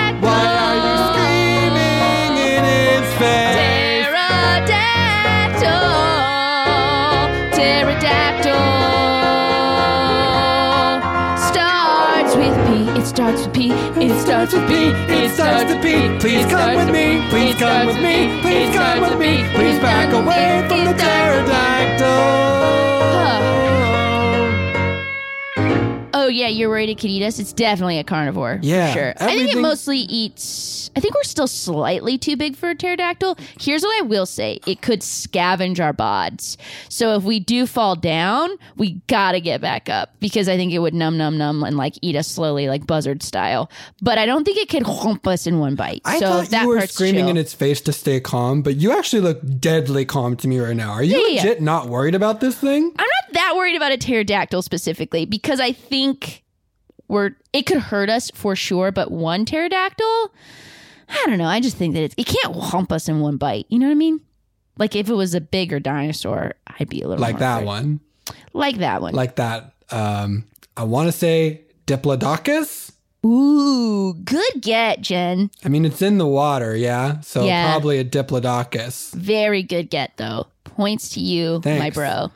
Starts 13.29 13.45
with 13.45 13.53
P. 13.53 13.71
It 13.71 14.21
starts 14.21 14.53
with 14.53 14.67
P. 14.67 14.73
It 14.73 15.31
starts 15.31 15.71
to 15.71 15.79
pee. 15.81 16.19
Please 16.19 16.45
come 16.47 16.75
with 16.75 16.77
with 16.77 16.89
me. 16.89 17.29
Please 17.29 17.55
come 17.55 17.85
with 17.85 17.97
me. 17.97 18.41
Please 18.41 18.75
come 18.75 19.01
with 19.01 19.01
with 19.01 19.19
me. 19.19 19.43
Please 19.53 19.79
back 19.79 20.13
away 20.13 20.67
from 20.67 20.85
the 20.85 20.93
with 20.93 20.93
pterodactyl. 20.93 22.98
Yeah, 26.29 26.47
you're 26.47 26.69
worried 26.69 26.89
it 26.89 26.97
could 26.97 27.09
eat 27.09 27.23
us. 27.23 27.39
It's 27.39 27.53
definitely 27.53 27.99
a 27.99 28.03
carnivore. 28.03 28.59
Yeah, 28.61 28.87
for 28.87 28.99
sure. 28.99 29.13
I 29.19 29.35
think 29.35 29.51
it 29.51 29.57
mostly 29.59 29.99
eats. 29.99 30.89
I 30.95 30.99
think 30.99 31.13
we're 31.15 31.23
still 31.23 31.47
slightly 31.47 32.17
too 32.17 32.35
big 32.35 32.55
for 32.55 32.69
a 32.69 32.75
pterodactyl. 32.75 33.37
Here's 33.59 33.83
what 33.83 33.97
I 33.99 34.05
will 34.05 34.25
say: 34.25 34.59
it 34.65 34.81
could 34.81 35.01
scavenge 35.01 35.79
our 35.83 35.93
bods. 35.93 36.57
So 36.89 37.15
if 37.15 37.23
we 37.23 37.39
do 37.39 37.65
fall 37.65 37.95
down, 37.95 38.51
we 38.77 39.01
gotta 39.07 39.39
get 39.39 39.61
back 39.61 39.89
up 39.89 40.13
because 40.19 40.49
I 40.49 40.57
think 40.57 40.71
it 40.73 40.79
would 40.79 40.93
num 40.93 41.17
num 41.17 41.37
num 41.37 41.63
and 41.63 41.77
like 41.77 41.95
eat 42.01 42.15
us 42.15 42.27
slowly, 42.27 42.67
like 42.67 42.87
buzzard 42.87 43.23
style. 43.23 43.69
But 44.01 44.17
I 44.17 44.25
don't 44.25 44.43
think 44.43 44.57
it 44.57 44.69
could 44.69 44.83
hump 44.83 45.27
us 45.27 45.47
in 45.47 45.59
one 45.59 45.75
bite. 45.75 46.01
I 46.05 46.19
so 46.19 46.27
thought 46.27 46.49
that 46.49 46.61
you 46.63 46.67
were 46.69 46.81
screaming 46.87 47.23
chill. 47.23 47.29
in 47.29 47.37
its 47.37 47.53
face 47.53 47.81
to 47.81 47.93
stay 47.93 48.19
calm, 48.19 48.61
but 48.61 48.75
you 48.77 48.91
actually 48.97 49.21
look 49.21 49.39
deadly 49.59 50.05
calm 50.05 50.35
to 50.37 50.47
me 50.47 50.59
right 50.59 50.75
now. 50.75 50.91
Are 50.91 51.03
you 51.03 51.17
Yeah, 51.17 51.27
yeah, 51.27 51.27
yeah. 51.27 51.41
legit 51.43 51.61
not 51.61 51.87
worried 51.87 52.15
about 52.15 52.39
this 52.39 52.55
thing? 52.55 52.91
I'm 52.97 53.07
not 53.07 53.33
that 53.33 53.53
worried 53.55 53.75
about 53.75 53.91
a 53.91 53.97
pterodactyl 53.97 54.61
specifically 54.61 55.25
because 55.25 55.59
I 55.59 55.71
think 55.71 56.18
we're 57.07 57.31
it 57.53 57.63
could 57.65 57.79
hurt 57.79 58.09
us 58.09 58.31
for 58.33 58.55
sure, 58.55 58.91
but 58.91 59.11
one 59.11 59.45
pterodactyl, 59.45 60.31
I 61.09 61.23
don't 61.25 61.37
know. 61.37 61.47
I 61.47 61.59
just 61.59 61.77
think 61.77 61.93
that 61.95 62.03
it's, 62.03 62.15
it 62.17 62.27
can't 62.27 62.55
hump 62.55 62.91
us 62.91 63.07
in 63.09 63.19
one 63.19 63.37
bite. 63.37 63.65
You 63.69 63.79
know 63.79 63.87
what 63.87 63.91
I 63.93 63.95
mean? 63.95 64.21
Like 64.77 64.95
if 64.95 65.09
it 65.09 65.13
was 65.15 65.33
a 65.33 65.41
bigger 65.41 65.79
dinosaur, 65.79 66.53
I'd 66.79 66.87
be 66.89 67.01
a 67.01 67.07
little 67.07 67.21
Like 67.21 67.39
that 67.39 67.57
afraid. 67.63 67.65
one. 67.67 67.99
Like 68.53 68.77
that 68.77 69.01
one. 69.01 69.13
Like 69.13 69.35
that. 69.37 69.73
Um, 69.91 70.45
I 70.77 70.83
want 70.83 71.07
to 71.07 71.11
say 71.11 71.61
Diplodocus. 71.87 72.91
Ooh, 73.25 74.13
good 74.13 74.61
get, 74.61 75.01
Jen. 75.01 75.51
I 75.65 75.67
mean, 75.69 75.83
it's 75.83 76.01
in 76.01 76.17
the 76.19 76.27
water, 76.27 76.75
yeah. 76.75 77.19
So 77.19 77.43
Yeah. 77.45 77.69
probably 77.71 77.97
a 77.97 78.05
Diplodocus. 78.05 79.13
Very 79.13 79.63
good 79.63 79.89
get 79.89 80.11
though. 80.17 80.47
Points 80.63 81.09
to 81.09 81.19
you, 81.19 81.61
my 81.65 81.89
bro. 81.89 82.31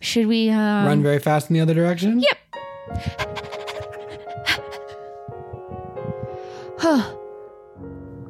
Should 0.00 0.26
we 0.26 0.48
um, 0.50 0.86
Run 0.86 1.02
very 1.02 1.18
fast 1.18 1.50
in 1.50 1.54
the 1.54 1.60
other 1.60 1.74
direction. 1.74 2.20
Yep. 2.20 2.38
Huh. 6.78 7.14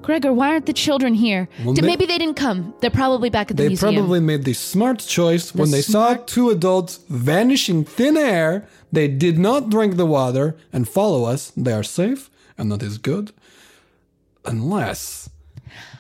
Gregor, 0.02 0.32
why 0.32 0.48
aren't 0.50 0.66
the 0.66 0.72
children 0.72 1.14
here? 1.14 1.48
Well, 1.64 1.74
D- 1.74 1.82
they- 1.82 1.86
maybe 1.86 2.06
they 2.06 2.18
didn't 2.18 2.34
come. 2.34 2.74
They're 2.80 2.90
probably 2.90 3.30
back 3.30 3.50
at 3.50 3.56
the 3.56 3.62
They 3.64 3.68
museum. 3.68 3.94
probably 3.94 4.20
made 4.20 4.44
the 4.44 4.54
smart 4.54 4.98
choice 4.98 5.54
when 5.54 5.70
they 5.70 5.82
saw 5.82 6.14
two 6.14 6.50
adults 6.50 6.98
vanish 7.08 7.68
in 7.68 7.84
thin 7.84 8.16
air. 8.16 8.66
They 8.90 9.06
did 9.06 9.38
not 9.38 9.70
drink 9.70 9.96
the 9.96 10.06
water 10.06 10.56
and 10.72 10.88
follow 10.88 11.24
us. 11.24 11.52
They 11.56 11.72
are 11.72 11.84
safe, 11.84 12.28
and 12.58 12.72
that 12.72 12.82
is 12.82 12.98
good. 12.98 13.32
Unless 14.44 15.30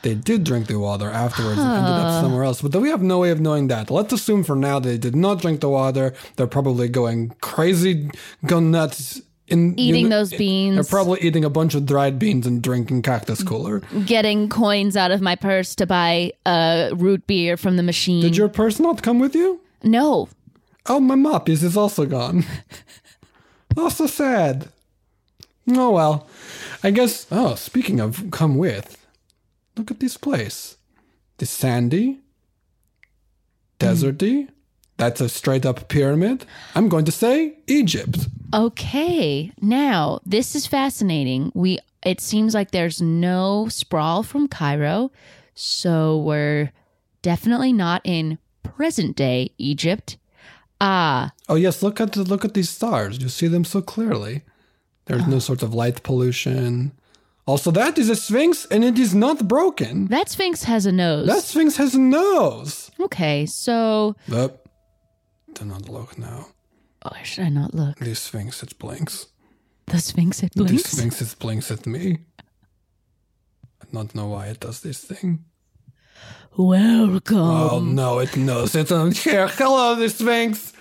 they 0.02 0.14
did 0.14 0.44
drink 0.44 0.66
the 0.66 0.78
water 0.78 1.10
afterwards 1.10 1.58
and 1.58 1.68
ended 1.68 1.92
up 1.92 2.22
somewhere 2.22 2.44
else. 2.44 2.62
But 2.62 2.74
we 2.80 2.88
have 2.90 3.02
no 3.02 3.18
way 3.20 3.30
of 3.30 3.40
knowing 3.40 3.68
that. 3.68 3.90
Let's 3.90 4.12
assume 4.12 4.44
for 4.44 4.56
now 4.56 4.78
they 4.78 4.98
did 4.98 5.14
not 5.14 5.40
drink 5.40 5.60
the 5.60 5.68
water. 5.68 6.14
They're 6.36 6.46
probably 6.46 6.88
going 6.88 7.30
crazy, 7.40 8.10
go 8.46 8.60
nuts. 8.60 9.20
In, 9.48 9.76
Eating 9.76 10.04
you 10.04 10.08
know, 10.08 10.18
those 10.18 10.32
beans. 10.32 10.76
They're 10.76 10.84
probably 10.84 11.20
eating 11.22 11.44
a 11.44 11.50
bunch 11.50 11.74
of 11.74 11.84
dried 11.84 12.20
beans 12.20 12.46
and 12.46 12.62
drinking 12.62 13.02
cactus 13.02 13.42
cooler. 13.42 13.80
getting 14.06 14.48
coins 14.48 14.96
out 14.96 15.10
of 15.10 15.20
my 15.20 15.34
purse 15.34 15.74
to 15.74 15.86
buy 15.86 16.32
a 16.46 16.92
root 16.94 17.26
beer 17.26 17.56
from 17.56 17.76
the 17.76 17.82
machine. 17.82 18.22
Did 18.22 18.36
your 18.36 18.48
purse 18.48 18.78
not 18.78 19.02
come 19.02 19.18
with 19.18 19.34
you? 19.34 19.60
No. 19.82 20.28
Oh, 20.86 21.00
my 21.00 21.16
moppies 21.16 21.64
is 21.64 21.76
also 21.76 22.06
gone. 22.06 22.44
oh, 23.76 23.88
so 23.88 24.06
sad. 24.06 24.68
Oh, 25.68 25.90
well. 25.90 26.28
I 26.82 26.90
guess. 26.90 27.26
Oh, 27.30 27.54
speaking 27.56 28.00
of 28.00 28.30
come 28.30 28.56
with, 28.56 28.96
look 29.80 29.90
at 29.90 30.00
this 30.00 30.16
place. 30.18 30.76
It's 31.38 31.50
sandy, 31.50 32.18
deserty. 33.78 34.48
That's 34.98 35.22
a 35.22 35.28
straight 35.30 35.64
up 35.64 35.88
pyramid. 35.88 36.44
I'm 36.74 36.90
going 36.90 37.06
to 37.06 37.12
say 37.12 37.54
Egypt. 37.66 38.28
Okay. 38.52 39.50
Now, 39.62 40.20
this 40.26 40.54
is 40.54 40.66
fascinating. 40.66 41.50
We 41.54 41.78
it 42.04 42.20
seems 42.20 42.52
like 42.54 42.70
there's 42.70 43.00
no 43.00 43.68
sprawl 43.70 44.22
from 44.22 44.48
Cairo, 44.48 45.10
so 45.54 46.18
we're 46.18 46.72
definitely 47.22 47.72
not 47.72 48.02
in 48.04 48.38
present 48.62 49.16
day 49.16 49.52
Egypt. 49.56 50.18
Ah, 50.82 51.32
Oh 51.48 51.54
yes, 51.56 51.82
look 51.82 52.00
at 52.00 52.12
the, 52.12 52.22
look 52.22 52.44
at 52.44 52.52
these 52.54 52.68
stars. 52.70 53.18
You 53.22 53.28
see 53.30 53.48
them 53.48 53.64
so 53.64 53.80
clearly. 53.80 54.42
There's 55.06 55.26
no 55.26 55.38
sort 55.38 55.62
of 55.62 55.72
light 55.74 56.02
pollution. 56.02 56.92
Also, 57.50 57.72
that 57.72 57.98
is 57.98 58.08
a 58.08 58.14
sphinx, 58.14 58.64
and 58.70 58.84
it 58.84 58.96
is 58.96 59.12
not 59.12 59.48
broken. 59.48 60.06
that 60.06 60.28
sphinx 60.28 60.62
has 60.62 60.86
a 60.86 60.92
nose. 60.92 61.26
That 61.26 61.42
sphinx 61.42 61.76
has 61.78 61.96
a 61.96 61.98
nose. 61.98 62.92
okay, 63.00 63.44
so. 63.46 64.14
Do 64.28 65.64
not 65.64 65.88
look 65.88 66.16
now. 66.16 66.46
oh, 67.04 67.16
should 67.24 67.46
I 67.46 67.48
not 67.48 67.74
look? 67.74 67.98
The 67.98 68.14
sphinx 68.14 68.62
it 68.62 68.78
blinks. 68.78 69.26
The 69.86 69.98
sphinx 69.98 70.44
it 70.44 70.52
The 70.54 70.62
blinks. 70.62 70.92
sphinx 70.92 71.20
it 71.20 71.36
blinks 71.40 71.72
at 71.72 71.86
me. 71.86 72.18
I 73.82 73.86
don't 73.92 74.14
know 74.14 74.28
why 74.28 74.46
it 74.46 74.60
does 74.60 74.78
this 74.80 75.00
thing. 75.02 75.44
Welcome. 76.56 77.50
Oh 77.72 77.80
no, 77.80 78.20
it 78.20 78.36
knows 78.36 78.76
it's 78.76 78.92
on 78.92 79.10
here. 79.10 79.48
Hello, 79.48 79.96
the 79.96 80.08
sphinx. 80.08 80.72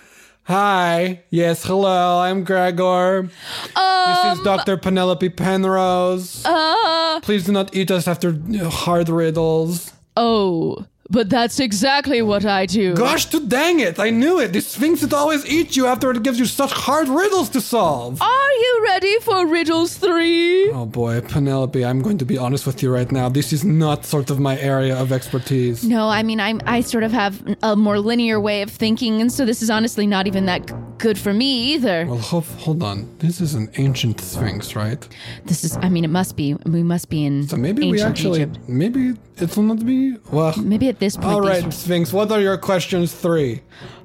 Hi. 0.44 1.22
Yes, 1.30 1.64
hello. 1.64 2.20
I'm 2.20 2.44
Gregor. 2.44 3.28
this 3.74 4.38
is 4.38 4.44
Dr. 4.44 4.76
Penelope 4.76 5.28
Penrose. 5.30 6.42
Uh, 6.44 7.20
Please 7.20 7.44
do 7.46 7.52
not 7.52 7.74
eat 7.74 7.90
us 7.90 8.08
after 8.08 8.32
hard 8.68 9.08
riddles. 9.08 9.92
oh, 10.16 10.84
but 11.10 11.28
that's 11.28 11.58
exactly 11.60 12.22
what 12.22 12.44
I 12.44 12.66
do. 12.66 12.94
Gosh, 12.94 13.26
to 13.26 13.40
dang 13.40 13.80
it! 13.80 13.98
I 13.98 14.10
knew 14.10 14.38
it. 14.40 14.52
The 14.52 14.60
sphinx 14.60 15.02
it 15.02 15.12
always 15.12 15.44
eats 15.46 15.76
you 15.76 15.86
after 15.86 16.10
it 16.10 16.22
gives 16.22 16.38
you 16.38 16.46
such 16.46 16.72
hard 16.72 17.08
riddles 17.08 17.48
to 17.50 17.60
solve. 17.60 18.20
Are 18.22 18.52
you 18.64 18.80
ready 18.84 19.18
for 19.20 19.46
riddles 19.46 19.96
three? 19.96 20.70
Oh 20.70 20.86
boy, 20.86 21.20
Penelope, 21.20 21.84
I'm 21.84 22.00
going 22.02 22.18
to 22.18 22.24
be 22.24 22.38
honest 22.38 22.66
with 22.66 22.82
you 22.82 22.92
right 22.92 23.10
now. 23.10 23.28
This 23.28 23.52
is 23.52 23.64
not 23.64 24.06
sort 24.06 24.30
of 24.30 24.38
my 24.38 24.58
area 24.58 24.96
of 24.96 25.12
expertise. 25.12 25.84
No, 25.84 26.08
I 26.08 26.22
mean 26.22 26.40
I'm 26.40 26.60
I 26.66 26.80
sort 26.80 27.04
of 27.04 27.12
have 27.12 27.42
a 27.62 27.74
more 27.76 27.98
linear 27.98 28.38
way 28.40 28.62
of 28.62 28.70
thinking, 28.70 29.20
and 29.20 29.32
so 29.32 29.44
this 29.44 29.62
is 29.62 29.70
honestly 29.70 30.06
not 30.06 30.26
even 30.26 30.46
that 30.46 30.66
g- 30.66 30.74
good 31.00 31.18
for 31.18 31.32
me 31.32 31.50
either. 31.74 32.06
Well, 32.06 32.18
ho- 32.18 32.46
hold 32.64 32.82
on. 32.82 32.96
This 33.18 33.40
is 33.40 33.54
an 33.54 33.66
ancient 33.84 34.20
sphinx, 34.20 34.76
right? 34.76 35.00
This 35.44 35.64
is 35.64 35.76
I 35.86 35.88
mean 35.88 36.04
it 36.04 36.10
must 36.20 36.36
be 36.36 36.54
we 36.76 36.82
must 36.82 37.08
be 37.14 37.20
in 37.28 37.48
So 37.48 37.56
maybe 37.56 37.82
we 37.82 37.88
ancient 37.98 38.10
actually, 38.10 38.42
Egypt. 38.42 38.58
maybe 38.68 39.02
it 39.44 39.56
will 39.56 39.64
not 39.72 39.80
be. 39.92 40.16
Well, 40.30 40.54
Maybe 40.72 40.86
at 40.88 40.98
this 41.04 41.16
point. 41.16 41.26
all 41.28 41.40
these- 41.40 41.64
right, 41.64 41.72
Sphinx. 41.72 42.12
What 42.12 42.30
are 42.34 42.40
your 42.48 42.58
questions 42.58 43.08
three? 43.24 43.52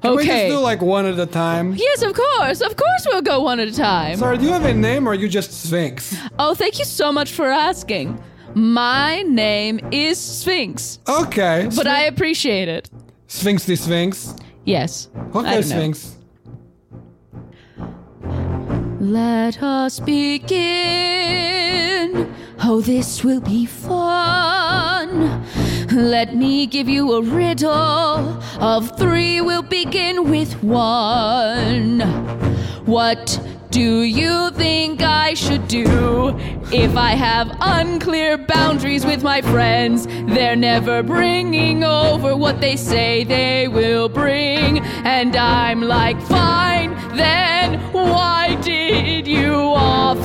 Can 0.02 0.16
we 0.16 0.24
just 0.24 0.30
Okay. 0.30 0.48
do 0.48 0.58
like 0.70 0.80
one 0.82 1.04
at 1.12 1.18
a 1.18 1.26
time? 1.46 1.66
Yes, 1.76 2.02
of 2.02 2.12
course. 2.14 2.60
Of 2.68 2.74
course 2.76 3.02
we'll 3.08 3.22
go 3.32 3.36
one 3.50 3.60
at 3.60 3.68
a 3.68 3.76
time. 3.92 4.16
Sorry, 4.18 4.38
do 4.38 4.44
you 4.44 4.52
have 4.58 4.64
a 4.64 4.74
name 4.74 5.06
or 5.06 5.10
are 5.12 5.20
you 5.22 5.28
just 5.28 5.50
Sphinx? 5.64 6.16
Oh, 6.38 6.54
thank 6.54 6.78
you 6.80 6.84
so 6.84 7.12
much 7.12 7.30
for 7.32 7.46
asking. 7.70 8.18
My 8.54 9.22
name 9.22 9.80
is 9.92 10.16
Sphinx, 10.18 10.98
Okay. 11.06 11.68
but 11.76 11.86
I 11.86 12.02
appreciate 12.12 12.68
it. 12.68 12.88
Sphinx 13.28 13.64
the 13.64 13.76
Sphinx. 13.76 14.34
Yes. 14.64 15.08
I 15.14 15.20
Okay, 15.20 15.32
don't 15.32 15.44
know. 15.44 15.60
Sphinx. 15.62 16.16
Let 19.06 19.62
us 19.62 20.00
begin. 20.00 20.56
Oh, 22.64 22.80
this 22.80 23.22
will 23.22 23.40
be 23.40 23.64
fun. 23.64 25.46
Let 25.92 26.34
me 26.34 26.66
give 26.66 26.88
you 26.88 27.12
a 27.12 27.22
riddle 27.22 27.70
of 27.70 28.98
three. 28.98 29.40
We'll 29.40 29.62
begin 29.62 30.28
with 30.28 30.60
one. 30.60 32.00
What 32.84 33.40
do 33.76 34.00
you 34.04 34.50
think 34.52 35.02
I 35.02 35.34
should 35.34 35.68
do 35.68 36.34
if 36.72 36.96
I 36.96 37.10
have 37.10 37.54
unclear 37.60 38.38
boundaries 38.38 39.04
with 39.04 39.22
my 39.22 39.42
friends? 39.42 40.06
They're 40.06 40.56
never 40.56 41.02
bringing 41.02 41.84
over 41.84 42.34
what 42.34 42.62
they 42.62 42.76
say 42.76 43.24
they 43.24 43.68
will 43.68 44.08
bring. 44.08 44.78
And 45.04 45.36
I'm 45.36 45.82
like, 45.82 46.18
fine, 46.22 46.94
then 47.18 47.78
why 47.92 48.54
did 48.62 49.26
you 49.26 49.52
offer? 49.52 50.24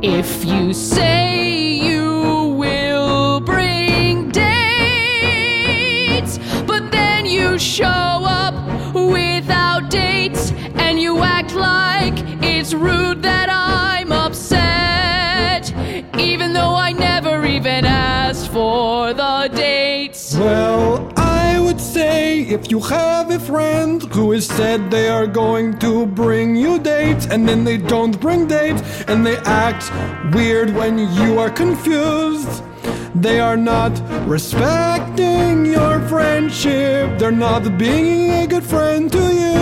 If 0.00 0.44
you 0.44 0.72
say 0.72 1.72
you 1.72 2.54
will 2.56 3.40
bring 3.40 4.30
dates, 4.30 4.78
but 6.68 6.92
then 6.92 7.26
you 7.26 7.58
show 7.58 7.84
up 7.88 8.54
without 8.94 9.90
dates 9.90 10.52
and 10.92 11.00
you 11.00 11.22
act 11.22 11.54
like 11.54 12.12
it's 12.42 12.74
rude 12.74 13.22
that 13.22 13.48
I'm 13.50 14.12
upset, 14.12 15.72
even 16.20 16.52
though 16.52 16.74
I 16.74 16.92
never 16.92 17.46
even 17.46 17.86
asked 17.86 18.52
for 18.52 19.14
the 19.14 19.48
dates. 19.54 20.36
Well, 20.36 21.10
I 21.16 21.58
would 21.60 21.80
say 21.80 22.42
if 22.42 22.70
you 22.70 22.78
have 22.80 23.30
a 23.30 23.38
friend 23.38 24.02
who 24.12 24.32
has 24.32 24.46
said 24.46 24.90
they 24.90 25.08
are 25.08 25.26
going 25.26 25.78
to 25.78 26.04
bring 26.04 26.56
you 26.56 26.78
dates 26.78 27.24
and 27.24 27.48
then 27.48 27.64
they 27.64 27.78
don't 27.78 28.20
bring 28.20 28.46
dates 28.46 28.82
and 29.08 29.24
they 29.24 29.38
act 29.46 29.90
weird 30.34 30.74
when 30.74 30.98
you 30.98 31.38
are 31.38 31.48
confused, 31.48 32.62
They 33.14 33.40
are 33.40 33.58
not 33.58 33.92
respecting 34.26 35.66
your 35.66 36.00
friendship. 36.08 37.18
They're 37.18 37.30
not 37.30 37.76
being 37.76 38.30
a 38.30 38.46
good 38.46 38.64
friend 38.64 39.12
to 39.12 39.18
you. 39.18 39.52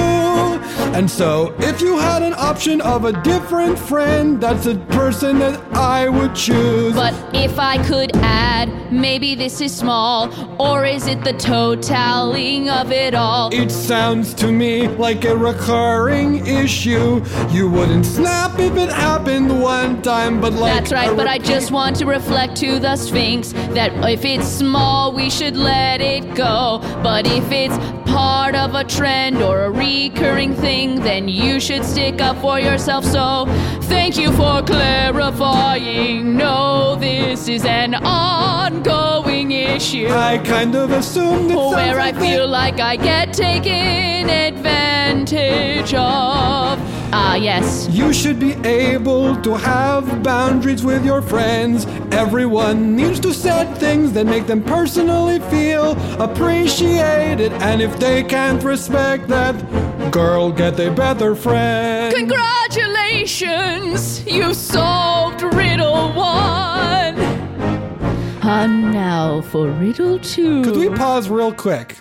And 0.92 1.10
so, 1.10 1.54
if 1.58 1.80
you 1.80 1.98
had 1.98 2.22
an 2.22 2.34
option 2.34 2.80
of 2.80 3.04
a 3.04 3.12
different 3.22 3.78
friend, 3.78 4.40
that's 4.40 4.66
a 4.66 4.74
person 4.74 5.38
that 5.38 5.60
I 5.74 6.08
would 6.08 6.34
choose. 6.34 6.94
But 6.94 7.14
if 7.34 7.58
I 7.58 7.82
could 7.84 8.16
add, 8.16 8.92
maybe 8.92 9.34
this 9.34 9.60
is 9.60 9.74
small, 9.74 10.30
or 10.60 10.84
is 10.84 11.06
it 11.06 11.22
the 11.22 11.32
totaling 11.34 12.68
of 12.68 12.90
it 12.90 13.14
all? 13.14 13.54
It 13.54 13.70
sounds 13.70 14.34
to 14.34 14.50
me 14.50 14.88
like 14.88 15.24
a 15.24 15.36
recurring 15.36 16.46
issue. 16.46 17.24
You 17.50 17.70
wouldn't 17.70 18.04
snap 18.04 18.58
if 18.58 18.76
it 18.76 18.90
happened 18.90 19.62
one 19.62 20.02
time, 20.02 20.40
but 20.40 20.52
like. 20.54 20.74
That's 20.74 20.92
right, 20.92 21.16
but 21.16 21.28
I 21.28 21.38
just 21.38 21.70
want 21.70 21.96
to 21.96 22.06
reflect 22.06 22.56
to 22.56 22.78
the 22.78 22.96
Sphinx 22.96 23.39
that 23.74 23.92
if 24.08 24.24
it's 24.24 24.46
small, 24.46 25.12
we 25.12 25.30
should 25.30 25.56
let 25.56 26.00
it 26.00 26.34
go. 26.34 26.80
But 27.02 27.26
if 27.26 27.50
it's 27.50 27.76
part 28.10 28.54
of 28.54 28.74
a 28.74 28.84
trend 28.84 29.36
or 29.42 29.64
a 29.64 29.70
recurring 29.70 30.54
thing, 30.54 31.00
then 31.00 31.28
you 31.28 31.60
should 31.60 31.84
stick 31.84 32.20
up 32.20 32.36
for 32.40 32.58
yourself. 32.58 33.04
So, 33.04 33.46
thank 33.82 34.16
you 34.16 34.32
for 34.32 34.62
clarifying. 34.62 36.36
No, 36.36 36.96
this 36.96 37.48
is 37.48 37.64
an 37.64 37.94
ongoing 37.94 39.52
issue. 39.52 40.08
I 40.08 40.38
kind 40.38 40.74
of 40.74 40.90
assumed 40.90 41.50
it 41.50 41.54
sounds 41.54 41.74
Where 41.74 42.00
I 42.00 42.12
feel 42.12 42.48
like 42.48 42.80
I 42.80 42.96
get 42.96 43.32
taken 43.32 44.28
advantage 44.28 45.94
of. 45.94 46.99
Ah, 47.12 47.34
yes. 47.34 47.88
You 47.90 48.12
should 48.12 48.38
be 48.38 48.52
able 48.64 49.34
to 49.42 49.54
have 49.54 50.22
boundaries 50.22 50.84
with 50.84 51.04
your 51.04 51.20
friends. 51.22 51.84
Everyone 52.12 52.94
needs 52.94 53.18
to 53.20 53.32
set 53.34 53.76
things 53.78 54.12
that 54.12 54.26
make 54.26 54.46
them 54.46 54.62
personally 54.62 55.40
feel 55.50 55.96
appreciated. 56.20 57.52
And 57.54 57.82
if 57.82 57.98
they 57.98 58.22
can't 58.22 58.62
respect 58.62 59.26
that, 59.28 59.56
girl, 60.12 60.52
get 60.52 60.78
a 60.78 60.90
better 60.90 61.34
friend. 61.34 62.14
Congratulations! 62.14 64.24
You 64.26 64.54
solved 64.54 65.42
riddle 65.42 66.12
one! 66.12 67.18
And 68.42 68.92
now 68.92 69.40
for 69.42 69.68
riddle 69.68 70.18
two. 70.20 70.62
Could 70.62 70.76
we 70.76 70.88
pause 70.90 71.28
real 71.28 71.52
quick? 71.52 71.98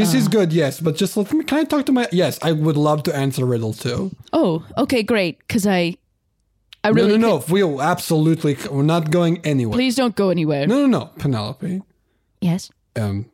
This 0.00 0.14
is 0.14 0.28
good, 0.28 0.52
yes, 0.52 0.80
but 0.80 0.96
just 0.96 1.16
let 1.16 1.32
me. 1.32 1.44
Can 1.44 1.58
I 1.58 1.64
talk 1.64 1.86
to 1.86 1.92
my? 1.92 2.08
Yes, 2.12 2.38
I 2.42 2.52
would 2.52 2.76
love 2.76 3.02
to 3.04 3.14
answer 3.14 3.44
riddle 3.44 3.72
too. 3.72 4.10
Oh, 4.32 4.64
okay, 4.78 5.02
great. 5.02 5.38
Because 5.38 5.66
I. 5.66 5.96
I 6.82 6.88
really. 6.88 7.18
no, 7.18 7.28
no, 7.28 7.38
no. 7.38 7.44
We'll 7.48 7.82
absolutely. 7.82 8.56
We're 8.70 8.82
not 8.82 9.10
going 9.10 9.44
anywhere. 9.44 9.74
Please 9.76 9.96
don't 9.96 10.16
go 10.16 10.30
anywhere. 10.30 10.66
No, 10.66 10.86
no, 10.86 10.86
no, 10.86 11.10
Penelope. 11.18 11.82
Yes. 12.40 12.70
Um, 12.96 13.26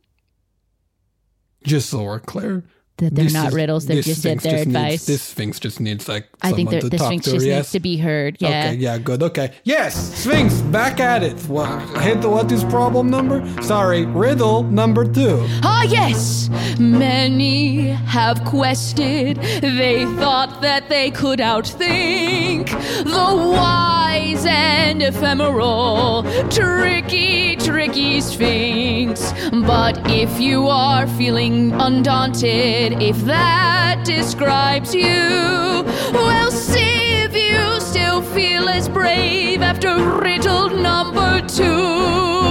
just 1.63 1.89
so 1.89 2.03
we're 2.03 2.19
clear, 2.19 2.65
That 2.99 3.15
they're 3.15 3.25
this 3.25 3.33
not 3.35 3.49
is- 3.49 3.55
riddles, 3.55 3.87
they're 3.87 4.01
just 4.01 4.23
their 4.23 4.37
needs- 4.37 4.47
advice. 4.47 5.05
this 5.05 5.21
Sphinx 5.21 5.61
just 5.61 5.81
needs 5.81 6.09
like 6.09 6.29
I 6.41 6.53
think 6.53 6.71
the 6.71 6.81
talk 6.89 7.09
Sphinx 7.09 7.27
to. 7.27 7.33
just 7.33 7.45
yes? 7.47 7.57
needs 7.59 7.73
to 7.73 7.81
be 7.81 7.99
heard. 7.99 8.39
Yeah. 8.41 8.49
Okay, 8.49 8.75
yeah, 8.77 8.97
good. 8.97 9.23
Okay. 9.23 9.53
Yes, 9.65 9.95
Sphinx, 10.15 10.55
back 10.73 10.99
at 10.99 11.23
it. 11.23 11.37
What, 11.47 11.69
hit 12.01 12.23
the 12.23 12.31
what 12.31 12.51
is 12.51 12.65
problem 12.65 13.11
number? 13.11 13.45
Sorry, 13.63 14.07
riddle 14.07 14.63
number 14.63 15.05
two. 15.05 15.45
Ah, 15.63 15.83
yes! 15.83 16.49
Many 16.79 17.89
have 17.89 18.43
quested, 18.45 19.37
they 19.61 20.07
thought 20.17 20.63
that 20.63 20.89
they 20.89 21.11
could 21.11 21.41
outthink 21.41 22.69
the 23.05 23.37
wise 23.53 24.47
and 24.49 25.03
ephemeral, 25.03 26.23
tricky, 26.49 27.57
tricky 27.57 28.21
Sphinx. 28.23 29.33
But 29.53 29.99
if 30.11 30.41
you 30.41 30.67
are 30.69 31.07
feeling 31.19 31.73
undaunted, 31.73 32.86
if 32.95 33.17
that 33.25 34.03
describes 34.05 34.95
you, 34.95 35.85
we'll 36.13 36.51
see 36.51 37.23
if 37.25 37.35
you 37.35 37.81
still 37.81 38.23
feel 38.23 38.69
as 38.69 38.89
brave 38.89 39.63
after 39.63 39.97
riddle 40.21 40.71
number 40.71 41.41
two. 41.49 42.46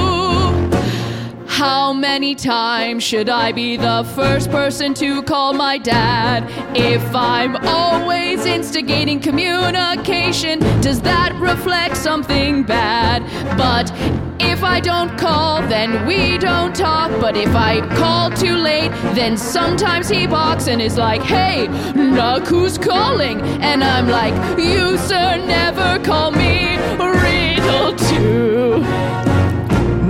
How 1.68 1.94
many 1.94 2.36
times 2.36 3.02
should 3.02 3.28
I 3.28 3.52
be 3.52 3.76
the 3.76 4.04
first 4.16 4.52
person 4.52 4.94
to 5.02 5.24
call 5.24 5.52
my 5.52 5.80
dad? 5.80 6.44
If 6.78 7.04
I'm 7.16 7.56
always 7.66 8.46
instigating 8.46 9.20
communication, 9.20 10.60
does 10.82 11.02
that 11.02 11.34
reflect 11.40 11.98
something 11.98 12.62
bad? 12.62 13.24
But 13.58 13.92
if 14.40 14.64
I 14.64 14.80
don't 14.80 15.18
call, 15.18 15.64
then 15.64 16.06
we 16.06 16.38
don't 16.38 16.76
talk. 16.76 17.10
But 17.20 17.36
if 17.36 17.56
I 17.56 17.82
call 17.98 18.30
too 18.30 18.58
late, 18.58 18.92
then 19.16 19.36
sometimes 19.36 20.08
he 20.08 20.28
balks 20.28 20.68
and 20.68 20.80
is 20.80 21.00
like, 21.00 21.24
hey, 21.24 21.68
look 21.96 22.46
who's 22.46 22.78
calling. 22.78 23.42
And 23.42 23.84
I'm 23.84 24.08
like, 24.08 24.36
you, 24.60 25.00
sir, 25.00 25.38
never 25.38 25.98
call 26.06 26.30
me 26.30 26.78
Riddle 27.00 27.96
2. 27.96 28.95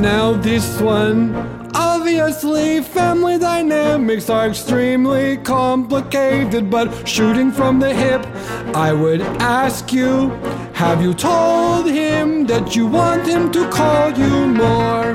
Now 0.06 0.34
this 0.34 0.80
one. 0.80 1.34
Obviously, 1.74 2.84
family 2.84 3.40
dynamics 3.40 4.30
are 4.30 4.48
extremely 4.48 5.38
complicated, 5.38 6.70
but 6.70 7.08
shooting 7.08 7.52
from 7.52 7.80
the 7.80 7.92
hip, 7.92 8.24
I 8.76 8.94
would 8.94 9.22
ask 9.42 9.92
you 9.92 10.30
Have 10.74 11.02
you 11.02 11.16
told 11.16 11.90
him 11.90 12.46
that 12.46 12.76
you 12.76 12.86
want 12.86 13.26
him 13.26 13.52
to 13.54 13.68
call 13.72 14.12
you 14.12 14.46
more? 14.46 15.14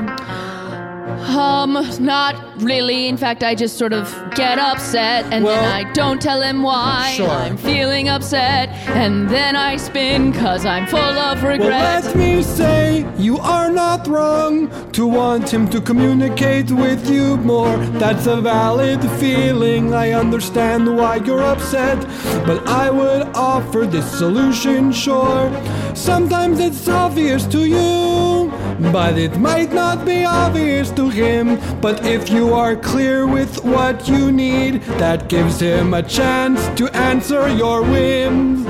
Um, 1.39 1.71
not 2.01 2.50
really. 2.61 3.07
In 3.07 3.17
fact, 3.17 3.43
I 3.43 3.55
just 3.55 3.77
sort 3.77 3.93
of 3.93 4.05
get 4.35 4.59
upset 4.59 5.25
and 5.31 5.43
Well- 5.43 5.55
then 5.55 5.65
I 5.71 5.91
don't 5.93 6.21
tell 6.21 6.41
him 6.41 6.63
why 6.63 7.13
Sure. 7.15 7.29
I'm 7.29 7.57
feeling 7.57 8.09
upset 8.09 8.69
and 8.95 9.29
then 9.29 9.55
I 9.55 9.77
spin 9.77 10.31
cause 10.33 10.65
I'm 10.65 10.85
full 10.87 10.99
of 10.99 11.43
regret. 11.43 11.69
Well, 11.69 12.01
let 12.03 12.15
me 12.15 12.41
say, 12.43 13.05
you 13.17 13.37
are 13.39 13.69
not 13.71 14.07
wrong 14.07 14.69
to 14.93 15.05
want 15.07 15.49
him 15.53 15.67
to 15.69 15.81
communicate 15.81 16.71
with 16.71 17.09
you 17.09 17.37
more. 17.37 17.77
That's 18.03 18.27
a 18.27 18.37
valid 18.37 19.01
feeling. 19.19 19.93
I 19.93 20.11
understand 20.13 20.95
why 20.97 21.15
you're 21.25 21.43
upset, 21.43 21.97
but 22.45 22.67
I 22.67 22.89
would 22.89 23.27
offer 23.35 23.85
this 23.85 24.05
solution, 24.11 24.91
sure. 24.91 25.49
Sometimes 25.93 26.59
it's 26.59 26.87
obvious 26.87 27.45
to 27.47 27.65
you, 27.65 28.51
but 28.91 29.17
it 29.17 29.37
might 29.37 29.71
not 29.73 30.05
be 30.05 30.25
obvious 30.25 30.89
to 30.91 31.09
him. 31.09 31.59
But 31.81 32.05
if 32.05 32.29
you 32.29 32.53
are 32.53 32.75
clear 32.75 33.27
with 33.27 33.63
what 33.63 34.07
you 34.07 34.31
need, 34.31 34.81
that 34.99 35.29
gives 35.29 35.59
him 35.59 35.93
a 35.93 36.03
chance 36.03 36.59
to 36.79 36.87
answer 36.95 37.47
your 37.49 37.81
whims. 37.83 38.65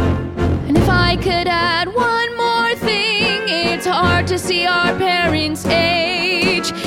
And 0.67 0.77
if 0.77 0.89
I 0.89 1.15
could 1.15 1.47
add 1.47 1.87
one 1.93 2.35
more 2.37 2.75
thing, 2.75 3.41
it's 3.47 3.85
hard 3.85 4.27
to 4.27 4.37
see 4.37 4.65
our 4.65 4.95
parents' 4.97 5.65
age. 5.65 6.20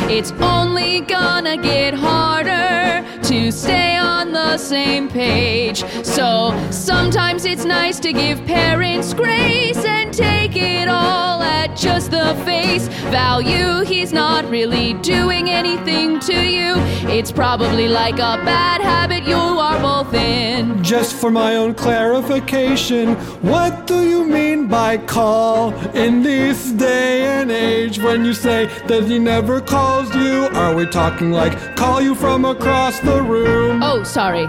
It's 0.08 0.32
only 0.40 1.00
gonna 1.00 1.56
get 1.56 1.94
harder 1.94 3.04
to 3.24 3.50
stay 3.50 3.96
on 3.96 4.32
the 4.32 4.56
same 4.58 5.08
page. 5.08 5.84
So 6.04 6.54
sometimes 6.70 7.44
it's 7.44 7.64
nice 7.64 7.98
to 8.00 8.12
give 8.12 8.44
parents 8.46 9.14
grace 9.14 9.84
and 9.84 10.12
take 10.14 10.56
it 10.56 10.88
all 10.88 11.42
at 11.42 11.76
just 11.76 12.10
the 12.10 12.34
face 12.44 12.86
value. 13.10 13.84
He's 13.84 14.12
not 14.12 14.48
really 14.48 14.94
doing 14.94 15.50
anything 15.50 16.20
to 16.20 16.34
you. 16.34 16.74
It's 17.10 17.32
probably 17.32 17.88
like 17.88 18.14
a 18.14 18.36
bad 18.44 18.80
habit 18.80 19.24
you 19.24 19.36
are 19.36 19.80
both 19.80 20.14
in. 20.14 20.82
Just 20.82 21.16
for 21.16 21.30
my 21.30 21.56
own 21.56 21.74
clarification, 21.74 23.14
what 23.42 23.86
do 23.86 24.08
you 24.08 24.24
mean 24.24 24.68
by 24.68 24.98
call 24.98 25.72
in 25.94 26.22
this 26.22 26.70
day 26.72 27.26
and 27.26 27.50
age 27.50 27.98
when 27.98 28.24
you 28.24 28.34
say 28.34 28.66
that 28.86 29.04
he 29.04 29.18
never 29.18 29.60
calls 29.66 30.14
you? 30.14 30.48
Are 30.54 30.74
we 30.74 30.86
talking 30.86 31.30
like 31.30 31.76
call 31.76 32.00
you 32.00 32.14
from 32.14 32.44
across 32.44 33.00
the 33.00 33.22
room? 33.22 33.82
Oh, 33.82 34.02
sorry. 34.02 34.46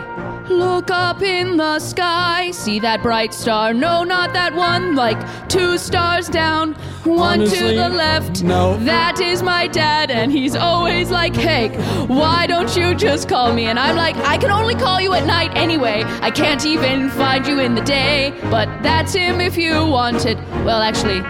Look 0.49 0.91
up 0.91 1.23
in 1.23 1.57
the 1.57 1.79
sky, 1.79 2.51
see 2.51 2.77
that 2.81 3.01
bright 3.01 3.33
star. 3.33 3.73
No, 3.73 4.03
not 4.03 4.31
that 4.33 4.53
one, 4.53 4.93
like 4.95 5.17
two 5.49 5.79
stars 5.79 6.29
down, 6.29 6.73
one 7.03 7.39
to 7.39 7.63
the 7.73 7.89
left. 7.89 8.43
no. 8.43 8.77
That 8.77 9.19
is 9.19 9.41
my 9.41 9.65
dad, 9.65 10.11
and 10.11 10.31
he's 10.31 10.55
always 10.55 11.09
like, 11.09 11.35
Hey, 11.35 11.69
why 12.05 12.45
don't 12.45 12.75
you 12.77 12.93
just 12.93 13.27
call 13.27 13.53
me? 13.53 13.65
And 13.65 13.79
I'm 13.79 13.95
like, 13.95 14.15
I 14.17 14.37
can 14.37 14.51
only 14.51 14.75
call 14.75 15.01
you 15.01 15.13
at 15.15 15.25
night 15.25 15.51
anyway. 15.57 16.03
I 16.21 16.29
can't 16.29 16.63
even 16.63 17.09
find 17.09 17.47
you 17.47 17.59
in 17.59 17.73
the 17.73 17.81
day, 17.81 18.31
but 18.51 18.67
that's 18.83 19.13
him 19.13 19.41
if 19.41 19.57
you 19.57 19.83
want 19.87 20.27
it. 20.27 20.37
Well, 20.63 20.83
actually, 20.83 21.21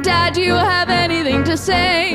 Dad, 0.00 0.32
do 0.32 0.40
you 0.40 0.54
have 0.54 0.88
anything 0.88 1.44
to 1.44 1.56
say? 1.58 2.14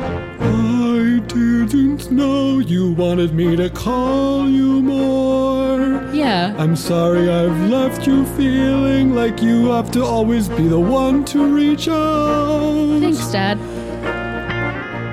I 0.00 1.20
didn't 1.26 2.10
know 2.10 2.60
you 2.60 2.92
wanted 2.92 3.34
me 3.34 3.56
to 3.56 3.68
call 3.68 4.48
you 4.48 4.80
more. 4.80 6.02
Yeah. 6.14 6.54
I'm 6.56 6.76
sorry 6.76 7.28
I've 7.30 7.68
left 7.68 8.06
you 8.06 8.24
feeling 8.36 9.14
like 9.14 9.42
you 9.42 9.66
have 9.70 9.90
to 9.92 10.04
always 10.04 10.48
be 10.48 10.68
the 10.68 10.78
one 10.78 11.24
to 11.26 11.52
reach 11.52 11.88
out. 11.88 13.00
Thanks, 13.00 13.26
Dad. 13.32 13.58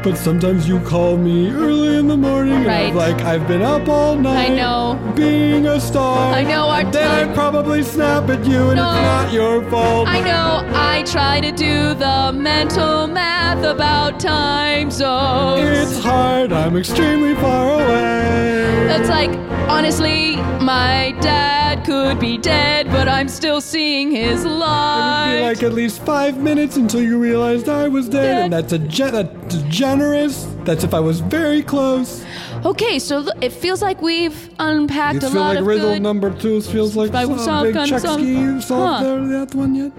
But 0.06 0.16
sometimes 0.20 0.68
you 0.68 0.80
call 0.82 1.18
me 1.18 1.49
early 1.49 1.97
in 1.97 2.08
the 2.08 2.16
morning, 2.16 2.53
and 2.53 2.70
I'm 2.70 2.93
like, 2.93 3.22
I've 3.24 3.47
been 3.47 3.64
up 3.64 3.88
all 3.89 4.16
night. 4.16 4.51
I 4.51 4.56
know. 4.56 5.14
Being 5.16 5.66
a 5.66 5.80
star. 5.80 6.32
I 6.32 6.43
know, 6.43 6.68
our 6.68 6.84
then 6.91 7.30
I 7.30 7.34
probably 7.34 7.82
snap 7.82 8.30
at 8.30 8.45
you, 8.45 8.70
and 8.70 8.76
No. 8.78 8.84
it's 8.88 9.01
not 9.01 9.34
your 9.34 9.68
fault. 9.72 10.08
I 10.08 10.20
know 10.22 10.62
I 10.76 11.01
try 11.08 11.41
to 11.41 11.51
do 11.51 11.95
the 11.95 12.32
mental 12.32 13.08
math 13.08 13.64
about 13.66 14.20
time 14.20 14.91
zones. 14.91 15.68
It's 15.80 15.97
hard. 15.97 16.53
I'm 16.53 16.78
extremely 16.78 17.34
far 17.34 17.74
away. 17.74 18.86
That's 18.88 19.10
like, 19.10 19.32
honestly, 19.68 20.36
my 20.62 21.16
dad 21.20 21.55
could 21.86 22.19
be 22.19 22.38
dead, 22.38 22.88
but 22.88 23.07
I'm 23.07 23.27
still 23.29 23.61
seeing 23.61 24.11
his 24.11 24.43
light. 24.43 24.47
It'd 24.47 24.59
light. 24.59 25.36
be 25.38 25.41
like 25.55 25.63
at 25.63 25.73
least 25.73 26.01
five 26.03 26.38
minutes 26.38 26.77
until 26.77 27.01
you 27.01 27.17
realized 27.19 27.69
I 27.69 27.88
was 27.88 28.09
dead, 28.09 28.43
and 28.45 28.53
that's 28.53 28.73
a 28.73 28.79
gen- 28.79 29.13
that's 29.13 29.55
generous. 29.69 30.47
That's 30.63 30.83
if 30.83 30.93
I 30.93 30.99
was 30.99 31.19
very 31.19 31.61
close. 31.61 32.25
okay, 32.65 32.97
so 32.99 33.19
look, 33.19 33.36
it 33.43 33.53
feels 33.53 33.81
like 33.81 34.01
we've 34.01 34.49
unpacked 34.59 35.21
You 35.21 35.27
a 35.27 35.29
lot 35.29 35.49
like 35.49 35.59
of 35.59 35.67
riddle 35.67 35.93
good. 35.93 36.01
number 36.01 36.31
two 36.33 36.61
feels 36.61 36.95
like 36.95 37.11
some 37.13 37.63
big 37.63 37.73
kind 37.75 37.91
of 37.91 38.01
Chexky. 38.01 38.05
some- 38.05 38.27
You 38.27 38.61
solved 38.61 39.03
Huh. 39.05 39.25
that 39.38 39.53
one 39.55 39.75
yet? 39.75 39.91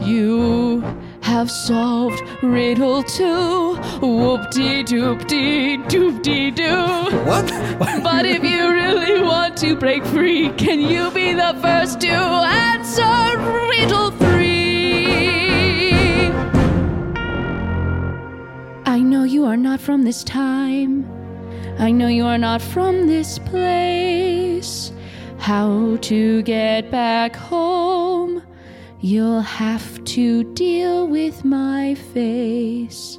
You 0.00 0.82
have 1.24 1.50
solved 1.50 2.22
riddle 2.42 3.02
two. 3.02 3.76
Whoop 4.02 4.50
de 4.50 4.84
doop 4.84 5.26
de 5.26 5.78
doop 5.88 6.22
de 6.22 6.50
doo. 6.50 6.84
What? 7.24 7.46
But 8.02 8.26
if 8.26 8.44
you 8.44 8.70
really 8.70 9.22
want 9.22 9.56
to 9.58 9.74
break 9.74 10.04
free, 10.04 10.50
can 10.50 10.80
you 10.80 11.10
be 11.12 11.32
the 11.32 11.56
first 11.62 12.00
to 12.02 12.08
answer 12.08 13.38
riddle 13.70 14.10
three? 14.10 15.06
I 18.84 19.00
know 19.00 19.24
you 19.24 19.46
are 19.46 19.56
not 19.56 19.80
from 19.80 20.02
this 20.04 20.24
time. 20.24 21.06
I 21.78 21.90
know 21.90 22.08
you 22.08 22.26
are 22.26 22.38
not 22.38 22.60
from 22.60 23.06
this 23.06 23.38
place. 23.38 24.92
How 25.38 25.96
to 26.02 26.42
get 26.42 26.90
back 26.90 27.34
home? 27.34 28.42
You'll 29.04 29.42
have 29.42 30.02
to 30.04 30.44
deal 30.54 31.06
with 31.06 31.44
my 31.44 31.94
face. 32.14 33.18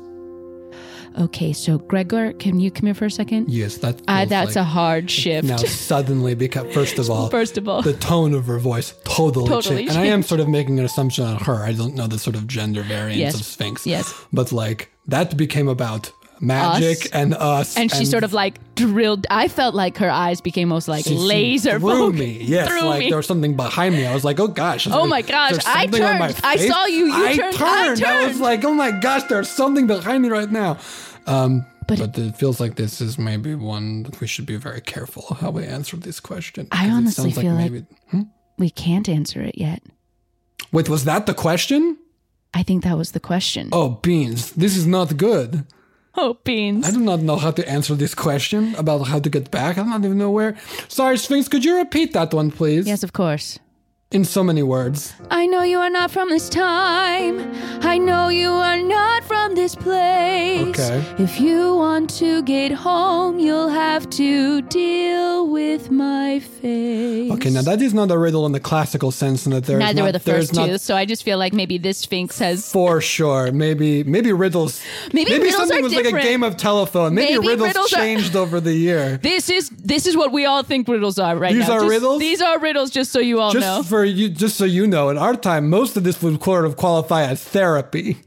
Okay, 1.19 1.53
so 1.53 1.77
Gregor, 1.77 2.33
can 2.33 2.59
you 2.59 2.71
come 2.71 2.87
here 2.87 2.95
for 2.95 3.05
a 3.05 3.11
second? 3.11 3.49
Yes, 3.49 3.77
that. 3.77 4.01
Uh, 4.07 4.25
that's 4.25 4.55
a 4.55 4.63
hard 4.63 5.11
shift. 5.11 5.47
Now 5.47 5.57
suddenly, 5.57 6.33
because 6.33 6.73
first 6.73 6.97
of 6.97 7.11
all, 7.11 7.29
First 7.29 7.59
of 7.59 7.67
all. 7.69 7.83
the 7.83 7.93
tone 7.93 8.33
of 8.33 8.47
her 8.47 8.57
voice 8.57 8.95
totally, 9.03 9.47
Totally 9.47 9.75
changed. 9.83 9.91
And 9.93 10.01
I 10.01 10.07
am 10.07 10.23
sort 10.23 10.41
of 10.41 10.49
making 10.49 10.79
an 10.79 10.85
assumption 10.85 11.23
on 11.23 11.35
her. 11.43 11.63
I 11.63 11.71
don't 11.71 11.93
know 11.93 12.07
the 12.07 12.17
sort 12.17 12.35
of 12.35 12.47
gender 12.47 12.81
variance 12.81 13.19
Yes. 13.19 13.35
of 13.39 13.45
Sphinx. 13.45 13.85
Yes. 13.85 14.11
But 14.33 14.51
like 14.51 14.91
that 15.07 15.37
became 15.37 15.67
about 15.67 16.11
magic 16.41 17.05
Us. 17.05 17.11
and 17.11 17.33
us. 17.33 17.77
and 17.77 17.91
she 17.91 18.05
sort 18.05 18.23
of 18.23 18.33
like 18.33 18.59
drilled. 18.75 19.25
I 19.29 19.47
felt 19.47 19.73
like 19.75 19.97
her 19.97 20.09
eyes 20.09 20.41
became 20.41 20.71
almost 20.71 20.87
like 20.87 21.03
she- 21.05 21.11
she 21.11 21.15
laser 21.17 21.79
threw 21.79 21.89
focused. 21.89 22.19
me. 22.19 22.39
Yes, 22.43 22.67
through 22.67 22.81
like 22.81 22.99
me. 22.99 23.09
there 23.09 23.17
was 23.17 23.25
something 23.27 23.55
behind 23.55 23.95
me. 23.95 24.05
I 24.05 24.13
was 24.13 24.23
like, 24.23 24.39
oh 24.39 24.47
gosh. 24.47 24.87
Oh 24.91 25.05
my 25.07 25.21
gosh, 25.21 25.53
I 25.65 25.83
something 25.83 26.03
on 26.03 26.19
my 26.19 26.31
turned. 26.31 26.45
I 26.45 26.55
saw 26.57 26.85
you. 26.85 27.05
You 27.05 27.25
I 27.27 27.35
turned. 27.35 27.55
I 27.61 27.85
turned. 27.95 28.03
I 28.03 28.27
was 28.27 28.39
like, 28.39 28.63
oh 28.65 28.73
my 28.73 28.91
gosh, 28.91 29.23
there's 29.23 29.49
something 29.49 29.87
behind 29.87 30.23
me 30.23 30.29
right 30.29 30.51
now. 30.51 30.77
Um, 31.27 31.65
But- 31.87 31.99
but, 31.99 32.17
it 32.17 32.35
feels 32.35 32.59
like 32.59 32.75
this 32.75 32.99
is 32.99 33.17
maybe 33.19 33.53
one 33.55 34.03
that 34.03 34.19
we 34.19 34.25
should 34.27 34.45
be 34.47 34.57
very 34.57 34.81
careful 34.81 35.37
how 35.39 35.51
we 35.51 35.63
answer 35.65 35.95
this 35.97 36.19
question. 36.19 36.67
I 36.71 36.89
honestly 36.89 37.31
feel 37.31 37.53
like- 37.53 37.71
maybe- 37.71 37.85
Hmm? 38.11 38.21
we 38.57 38.69
can't 38.71 39.07
answer 39.07 39.41
it 39.41 39.55
yet. 39.57 39.81
Wait, 40.71 40.89
was 40.89 41.03
that 41.05 41.25
the 41.27 41.33
question? 41.33 41.97
I 42.53 42.63
think 42.63 42.83
that 42.83 42.97
was 42.97 43.11
the 43.11 43.19
question. 43.19 43.69
Oh, 43.71 43.89
beans. 44.01 44.51
This 44.53 44.75
is 44.77 44.85
not 44.87 45.17
good. 45.17 45.65
Oh, 46.17 46.37
beans. 46.43 46.87
I 46.87 46.91
do 46.91 46.99
not 46.99 47.19
know 47.19 47.35
how 47.35 47.51
to 47.51 47.67
answer 47.69 47.93
this 47.95 48.15
question 48.15 48.73
about 48.75 49.07
how 49.07 49.19
to 49.19 49.29
get 49.29 49.51
back. 49.51 49.77
I 49.77 49.83
don't 49.83 50.05
even 50.05 50.17
know 50.17 50.31
where. 50.31 50.55
Sorry, 50.87 51.17
Sphinx, 51.17 51.47
could 51.47 51.65
you 51.65 51.77
repeat 51.77 52.13
that 52.13 52.33
one, 52.33 52.51
please? 52.51 52.87
Yes, 52.87 53.03
of 53.03 53.13
course. 53.13 53.59
In 54.15 54.23
so 54.23 54.45
many 54.45 54.63
words. 54.63 55.13
I 55.29 55.45
know 55.45 55.63
you 55.63 55.77
are 55.79 55.89
not 55.89 56.09
from 56.09 56.29
this 56.29 56.47
time. 56.47 57.35
I 57.81 57.97
know 57.97 58.29
you 58.29 58.47
are 58.49 58.81
not 58.81 59.25
from 59.25 59.55
this 59.55 59.75
place. 59.75 60.65
Okay. 60.69 61.03
If 61.21 61.41
you 61.41 61.75
want 61.75 62.09
to 62.11 62.41
get 62.43 62.71
home, 62.71 63.39
you'll 63.39 63.67
have 63.67 64.09
to 64.11 64.61
deal 64.61 65.49
with 65.49 65.91
my 65.91 66.39
face. 66.39 67.29
Okay, 67.33 67.49
now 67.49 67.61
that 67.63 67.81
is 67.81 67.93
not 67.93 68.09
a 68.09 68.17
riddle 68.17 68.45
in 68.45 68.53
the 68.53 68.59
classical 68.61 69.11
sense, 69.11 69.45
in 69.45 69.51
that 69.51 69.65
there's 69.65 69.79
Neither 69.79 69.99
not, 69.99 70.05
were 70.05 70.11
the 70.13 70.19
first 70.21 70.53
not 70.53 70.67
two, 70.67 70.77
so 70.77 70.95
I 70.95 71.03
just 71.03 71.23
feel 71.23 71.37
like 71.37 71.51
maybe 71.51 71.77
this 71.77 71.97
Sphinx 71.97 72.39
has. 72.39 72.71
For 72.71 73.01
sure, 73.01 73.51
maybe 73.51 74.05
maybe 74.05 74.31
riddles. 74.31 74.81
Maybe 75.11 75.33
riddles 75.33 75.55
something 75.57 75.79
are 75.79 75.83
was 75.83 75.91
like 75.91 76.01
a 76.01 76.03
different. 76.05 76.25
game 76.25 76.41
of 76.43 76.55
telephone. 76.55 77.15
Maybe, 77.15 77.33
Maybe 77.33 77.47
riddles, 77.49 77.67
riddles 77.67 77.91
are- 77.93 77.97
changed 77.97 78.37
over 78.37 78.61
the 78.61 78.73
year. 78.73 79.17
This 79.21 79.49
is 79.49 79.69
this 79.71 80.07
is 80.07 80.15
what 80.15 80.31
we 80.31 80.45
all 80.45 80.63
think 80.63 80.87
riddles 80.87 81.19
are 81.19 81.35
right 81.35 81.53
These 81.53 81.67
now. 81.67 81.73
are 81.73 81.79
Just- 81.81 81.89
riddles? 81.89 82.19
These 82.21 82.41
are 82.41 82.57
riddles, 82.59 82.89
just 82.91 83.11
so 83.11 83.19
you 83.19 83.41
all 83.41 83.51
Just 83.51 83.65
know. 83.67 83.83
for 83.83 84.04
you, 84.05 84.29
just 84.29 84.57
so 84.57 84.65
you 84.65 84.87
know, 84.87 85.09
in 85.09 85.17
our 85.17 85.35
time, 85.35 85.69
most 85.69 85.97
of 85.97 86.03
this 86.03 86.21
would 86.21 86.41
sort 86.43 86.65
of 86.65 86.77
qualify 86.77 87.23
as 87.23 87.43
therapy. 87.43 88.17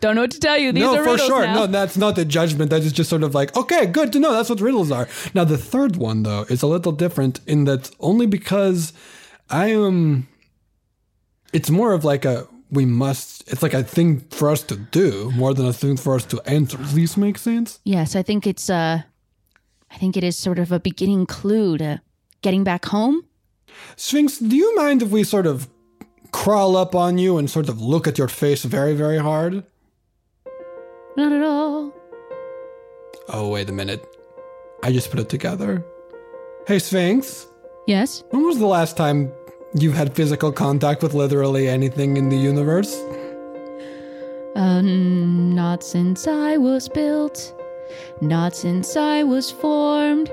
Don't 0.00 0.16
know 0.16 0.22
what 0.22 0.32
to 0.32 0.40
tell 0.40 0.58
you. 0.58 0.72
These 0.72 0.82
no, 0.82 0.94
are 0.94 1.04
for 1.04 1.10
riddles 1.12 1.28
sure. 1.28 1.46
now. 1.46 1.54
No, 1.54 1.66
that's 1.66 1.96
not 1.96 2.18
a 2.18 2.24
judgment. 2.24 2.70
That 2.70 2.82
is 2.82 2.92
just 2.92 3.08
sort 3.08 3.22
of 3.22 3.34
like, 3.34 3.56
okay, 3.56 3.86
good 3.86 4.12
to 4.12 4.18
know. 4.18 4.32
That's 4.32 4.50
what 4.50 4.60
riddles 4.60 4.90
are. 4.90 5.08
Now, 5.32 5.44
the 5.44 5.58
third 5.58 5.96
one, 5.96 6.24
though, 6.24 6.42
is 6.48 6.62
a 6.62 6.66
little 6.66 6.92
different 6.92 7.40
in 7.46 7.64
that 7.64 7.90
only 8.00 8.26
because 8.26 8.92
I 9.48 9.68
am. 9.68 10.26
It's 11.52 11.70
more 11.70 11.92
of 11.92 12.04
like 12.04 12.24
a 12.24 12.48
we 12.70 12.84
must. 12.84 13.50
It's 13.50 13.62
like 13.62 13.74
a 13.74 13.84
thing 13.84 14.20
for 14.30 14.50
us 14.50 14.62
to 14.64 14.76
do 14.76 15.30
more 15.36 15.54
than 15.54 15.66
a 15.66 15.72
thing 15.72 15.96
for 15.96 16.14
us 16.16 16.24
to 16.26 16.40
answer. 16.46 16.76
Does 16.76 16.94
this 16.94 17.16
make 17.16 17.38
sense? 17.38 17.78
Yes, 17.84 18.16
I 18.16 18.22
think 18.22 18.46
it's 18.46 18.68
uh 18.70 19.02
I 19.90 19.96
think 19.98 20.16
it 20.16 20.24
is 20.24 20.36
sort 20.36 20.58
of 20.58 20.72
a 20.72 20.80
beginning 20.80 21.26
clue 21.26 21.78
to 21.78 22.00
getting 22.42 22.64
back 22.64 22.86
home. 22.86 23.24
Sphinx, 23.96 24.38
do 24.38 24.56
you 24.56 24.74
mind 24.76 25.02
if 25.02 25.10
we 25.10 25.24
sort 25.24 25.46
of 25.46 25.68
crawl 26.32 26.76
up 26.76 26.94
on 26.94 27.18
you 27.18 27.38
and 27.38 27.50
sort 27.50 27.68
of 27.68 27.80
look 27.80 28.06
at 28.06 28.18
your 28.18 28.28
face 28.28 28.64
very, 28.64 28.94
very 28.94 29.18
hard? 29.18 29.64
Not 31.16 31.32
at 31.32 31.42
all. 31.42 31.92
Oh, 33.28 33.48
wait 33.50 33.68
a 33.68 33.72
minute. 33.72 34.04
I 34.82 34.92
just 34.92 35.10
put 35.10 35.20
it 35.20 35.28
together. 35.28 35.84
Hey, 36.66 36.78
Sphinx. 36.78 37.46
Yes? 37.86 38.22
When 38.30 38.44
was 38.44 38.58
the 38.58 38.66
last 38.66 38.96
time 38.96 39.32
you've 39.74 39.94
had 39.94 40.14
physical 40.14 40.52
contact 40.52 41.02
with 41.02 41.14
literally 41.14 41.68
anything 41.68 42.16
in 42.16 42.28
the 42.28 42.36
universe? 42.36 42.94
Um, 44.56 45.54
not 45.54 45.82
since 45.84 46.26
I 46.26 46.56
was 46.56 46.88
built, 46.88 47.54
not 48.20 48.56
since 48.56 48.96
I 48.96 49.22
was 49.22 49.50
formed, 49.50 50.30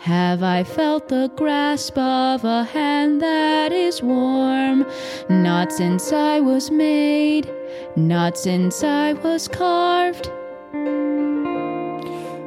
have 0.00 0.42
I 0.42 0.64
felt 0.64 1.08
the 1.08 1.30
grasp 1.36 1.98
of 1.98 2.42
a 2.42 2.64
hand 2.64 3.20
that 3.20 3.70
is 3.70 4.02
warm. 4.02 4.86
Not 5.28 5.70
since 5.70 6.10
I 6.10 6.40
was 6.40 6.70
made, 6.70 7.52
not 7.96 8.38
since 8.38 8.82
I 8.82 9.12
was 9.12 9.46
carved. 9.46 10.30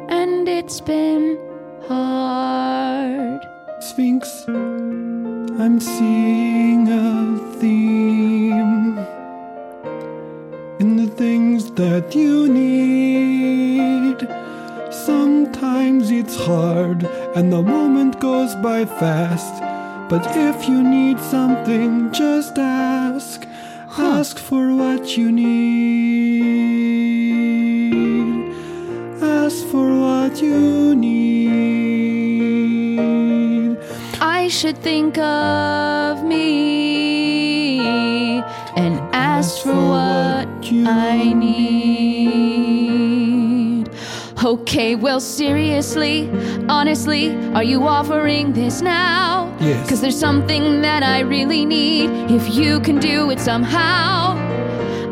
And 0.09 0.49
it's 0.49 0.81
been 0.81 1.37
hard. 1.87 3.41
Sphinx, 3.81 4.45
I'm 4.47 5.79
seeing 5.79 6.87
a 6.87 7.37
theme 7.59 8.97
in 10.79 10.95
the 10.97 11.07
things 11.15 11.69
that 11.73 12.15
you 12.15 12.49
need. 12.49 14.42
Sometimes 15.05 16.11
it's 16.11 16.37
hard 16.37 17.03
and 17.35 17.51
the 17.51 17.61
moment 17.61 18.21
goes 18.21 18.55
by 18.55 18.85
fast. 18.85 19.61
But 20.09 20.25
if 20.37 20.69
you 20.69 20.81
need 20.81 21.19
something, 21.19 22.09
just 22.13 22.57
ask. 22.57 23.45
Ask 23.97 24.39
for 24.39 24.73
what 24.73 25.17
you 25.17 25.29
need. 25.29 26.33
Ask 29.21 29.65
for 29.67 29.93
what 29.99 30.41
you 30.41 30.95
need. 30.95 31.43
I 34.21 34.47
should 34.47 34.77
think 34.77 35.17
of 35.17 36.23
me 36.23 37.79
and 38.77 39.01
ask 39.13 39.63
for 39.63 39.75
what 39.75 40.47
I 40.85 41.33
need. 41.33 42.72
Okay, 44.43 44.95
well, 44.95 45.21
seriously, 45.21 46.29
honestly, 46.67 47.33
are 47.53 47.63
you 47.63 47.87
offering 47.87 48.51
this 48.51 48.81
now? 48.81 49.55
Yes. 49.61 49.85
Because 49.85 50.01
there's 50.01 50.19
something 50.19 50.81
that 50.81 51.01
I 51.01 51.21
really 51.21 51.65
need. 51.65 52.09
If 52.29 52.53
you 52.53 52.81
can 52.81 52.99
do 52.99 53.31
it 53.31 53.39
somehow. 53.39 54.35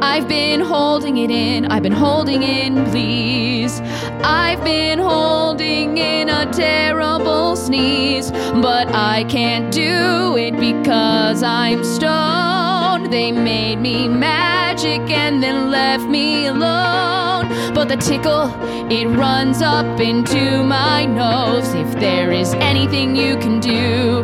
I've 0.02 0.28
been 0.28 0.60
holding 0.60 1.16
it 1.18 1.32
in, 1.32 1.68
I've 1.68 1.84
been 1.84 1.94
holding 1.94 2.44
in, 2.44 2.84
please. 2.92 3.80
I've 4.24 4.62
been 4.66 5.00
holding 5.00 5.98
in 5.98 6.28
a 6.28 6.52
terrible 6.52 7.56
sneeze, 7.56 8.32
but 8.32 8.90
I 8.90 9.24
can't 9.30 9.72
do 9.72 10.36
it 10.36 10.60
because 10.60 11.42
I'm 11.42 11.86
stoned. 11.86 13.14
They 13.14 13.32
made 13.32 13.78
me 13.78 14.10
magic 14.10 15.02
and 15.10 15.42
then 15.42 15.72
left 15.72 16.04
me 16.04 16.48
alone. 16.48 17.41
But 17.82 17.90
the 17.90 17.98
tickle, 17.98 18.46
it 18.92 19.08
runs 19.08 19.64
up 19.64 20.00
into 20.00 20.62
my 20.64 21.04
nose. 21.04 21.74
If 21.74 22.00
there 22.00 22.32
is 22.32 22.54
anything 22.54 23.16
you 23.16 23.38
can 23.38 23.60
do, 23.60 24.24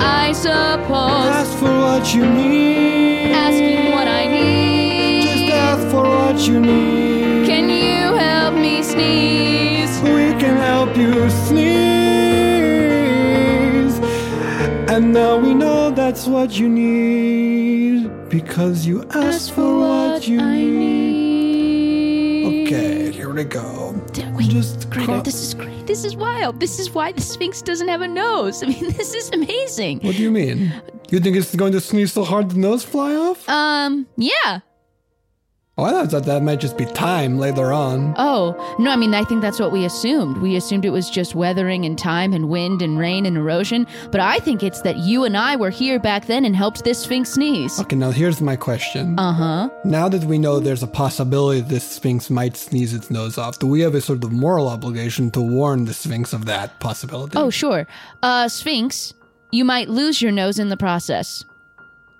I 0.00 0.32
suppose. 0.32 1.26
Ask 1.28 1.58
for 1.58 1.78
what 1.78 2.14
you 2.14 2.24
need. 2.24 3.32
Asking 3.32 3.92
what 3.92 4.08
I 4.08 4.26
need. 4.28 5.24
Just 5.24 5.52
ask 5.52 5.86
for 5.90 6.04
what 6.04 6.48
you 6.48 6.58
need. 6.58 7.46
Can 7.46 7.68
you 7.68 8.14
help 8.16 8.54
me 8.54 8.82
sneeze? 8.82 10.00
We 10.00 10.32
can 10.40 10.56
help 10.56 10.96
you 10.96 11.28
sneeze. 11.28 11.66
And 14.88 15.12
now 15.12 15.36
we 15.36 15.52
know 15.52 15.90
that's 15.90 16.26
what 16.26 16.58
you 16.58 16.70
need 16.70 18.30
because 18.30 18.86
you 18.86 19.04
asked 19.10 19.52
for 19.52 19.80
what 19.80 20.26
you 20.26 20.40
need. 20.40 21.25
Okay, 22.66 23.12
here 23.12 23.32
we 23.32 23.44
go. 23.44 23.94
Wait, 24.34 24.50
Just 24.50 24.90
Gregor, 24.90 25.06
cro- 25.06 25.22
this 25.22 25.40
is 25.40 25.54
great. 25.54 25.86
This 25.86 26.04
is 26.04 26.16
wild. 26.16 26.58
This 26.58 26.80
is 26.80 26.90
why 26.90 27.12
the 27.12 27.20
Sphinx 27.20 27.62
doesn't 27.62 27.86
have 27.86 28.00
a 28.00 28.08
nose. 28.08 28.60
I 28.64 28.66
mean, 28.66 28.90
this 28.92 29.14
is 29.14 29.30
amazing. 29.30 30.00
What 30.00 30.16
do 30.16 30.22
you 30.22 30.32
mean? 30.32 30.72
You 31.08 31.20
think 31.20 31.36
it's 31.36 31.54
going 31.54 31.70
to 31.72 31.80
sneeze 31.80 32.12
so 32.12 32.24
hard 32.24 32.50
the 32.50 32.58
nose 32.58 32.82
fly 32.82 33.14
off? 33.14 33.48
Um, 33.48 34.08
yeah. 34.16 34.60
Oh, 35.78 35.84
I 35.84 36.06
thought 36.06 36.24
that 36.24 36.42
might 36.42 36.58
just 36.60 36.78
be 36.78 36.86
time 36.86 37.36
later 37.36 37.70
on. 37.70 38.14
Oh, 38.16 38.56
no, 38.78 38.90
I 38.90 38.96
mean, 38.96 39.12
I 39.12 39.24
think 39.24 39.42
that's 39.42 39.60
what 39.60 39.72
we 39.72 39.84
assumed. 39.84 40.38
We 40.38 40.56
assumed 40.56 40.86
it 40.86 40.90
was 40.90 41.10
just 41.10 41.34
weathering 41.34 41.84
and 41.84 41.98
time 41.98 42.32
and 42.32 42.48
wind 42.48 42.80
and 42.80 42.98
rain 42.98 43.26
and 43.26 43.36
erosion. 43.36 43.86
But 44.10 44.22
I 44.22 44.38
think 44.38 44.62
it's 44.62 44.80
that 44.82 44.96
you 44.96 45.24
and 45.24 45.36
I 45.36 45.54
were 45.56 45.68
here 45.68 45.98
back 45.98 46.28
then 46.28 46.46
and 46.46 46.56
helped 46.56 46.82
this 46.84 47.00
Sphinx 47.02 47.34
sneeze. 47.34 47.78
Okay, 47.78 47.94
now 47.94 48.10
here's 48.10 48.40
my 48.40 48.56
question. 48.56 49.18
Uh 49.18 49.34
huh. 49.34 49.68
Now 49.84 50.08
that 50.08 50.24
we 50.24 50.38
know 50.38 50.60
there's 50.60 50.82
a 50.82 50.86
possibility 50.86 51.60
this 51.60 51.84
Sphinx 51.84 52.30
might 52.30 52.56
sneeze 52.56 52.94
its 52.94 53.10
nose 53.10 53.36
off, 53.36 53.58
do 53.58 53.66
we 53.66 53.80
have 53.82 53.94
a 53.94 54.00
sort 54.00 54.24
of 54.24 54.32
moral 54.32 54.68
obligation 54.68 55.30
to 55.32 55.42
warn 55.42 55.84
the 55.84 55.92
Sphinx 55.92 56.32
of 56.32 56.46
that 56.46 56.80
possibility? 56.80 57.36
Oh, 57.36 57.50
sure. 57.50 57.86
Uh, 58.22 58.48
Sphinx, 58.48 59.12
you 59.50 59.66
might 59.66 59.90
lose 59.90 60.22
your 60.22 60.32
nose 60.32 60.58
in 60.58 60.70
the 60.70 60.78
process. 60.78 61.44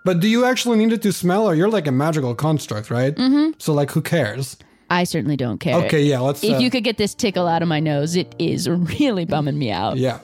But 0.06 0.20
do 0.20 0.28
you 0.28 0.44
actually 0.44 0.78
need 0.78 0.92
it 0.92 1.02
to 1.02 1.12
smell, 1.12 1.48
or 1.48 1.56
you're 1.56 1.68
like 1.68 1.88
a 1.88 1.92
magical 1.92 2.32
construct, 2.36 2.92
right? 2.92 3.12
Mm-hmm. 3.12 3.58
So, 3.58 3.74
like, 3.74 3.90
who 3.90 4.00
cares? 4.00 4.56
I 4.88 5.02
certainly 5.02 5.36
don't 5.36 5.58
care. 5.58 5.74
Okay, 5.84 6.04
yeah, 6.04 6.20
let's. 6.20 6.44
If 6.44 6.54
uh, 6.54 6.58
you 6.58 6.70
could 6.70 6.84
get 6.84 6.96
this 6.96 7.12
tickle 7.12 7.48
out 7.48 7.60
of 7.60 7.66
my 7.66 7.80
nose, 7.80 8.14
it 8.14 8.32
is 8.38 8.68
really 8.70 9.24
bumming 9.24 9.58
me 9.58 9.72
out. 9.72 9.96
Yeah. 9.96 10.20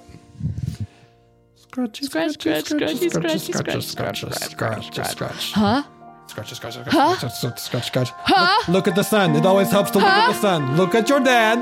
Scratchy, 1.56 2.04
Scratch, 2.04 2.34
scratch, 2.34 2.66
scratchy, 2.66 3.08
scratchy, 3.08 3.38
scratch, 3.38 3.82
scratch, 3.82 4.20
scratch, 4.20 4.50
scratch, 4.50 4.86
scratch, 4.86 5.10
scratch. 5.10 5.52
Huh? 5.52 5.82
Scratch, 6.28 6.54
scratch, 6.54 6.74
scratch, 6.74 7.18
scratch, 7.18 7.58
scratch, 7.58 7.60
scratch, 7.60 7.86
scratch. 7.88 8.10
Look, 8.28 8.68
look 8.68 8.88
at 8.88 8.94
the 8.94 9.02
sun. 9.02 9.34
It 9.34 9.44
always 9.44 9.72
helps 9.72 9.90
to 9.92 9.98
look 9.98 10.06
at 10.06 10.28
the 10.28 10.40
sun. 10.40 10.76
Look 10.76 10.94
at 10.94 11.08
your 11.08 11.18
dad. 11.18 11.58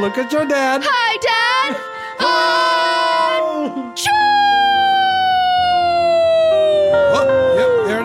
look 0.00 0.16
at 0.16 0.32
your 0.32 0.46
dad. 0.46 0.80
Hi, 0.82 1.18
Dad! 1.18 1.80
Oh! 2.20 2.71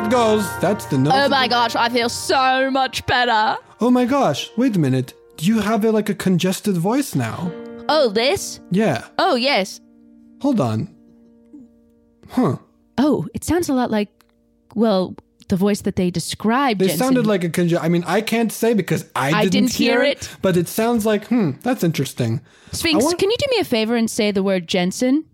Goes. 0.10 0.46
That's 0.60 0.86
the 0.86 0.98
nose. 0.98 1.14
Oh 1.16 1.30
my 1.30 1.48
gosh, 1.48 1.76
I 1.76 1.90
feel 1.90 2.10
so 2.10 2.70
much 2.72 3.06
better. 3.06 3.58
Oh 3.80 3.92
my 3.92 4.06
gosh! 4.06 4.50
Wait 4.58 4.76
a 4.76 4.80
minute. 4.80 5.14
Do 5.38 5.46
you 5.46 5.60
have 5.60 5.86
a, 5.86 5.92
like 5.92 6.10
a 6.10 6.16
congested 6.16 6.78
voice 6.78 7.14
now? 7.16 7.52
Oh, 7.90 8.10
this? 8.10 8.60
Yeah. 8.72 9.08
Oh, 9.20 9.36
yes. 9.36 9.80
Hold 10.42 10.60
on. 10.60 10.94
Huh. 12.30 12.58
Oh, 12.98 13.28
it 13.36 13.44
sounds 13.44 13.70
a 13.70 13.74
lot 13.74 13.92
like, 13.92 14.10
well, 14.74 15.16
the 15.48 15.56
voice 15.56 15.82
that 15.82 15.96
they 15.96 16.10
described. 16.10 16.82
They 16.82 16.88
Jensen. 16.88 17.06
sounded 17.06 17.28
like 17.28 17.44
a 17.44 17.50
conge- 17.50 17.76
I 17.80 17.88
mean, 17.88 18.04
I 18.08 18.22
can't 18.22 18.52
say 18.52 18.74
because 18.74 19.06
I 19.16 19.28
I 19.30 19.44
didn't, 19.44 19.52
didn't 19.68 19.74
hear 19.74 20.02
it. 20.02 20.28
But 20.42 20.58
it 20.58 20.68
sounds 20.68 21.06
like, 21.06 21.28
hmm, 21.28 21.52
that's 21.62 21.84
interesting. 21.84 22.42
Sphinx, 22.72 23.02
I 23.02 23.06
want- 23.06 23.20
can 23.20 23.30
you 23.30 23.38
do 23.38 23.46
me 23.52 23.60
a 23.60 23.64
favor 23.64 23.96
and 23.96 24.10
say 24.10 24.32
the 24.32 24.44
word 24.44 24.68
Jensen? 24.68 25.26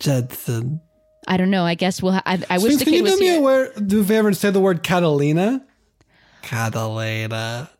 Judson. 0.00 0.80
I 1.26 1.36
don't 1.36 1.50
know. 1.50 1.64
I 1.64 1.74
guess 1.74 2.02
we'll. 2.02 2.12
Ha- 2.12 2.22
I, 2.26 2.42
I 2.50 2.58
wish 2.58 2.74
Sphinx, 2.74 2.78
the 2.78 2.84
can 2.84 2.94
you 2.94 3.02
was 3.02 3.14
do 3.14 3.20
me 3.20 3.26
here. 3.26 3.38
a 3.38 3.42
word? 3.42 3.88
Do 3.88 4.02
you 4.02 4.14
ever 4.14 4.32
say 4.32 4.50
the 4.50 4.60
word 4.60 4.82
Catalina? 4.82 5.64
Catalina. 6.42 7.70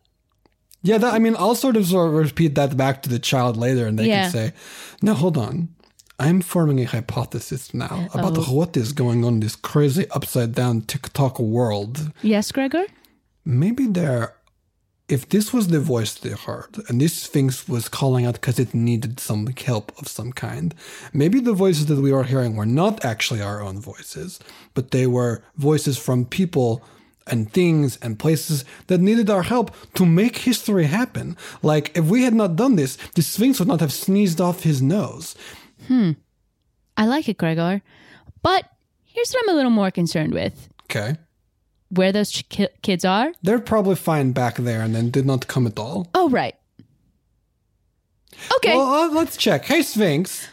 Yeah, 0.82 0.98
that, 0.98 1.14
I 1.14 1.18
mean, 1.18 1.34
I'll 1.38 1.54
sort 1.54 1.76
of 1.76 1.86
sort 1.86 2.08
of 2.08 2.14
repeat 2.14 2.54
that 2.56 2.76
back 2.76 3.02
to 3.02 3.08
the 3.08 3.18
child 3.18 3.56
later, 3.56 3.86
and 3.86 3.98
they 3.98 4.06
Yeah. 4.08 4.22
can 4.24 4.30
say, 4.32 4.52
"Now 5.02 5.14
hold 5.14 5.36
on." 5.38 5.68
I'm 6.18 6.40
forming 6.42 6.78
a 6.80 6.84
hypothesis 6.84 7.74
now 7.74 8.08
about 8.14 8.38
Oh. 8.38 8.42
what 8.54 8.76
is 8.76 8.92
going 8.92 9.24
on 9.24 9.34
in 9.34 9.40
this 9.40 9.56
crazy 9.56 10.06
upside 10.12 10.54
down 10.54 10.82
TikTok 10.82 11.40
world. 11.40 12.12
Yes, 12.22 12.52
Gregor. 12.52 12.84
maybe 13.44 13.86
there 13.86 14.34
if 15.08 15.28
this 15.28 15.52
was 15.52 15.68
the 15.68 15.80
voice 15.80 16.14
they 16.14 16.30
heard 16.30 16.76
and 16.88 17.00
this 17.00 17.14
sphinx 17.14 17.68
was 17.68 17.88
calling 17.88 18.24
out 18.24 18.34
because 18.34 18.58
it 18.58 18.72
needed 18.74 19.20
some 19.20 19.46
help 19.46 19.92
of 19.98 20.08
some 20.08 20.32
kind 20.32 20.74
maybe 21.12 21.40
the 21.40 21.52
voices 21.52 21.86
that 21.86 22.00
we 22.00 22.12
are 22.12 22.24
hearing 22.24 22.56
were 22.56 22.66
not 22.66 23.04
actually 23.04 23.42
our 23.42 23.60
own 23.60 23.80
voices 23.80 24.40
but 24.72 24.90
they 24.90 25.06
were 25.06 25.42
voices 25.56 25.98
from 25.98 26.24
people 26.24 26.82
and 27.26 27.52
things 27.52 27.98
and 28.02 28.18
places 28.18 28.64
that 28.86 29.00
needed 29.00 29.30
our 29.30 29.42
help 29.42 29.74
to 29.94 30.04
make 30.06 30.38
history 30.38 30.84
happen 30.84 31.36
like 31.62 31.96
if 31.96 32.04
we 32.06 32.22
had 32.22 32.34
not 32.34 32.56
done 32.56 32.76
this 32.76 32.96
the 33.14 33.22
sphinx 33.22 33.58
would 33.58 33.68
not 33.68 33.80
have 33.80 33.92
sneezed 33.92 34.40
off 34.40 34.62
his 34.62 34.80
nose 34.80 35.36
Hmm. 35.88 36.12
I 36.96 37.06
like 37.06 37.28
it, 37.28 37.38
Gregor. 37.38 37.82
But 38.42 38.64
here's 39.04 39.32
what 39.32 39.42
I'm 39.44 39.54
a 39.54 39.56
little 39.56 39.70
more 39.70 39.90
concerned 39.90 40.32
with: 40.32 40.68
okay 40.84 41.16
where 41.90 42.12
those 42.12 42.30
ch- 42.32 42.44
kids 42.82 43.04
are. 43.04 43.32
they're 43.42 43.58
probably 43.60 43.94
fine 43.96 44.32
back 44.32 44.56
there 44.56 44.82
and 44.82 44.94
then 44.94 45.10
did 45.10 45.26
not 45.26 45.46
come 45.46 45.66
at 45.66 45.78
all 45.78 46.08
Oh, 46.14 46.28
right. 46.30 46.54
Okay. 48.56 48.74
well 48.76 48.86
uh, 48.86 49.08
let's 49.14 49.36
check 49.36 49.64
hey 49.66 49.82
sphinx 49.82 50.48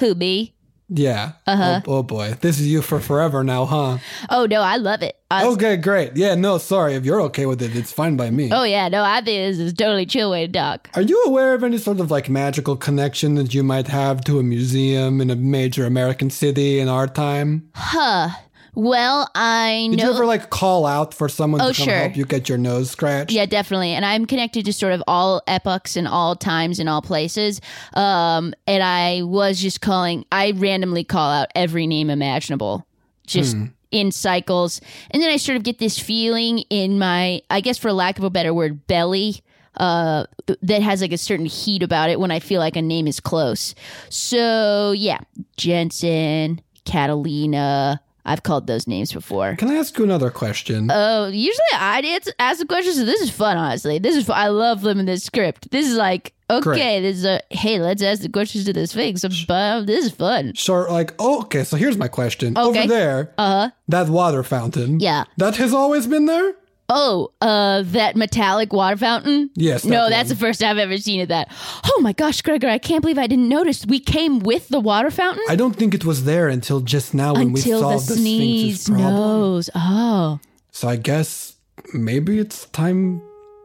Who 0.00 0.14
me? 0.14 0.52
Yeah. 0.88 1.32
Uh-huh. 1.48 1.80
Oh, 1.84 1.96
oh 1.98 2.02
boy. 2.04 2.34
This 2.40 2.60
is 2.60 2.68
you 2.68 2.80
for 2.80 3.00
forever 3.00 3.42
now, 3.42 3.64
huh? 3.64 3.98
Oh 4.30 4.46
no, 4.46 4.60
I 4.60 4.76
love 4.76 5.02
it. 5.02 5.16
I- 5.32 5.44
Okay, 5.46 5.76
great. 5.76 6.16
Yeah, 6.16 6.36
no, 6.36 6.58
sorry. 6.58 6.94
If 6.94 7.04
you're 7.04 7.20
okay 7.22 7.44
with 7.46 7.60
it, 7.60 7.74
it's 7.74 7.90
fine 7.90 8.16
by 8.16 8.30
me. 8.30 8.50
Oh 8.52 8.62
yeah, 8.62 8.86
no, 8.88 9.02
I 9.02 9.16
think 9.20 9.26
this 9.50 9.58
is 9.58 9.72
totally 9.72 10.06
chill 10.06 10.30
way 10.30 10.46
to 10.46 10.52
talk. 10.52 10.88
Are 10.94 11.02
you 11.02 11.20
aware 11.26 11.54
of 11.54 11.64
any 11.64 11.78
sort 11.78 11.98
of 11.98 12.12
like 12.12 12.28
magical 12.28 12.76
connection 12.76 13.34
that 13.34 13.52
you 13.52 13.64
might 13.64 13.88
have 13.88 14.22
to 14.26 14.38
a 14.38 14.44
museum 14.44 15.20
in 15.20 15.28
a 15.28 15.34
major 15.34 15.86
American 15.86 16.30
city 16.30 16.78
in 16.78 16.88
our 16.88 17.08
time? 17.08 17.68
Huh. 17.74 18.28
Well, 18.76 19.28
I 19.34 19.86
know. 19.86 19.96
Did 19.96 20.02
you 20.04 20.10
ever 20.12 20.26
like 20.26 20.50
call 20.50 20.84
out 20.84 21.14
for 21.14 21.30
someone 21.30 21.62
Oh, 21.62 21.72
to 21.72 21.74
come 21.74 21.84
sure. 21.86 21.94
help 21.96 22.14
you 22.16 22.26
get 22.26 22.46
your 22.46 22.58
nose 22.58 22.90
scratched? 22.90 23.32
Yeah, 23.32 23.46
definitely. 23.46 23.92
And 23.92 24.04
I'm 24.04 24.26
connected 24.26 24.66
to 24.66 24.72
sort 24.72 24.92
of 24.92 25.02
all 25.06 25.40
epochs 25.46 25.96
and 25.96 26.06
all 26.06 26.36
times 26.36 26.78
and 26.78 26.86
all 26.86 27.00
places. 27.00 27.62
Um, 27.94 28.52
and 28.66 28.82
I 28.82 29.22
was 29.22 29.60
just 29.62 29.80
calling, 29.80 30.26
I 30.30 30.50
randomly 30.54 31.04
call 31.04 31.30
out 31.30 31.48
every 31.54 31.86
name 31.86 32.10
imaginable, 32.10 32.86
just 33.26 33.56
in 33.90 34.12
cycles. 34.12 34.82
And 35.10 35.22
then 35.22 35.30
I 35.30 35.38
sort 35.38 35.56
of 35.56 35.62
get 35.62 35.78
this 35.78 35.98
feeling 35.98 36.58
in 36.68 36.98
my, 36.98 37.40
I 37.48 37.62
guess 37.62 37.78
for 37.78 37.94
lack 37.94 38.18
of 38.18 38.24
a 38.24 38.30
better 38.30 38.52
word, 38.52 38.86
belly. 38.86 39.40
Uh, 39.78 40.24
that 40.62 40.80
has 40.82 41.00
like 41.02 41.12
a 41.12 41.18
certain 41.18 41.44
heat 41.46 41.82
about 41.82 42.08
it 42.08 42.18
when 42.18 42.30
I 42.30 42.40
feel 42.40 42.60
like 42.60 42.76
a 42.76 42.82
name 42.82 43.06
is 43.06 43.20
close. 43.20 43.74
So 44.10 44.92
yeah, 44.92 45.20
Jensen, 45.56 46.60
Catalina. 46.86 48.00
I've 48.26 48.42
called 48.42 48.66
those 48.66 48.86
names 48.88 49.12
before. 49.12 49.54
Can 49.56 49.70
I 49.70 49.76
ask 49.76 49.96
you 49.96 50.04
another 50.04 50.30
question? 50.30 50.90
Oh, 50.92 51.28
usually 51.28 51.64
I 51.74 52.00
answer, 52.00 52.32
ask 52.40 52.58
the 52.58 52.66
questions. 52.66 52.96
So 52.96 53.04
this 53.04 53.20
is 53.20 53.30
fun, 53.30 53.56
honestly. 53.56 53.98
This 54.00 54.16
is 54.16 54.26
fun. 54.26 54.36
I 54.36 54.48
love 54.48 54.82
living 54.82 55.06
this 55.06 55.22
script. 55.24 55.70
This 55.70 55.86
is 55.88 55.96
like 55.96 56.34
okay. 56.50 56.60
Great. 56.62 57.00
This 57.00 57.18
is 57.18 57.24
a 57.24 57.40
hey. 57.50 57.78
Let's 57.80 58.02
ask 58.02 58.22
the 58.22 58.28
questions 58.28 58.64
to 58.64 58.72
this 58.72 58.90
Sphinx. 58.90 59.22
But 59.46 59.84
this 59.86 60.06
is 60.06 60.10
fun. 60.12 60.54
Sure, 60.54 60.90
like, 60.90 61.14
oh, 61.20 61.42
okay, 61.42 61.62
so 61.64 61.76
here's 61.76 61.96
my 61.96 62.08
question. 62.08 62.58
Okay. 62.58 62.80
Over 62.80 62.88
there, 62.88 63.32
Uh 63.38 63.46
huh. 63.46 63.70
that 63.88 64.08
water 64.08 64.42
fountain. 64.42 64.98
Yeah. 65.00 65.24
That 65.36 65.56
has 65.56 65.72
always 65.72 66.06
been 66.08 66.26
there? 66.26 66.54
Oh, 66.88 67.32
uh, 67.40 67.82
that 67.86 68.14
metallic 68.16 68.72
water 68.72 68.96
fountain. 68.96 69.50
Yes, 69.54 69.82
that 69.82 69.88
No, 69.88 70.08
that's 70.08 70.28
the 70.28 70.36
first 70.36 70.62
I've 70.62 70.78
ever 70.78 70.96
seen 70.98 71.20
of 71.20 71.28
that. 71.28 71.48
Oh 71.84 72.00
my 72.00 72.12
gosh, 72.12 72.42
Gregor! 72.42 72.68
I 72.68 72.78
can't 72.78 73.02
believe 73.02 73.18
I 73.18 73.26
didn't 73.26 73.48
notice. 73.48 73.84
We 73.84 73.98
came 73.98 74.38
with 74.38 74.68
the 74.68 74.78
water 74.80 75.10
fountain 75.10 75.42
I 75.48 75.56
don't 75.56 75.74
think 75.74 75.94
it 75.94 76.04
was 76.04 76.24
there 76.24 76.48
until 76.48 76.80
just 76.80 77.12
now 77.14 77.34
when 77.34 77.52
we 77.52 77.60
until 77.60 77.80
the 77.80 77.82
solved 77.82 78.08
the, 78.08 78.14
Sphinx's 78.14 78.82
sneeze 78.82 78.88
problem. 78.88 79.64
Oh, 79.74 80.40
So 80.70 80.88
I 80.88 80.96
guess 80.96 81.56
maybe 81.92 82.38
it's 82.38 82.66
time 82.66 83.22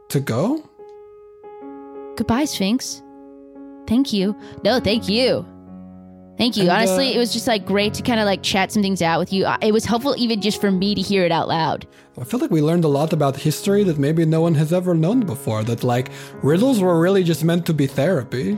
to 0.10 0.20
go? 0.20 0.68
goodbye, 2.16 2.46
Sphinx. 2.46 3.02
Thank 3.88 4.14
you. 4.14 4.36
No, 4.64 4.80
thank 4.80 5.10
you. 5.10 5.46
Thank 6.38 6.58
you. 6.58 6.64
And, 6.64 6.72
Honestly, 6.72 7.10
uh, 7.10 7.16
it 7.16 7.18
was 7.20 7.32
just 7.34 7.46
like 7.48 7.66
great 7.66 7.94
to 7.96 8.02
kind 8.04 8.20
of 8.20 8.26
like 8.26 8.42
chat 8.42 8.72
some 8.72 8.82
things 8.82 9.02
out 9.02 9.20
with 9.20 9.32
you. 9.32 9.48
It 9.62 9.72
was 9.74 9.86
helpful 9.86 10.16
even 10.18 10.42
just 10.42 10.60
for 10.60 10.72
me 10.72 10.96
to 10.96 11.02
hear 11.02 11.24
it 11.24 11.32
out 11.32 11.48
loud. 11.48 11.86
I 12.20 12.24
feel 12.24 12.40
like 12.40 12.52
we 12.52 12.62
learned 12.62 12.84
a 12.84 12.88
lot 12.88 13.14
about 13.14 13.36
history 13.38 13.84
that 13.84 13.98
maybe 13.98 14.26
no 14.26 14.42
one 14.42 14.56
has 14.56 14.74
ever 14.74 14.94
known 14.96 15.22
before. 15.22 15.64
That 15.64 15.84
like 15.84 16.10
riddles 16.42 16.80
were 16.82 17.00
really 17.00 17.24
just 17.24 17.44
meant 17.44 17.66
to 17.68 17.74
be 17.74 17.86
therapy. 17.88 18.58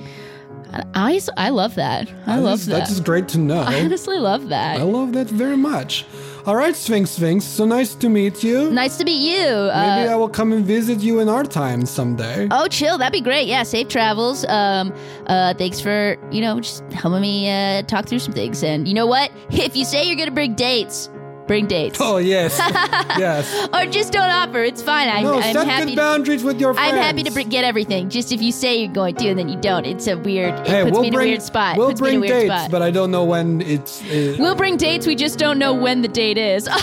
I, 0.96 1.20
I 1.38 1.50
love 1.50 1.76
that. 1.76 2.10
I 2.26 2.38
That 2.38 2.42
love 2.42 2.60
is- 2.60 2.66
that. 2.68 2.80
That 2.88 2.90
is 2.90 3.00
great 3.00 3.28
to 3.30 3.38
know. 3.38 3.60
I 3.68 3.82
honestly 3.82 4.18
love 4.18 4.50
that. 4.50 4.80
I 4.80 4.84
love 4.84 5.14
that 5.14 5.28
very 5.28 5.58
much. 5.58 6.06
All 6.46 6.58
right, 6.58 6.76
Sphinx 6.76 7.12
Sphinx. 7.12 7.46
So 7.46 7.64
nice 7.66 7.96
to 7.96 8.10
meet 8.10 8.44
you. 8.44 8.70
Nice 8.70 8.98
to 8.98 9.06
meet 9.06 9.22
you. 9.22 9.39
Maybe 9.39 10.08
Uh, 10.10 10.14
I 10.14 10.16
will 10.18 10.28
come 10.28 10.52
and 10.52 10.66
visit 10.66 11.00
you 11.00 11.20
in 11.22 11.30
our 11.30 11.46
time 11.46 11.86
someday. 11.86 12.50
Oh, 12.52 12.68
chill. 12.68 12.98
That'd 12.98 13.14
be 13.14 13.22
great. 13.22 13.48
Yeah, 13.48 13.64
safe 13.64 13.88
travels. 13.88 14.44
Um, 14.50 14.94
uh, 15.28 15.54
thanks 15.54 15.80
for 15.80 16.18
you 16.32 16.41
know 16.41 16.60
just 16.60 16.84
helping 16.91 17.22
me 17.22 17.50
uh, 17.50 17.84
talk 17.84 18.08
through 18.08 18.20
some 18.20 18.34
things. 18.34 18.62
And 18.62 18.88
you 18.89 18.94
know 18.94 19.08
what? 19.08 19.32
If 19.52 19.78
you 19.78 19.86
say 19.86 20.06
you're 20.06 20.18
gonna 20.18 20.32
bring 20.32 20.56
dates, 20.56 21.10
bring 21.48 21.68
dates. 21.68 22.00
Oh 22.02 22.18
yes, 22.18 22.58
yes. 23.18 23.68
or 23.74 23.86
just 23.91 24.12
don't 24.14 24.30
offer. 24.30 24.64
It's 24.64 24.82
fine. 24.82 25.08
I'm, 25.10 25.24
No, 25.24 25.36
I'm 25.39 25.54
set 25.54 25.68
happy. 25.68 25.88
good 25.91 25.96
boundaries 25.98 26.44
with 26.44 26.60
your 26.60 26.74
friends. 26.74 26.94
I'm 26.94 27.00
happy 27.02 27.24
to 27.24 27.32
bring, 27.32 27.50
get 27.50 27.64
everything. 27.64 28.10
Just 28.10 28.32
if 28.32 28.41
you 28.41 28.52
say 28.52 28.78
you're 28.82 28.91
going 28.94 29.16
to 29.16 29.28
and 29.30 29.38
then 29.39 29.50
you 29.50 29.58
don't, 29.60 29.86
it's 29.86 30.08
a 30.08 30.16
weird. 30.18 30.54
It 30.62 30.68
Hey, 30.68 30.84
puts 30.84 30.91
we'll 30.94 31.02
me 31.02 31.08
in 31.10 31.14
bring 31.14 31.28
a 31.28 31.32
weird 31.32 31.41
spot. 31.41 31.78
we'll 31.78 31.89
puts 31.89 32.02
me 32.02 32.06
bring 32.06 32.16
in 32.16 32.20
a 32.20 32.22
weird 32.22 32.41
dates, 32.50 32.54
spot. 32.62 32.72
but 32.72 32.82
I 32.82 32.91
don't 32.91 33.12
know 33.12 33.24
when 33.26 33.62
it's. 33.62 34.02
Uh, 34.04 34.36
We'll 34.39 34.56
bring 34.56 34.78
dates. 34.78 35.06
We 35.08 35.16
just 35.16 35.38
don't 35.39 35.60
know 35.60 35.74
when 35.74 36.02
the 36.02 36.08
date 36.08 36.38
is. 36.38 36.68
oh, 36.72 36.78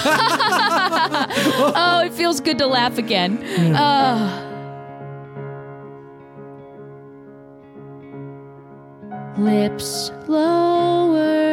it 2.05 2.13
feels 2.13 2.41
good 2.41 2.59
to 2.59 2.67
laugh 2.67 2.99
again. 2.99 3.43
Oh. 3.77 4.47
Lips 9.39 10.11
lower, 10.29 11.50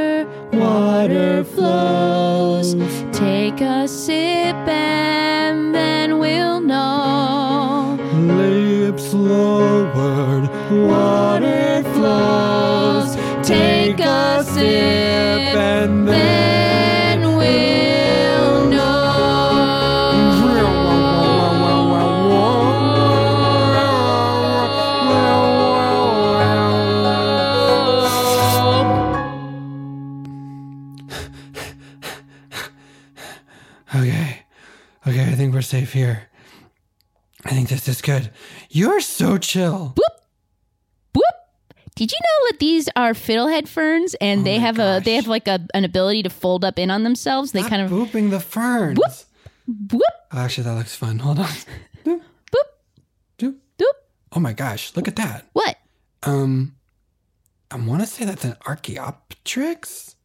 water 0.53 1.43
flows. 1.43 2.75
Take 3.11 3.61
a 3.61 3.87
sip 3.87 4.55
and 4.67 5.73
then 5.73 6.19
we'll 6.19 6.61
know. 6.61 7.97
lips 8.13 9.13
lowered, 9.13 10.49
water 10.71 11.56
we're 35.57 35.61
safe 35.63 35.91
here. 35.91 36.29
I 37.43 37.49
think 37.49 37.69
this 37.69 37.87
is 37.87 37.99
good. 37.99 38.29
You're 38.69 39.01
so 39.01 39.39
chill. 39.39 39.95
Boop. 39.95 40.23
Whoop. 41.15 41.23
Did 41.95 42.11
you 42.11 42.17
know 42.21 42.51
that 42.51 42.59
these 42.59 42.87
are 42.95 43.13
fiddlehead 43.13 43.67
ferns 43.67 44.13
and 44.21 44.45
they 44.45 44.59
have 44.59 44.77
a 44.77 45.01
they 45.03 45.15
have 45.15 45.25
like 45.25 45.47
a 45.47 45.59
an 45.73 45.83
ability 45.83 46.21
to 46.21 46.29
fold 46.29 46.63
up 46.63 46.77
in 46.77 46.91
on 46.91 47.01
themselves? 47.03 47.53
They 47.53 47.63
kind 47.63 47.81
of 47.81 47.89
booping 47.89 48.29
the 48.29 48.39
ferns. 48.39 48.99
whoop 49.67 50.03
Oh, 50.31 50.37
actually, 50.37 50.65
that 50.65 50.75
looks 50.75 50.95
fun. 50.95 51.17
Hold 51.17 51.39
on. 51.39 51.49
Doop. 52.05 52.21
Doop. 53.39 53.55
doop. 53.79 53.85
Oh 54.33 54.39
my 54.39 54.53
gosh, 54.53 54.95
look 54.95 55.07
at 55.07 55.15
that. 55.15 55.47
What? 55.53 55.75
Um, 56.21 56.75
I 57.71 57.77
want 57.77 58.01
to 58.01 58.07
say 58.07 58.25
that's 58.25 58.45
an 58.45 58.57
Archaeopteryx. 58.67 60.16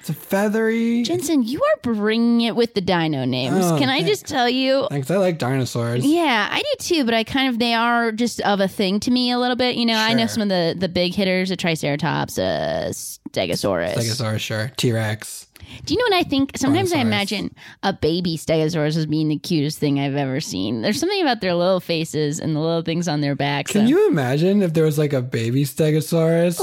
It's 0.00 0.08
a 0.08 0.14
feathery. 0.14 1.02
Jensen, 1.02 1.42
you 1.42 1.60
are 1.60 1.76
bringing 1.94 2.40
it 2.40 2.56
with 2.56 2.72
the 2.74 2.80
dino 2.80 3.24
names. 3.26 3.54
Oh, 3.66 3.78
Can 3.78 3.90
I 3.90 4.02
just 4.02 4.26
tell 4.26 4.48
you? 4.48 4.86
Thanks. 4.90 5.10
I 5.10 5.18
like 5.18 5.36
dinosaurs. 5.38 6.04
Yeah, 6.06 6.48
I 6.50 6.58
do 6.60 6.66
too, 6.78 7.04
but 7.04 7.12
I 7.12 7.22
kind 7.22 7.48
of 7.50 7.58
they 7.58 7.74
are 7.74 8.10
just 8.10 8.40
of 8.40 8.60
a 8.60 8.68
thing 8.68 8.98
to 9.00 9.10
me 9.10 9.30
a 9.30 9.38
little 9.38 9.56
bit. 9.56 9.76
You 9.76 9.84
know, 9.84 9.96
I 9.96 10.14
know 10.14 10.20
Sure. 10.22 10.28
some 10.28 10.42
of 10.44 10.48
the 10.48 10.74
the 10.78 10.88
big 10.88 11.14
hitters, 11.14 11.50
a 11.50 11.56
Triceratops, 11.56 12.38
a 12.38 12.88
Stegosaurus. 12.92 13.94
Stegosaurus, 13.94 14.40
sure. 14.40 14.72
T 14.78 14.90
Rex. 14.90 15.46
Do 15.84 15.92
you 15.94 15.98
know 16.00 16.04
what 16.16 16.26
I 16.26 16.28
think? 16.28 16.56
Sometimes 16.56 16.92
I 16.92 16.96
Brontosaurus. 17.02 17.06
imagine 17.06 17.54
a 17.82 17.92
baby 17.92 18.36
Stegosaurus 18.38 18.96
as 18.96 19.04
being 19.06 19.28
the 19.28 19.38
cutest 19.38 19.78
thing 19.78 20.00
I've 20.00 20.16
ever 20.16 20.40
seen. 20.40 20.80
There's 20.80 20.98
something 20.98 21.20
about 21.20 21.42
their 21.42 21.54
little 21.54 21.78
faces 21.78 22.40
and 22.40 22.56
the 22.56 22.60
little 22.60 22.82
things 22.82 23.06
on 23.06 23.20
their 23.20 23.34
backs. 23.36 23.72
Can 23.72 23.86
you 23.86 24.08
imagine 24.08 24.62
if 24.62 24.72
there 24.72 24.84
was 24.84 24.96
like 24.98 25.12
a 25.12 25.20
baby 25.22 25.64
Stegosaurus? 25.64 26.58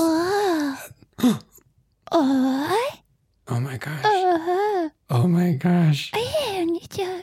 Oh 3.49 3.59
my 3.59 3.77
gosh. 3.77 4.01
oh, 4.03 4.91
Oh 5.09 5.27
my 5.27 5.53
gosh. 5.53 6.11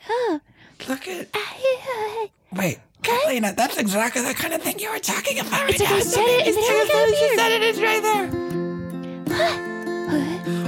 oh. 0.08 0.40
Look 0.88 1.06
at. 1.06 1.28
Wait, 2.52 2.78
Kathleen, 3.02 3.42
that's 3.42 3.76
exactly 3.76 4.22
the 4.22 4.32
kind 4.34 4.54
of 4.54 4.62
thing 4.62 4.78
you 4.78 4.90
were 4.90 4.98
talking 4.98 5.38
about. 5.40 5.68
It's 5.68 5.80
like 5.80 5.90
I 5.90 6.00
said 6.00 6.24
it, 6.24 6.46
and 6.46 6.56
then 6.56 6.64
it 6.64 6.88
got 6.88 7.08
You 7.08 7.36
said 7.36 7.52
it, 7.52 7.62
it's 7.62 7.80
right 7.80 8.02
there. 8.02 8.30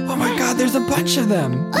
Oh 0.09 0.15
my 0.15 0.37
god, 0.37 0.57
there's 0.57 0.75
a 0.75 0.79
bunch 0.81 1.17
of 1.17 1.27
them. 1.29 1.71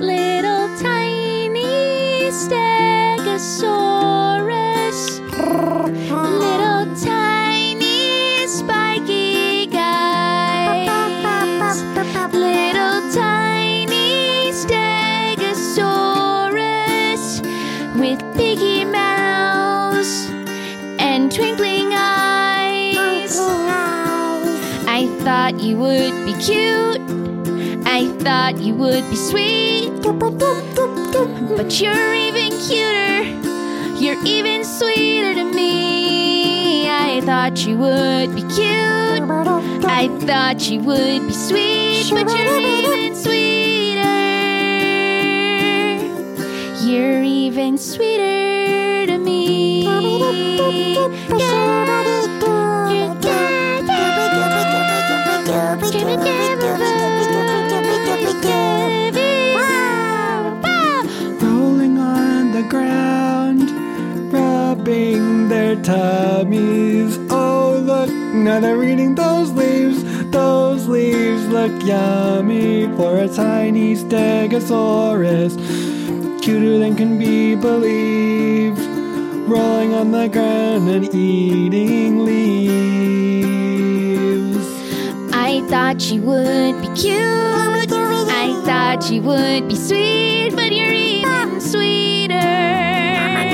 Little 0.00 0.68
tiny 0.78 2.30
Stegosaurus. 2.30 4.21
Little 5.52 6.88
tiny 6.96 8.46
spiky 8.46 9.66
guys. 9.66 10.88
Little 12.32 13.12
tiny 13.12 14.50
Stegosaurus 14.50 17.42
with 18.00 18.18
piggy 18.34 18.86
mouths 18.86 20.30
and 20.98 21.30
twinkling 21.30 21.92
eyes. 21.92 23.36
I 24.88 25.06
thought 25.20 25.60
you 25.60 25.76
would 25.76 26.14
be 26.24 26.32
cute. 26.40 27.02
I 27.86 28.08
thought 28.20 28.56
you 28.58 28.74
would 28.76 29.06
be 29.10 29.16
sweet. 29.16 29.90
But 31.56 31.78
you're 31.78 32.14
even 32.14 32.52
cuter. 32.58 33.41
You're 34.02 34.20
even 34.24 34.64
sweeter 34.64 35.32
to 35.32 35.44
me. 35.44 36.88
I 36.90 37.20
thought 37.20 37.64
you 37.64 37.78
would 37.78 38.34
be 38.34 38.42
cute. 38.42 38.66
I 39.86 40.08
thought 40.26 40.68
you 40.68 40.80
would 40.80 41.28
be 41.28 41.32
sweet. 41.32 42.10
But 42.10 42.28
you're 42.36 42.58
even 42.58 43.14
sweeter. 43.14 44.02
You're 46.84 47.22
even 47.22 47.78
sweeter 47.78 49.06
to 49.06 49.18
me. 49.18 49.86
Rolling 55.86 56.41
now 68.42 68.58
they're 68.60 68.82
eating 68.82 69.14
those 69.14 69.50
leaves. 69.52 70.02
Those 70.30 70.88
leaves 70.88 71.46
look 71.46 71.84
yummy 71.84 72.88
for 72.96 73.18
a 73.18 73.28
tiny 73.28 73.94
stegosaurus. 73.94 75.56
Cuter 76.42 76.78
than 76.78 76.96
can 76.96 77.18
be 77.18 77.54
believed. 77.54 78.80
Rolling 79.48 79.94
on 79.94 80.10
the 80.10 80.28
ground 80.28 80.88
and 80.88 81.14
eating 81.14 82.24
leaves. 82.24 83.12
I 85.32 85.60
thought 85.68 86.10
you 86.10 86.22
would 86.22 86.80
be 86.80 86.88
cute. 87.00 87.92
I 87.92 88.60
thought 88.64 89.10
you 89.10 89.22
would 89.22 89.68
be 89.68 89.76
sweet, 89.76 90.50
but 90.54 90.72
you're 90.72 90.90
even 90.90 91.60
sweeter. 91.60 92.34
And 92.34 93.52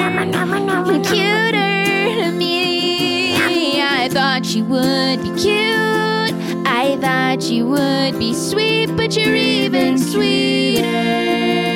You 4.48 4.64
would 4.64 5.22
be 5.22 5.28
cute. 5.36 6.34
I 6.66 6.96
thought 6.98 7.42
you 7.50 7.66
would 7.66 8.18
be 8.18 8.32
sweet, 8.32 8.86
but 8.96 9.14
you're 9.14 9.34
even 9.34 9.98
sweeter. 9.98 11.67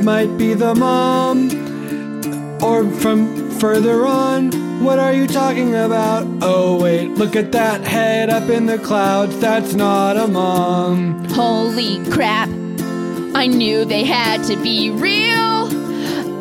That 0.00 0.04
might 0.04 0.38
be 0.38 0.54
the 0.54 0.74
mom. 0.74 1.50
Or 2.62 2.90
from 3.00 3.50
further 3.58 4.06
on, 4.06 4.50
what 4.82 4.98
are 4.98 5.12
you 5.12 5.26
talking 5.26 5.74
about? 5.74 6.26
Oh, 6.40 6.80
wait, 6.80 7.08
look 7.08 7.36
at 7.36 7.52
that 7.52 7.82
head 7.82 8.30
up 8.30 8.48
in 8.48 8.66
the 8.66 8.78
clouds. 8.78 9.38
That's 9.40 9.74
not 9.74 10.16
a 10.16 10.26
mom. 10.26 11.24
Holy 11.26 12.04
crap. 12.10 12.48
I 13.34 13.46
knew 13.46 13.84
they 13.84 14.04
had 14.04 14.42
to 14.44 14.56
be 14.56 14.90
real. 14.90 15.68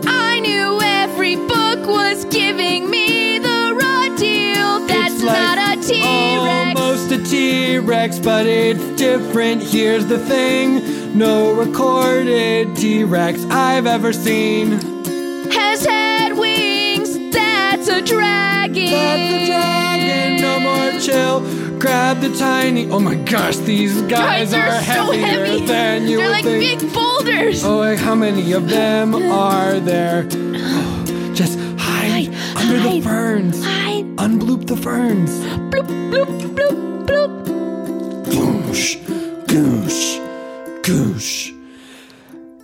I 0.07 0.40
knew 0.40 0.80
every 0.81 1.36
book 1.36 1.86
was 1.88 2.26
giving 2.26 2.90
me 2.90 3.40
the 3.40 3.77
raw 3.81 4.15
deal. 4.15 4.88
That's 4.88 5.15
It's 5.15 5.23
like 5.23 5.38
not 5.38 5.77
a 5.77 5.81
T 5.81 6.02
Rex. 6.02 6.80
Almost 6.80 7.11
a 7.11 7.23
T 7.23 7.77
Rex, 7.77 8.19
but 8.19 8.45
it's 8.48 8.84
different. 8.99 9.64
Here's 9.64 10.06
the 10.06 10.19
thing 10.19 10.98
no 11.15 11.53
recorded 11.53 12.76
T 12.76 13.03
Rex 13.03 13.44
I've 13.45 13.86
ever 13.86 14.14
seen. 14.14 14.72
Has 15.52 15.86
had 15.86 16.34
wings. 16.38 17.18
That's 17.34 17.88
a 17.88 18.02
dragon. 18.02 18.86
That's 18.91 19.34
a 19.34 19.45
dragon, 19.48 20.41
no 20.41 20.60
more 20.60 20.99
chill. 20.99 21.80
Grab 21.80 22.19
the 22.19 22.36
tiny. 22.38 22.90
Oh 22.90 22.99
my 22.99 23.15
gosh, 23.15 23.57
these 23.57 24.02
guys 24.03 24.52
Guys 24.52 24.53
are 24.53 24.68
are 24.68 24.81
so 24.81 25.11
heavier 25.11 25.45
heavy. 25.45 25.65
than 25.65 26.07
you 26.07 26.18
They're 26.18 26.30
like 26.30 26.44
think. 26.44 26.81
big 26.81 26.94
boulders. 26.94 27.64
Oh, 27.64 27.77
like 27.77 27.99
how 27.99 28.15
many 28.15 28.52
of 28.52 28.68
them 28.69 29.15
are 29.15 29.80
there? 29.80 30.27
Oh, 30.31 31.31
just 31.34 31.57
hide, 31.80 32.27
Hide, 32.34 32.57
under 32.57 32.80
the 32.90 33.02
ferns. 33.02 33.64
hide. 33.64 34.06
Unbloop 34.18 34.68
the 34.68 34.76
ferns. 34.76 35.31
Bloop, 35.72 35.88
bloop, 36.11 36.56
bloop, 36.56 37.06
bloop. 37.07 38.26
Goosh, 38.26 38.98
goosh, 39.45 40.09
goosh. 40.89 41.53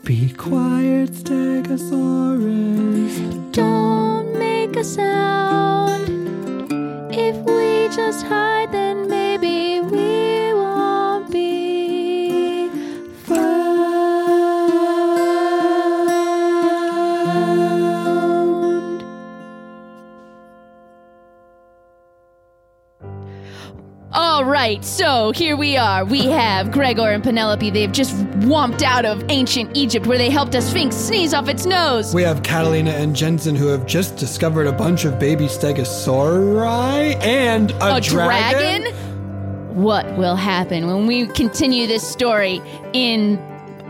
Be 0.03 0.33
quiet, 0.33 1.11
Stegosaurus. 1.11 1.91
Don't 3.51 4.39
make 4.39 4.75
a 4.75 4.83
sound. 4.83 6.09
If 7.13 7.35
we 7.45 7.87
just 7.95 8.25
hide, 8.25 8.64
right, 24.65 24.83
so 24.83 25.31
here 25.31 25.55
we 25.55 25.77
are. 25.77 26.03
We 26.05 26.25
have 26.25 26.71
Gregor 26.71 27.11
and 27.11 27.23
Penelope. 27.23 27.69
They've 27.69 27.91
just 27.91 28.15
womped 28.39 28.81
out 28.81 29.05
of 29.05 29.23
ancient 29.29 29.77
Egypt 29.77 30.07
where 30.07 30.17
they 30.17 30.29
helped 30.29 30.55
a 30.55 30.61
sphinx 30.61 30.95
sneeze 30.95 31.35
off 31.35 31.47
its 31.47 31.67
nose. 31.67 32.15
We 32.15 32.23
have 32.23 32.41
Catalina 32.41 32.89
and 32.91 33.15
Jensen 33.15 33.55
who 33.55 33.67
have 33.67 33.85
just 33.85 34.17
discovered 34.17 34.65
a 34.65 34.71
bunch 34.71 35.05
of 35.05 35.19
baby 35.19 35.45
stegosauri 35.45 37.15
and 37.23 37.71
a, 37.73 37.95
a 37.95 38.01
dragon? 38.01 38.91
What 39.75 40.17
will 40.17 40.35
happen 40.35 40.87
when 40.87 41.05
we 41.05 41.27
continue 41.27 41.85
this 41.85 42.07
story 42.07 42.59
in 42.93 43.37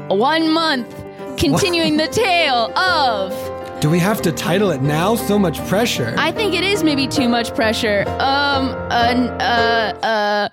one 0.10 0.52
month? 0.52 0.94
Continuing 1.38 1.98
the 1.98 2.08
tale 2.08 2.76
of. 2.78 3.45
Do 3.82 3.90
we 3.90 4.00
have 4.00 4.22
to 4.24 4.32
title 4.32 4.72
it 4.72 4.82
now? 4.82 5.16
So 5.16 5.38
much 5.38 5.60
pressure. 5.68 6.16
I 6.18 6.32
think 6.32 6.56
it 6.56 6.64
is 6.64 6.84
maybe 6.84 7.08
too 7.08 7.30
much 7.30 7.54
pressure. 7.54 8.04
Um, 8.20 8.70
uh, 8.90 9.36
uh, 9.40 9.94
uh, 10.02 10.50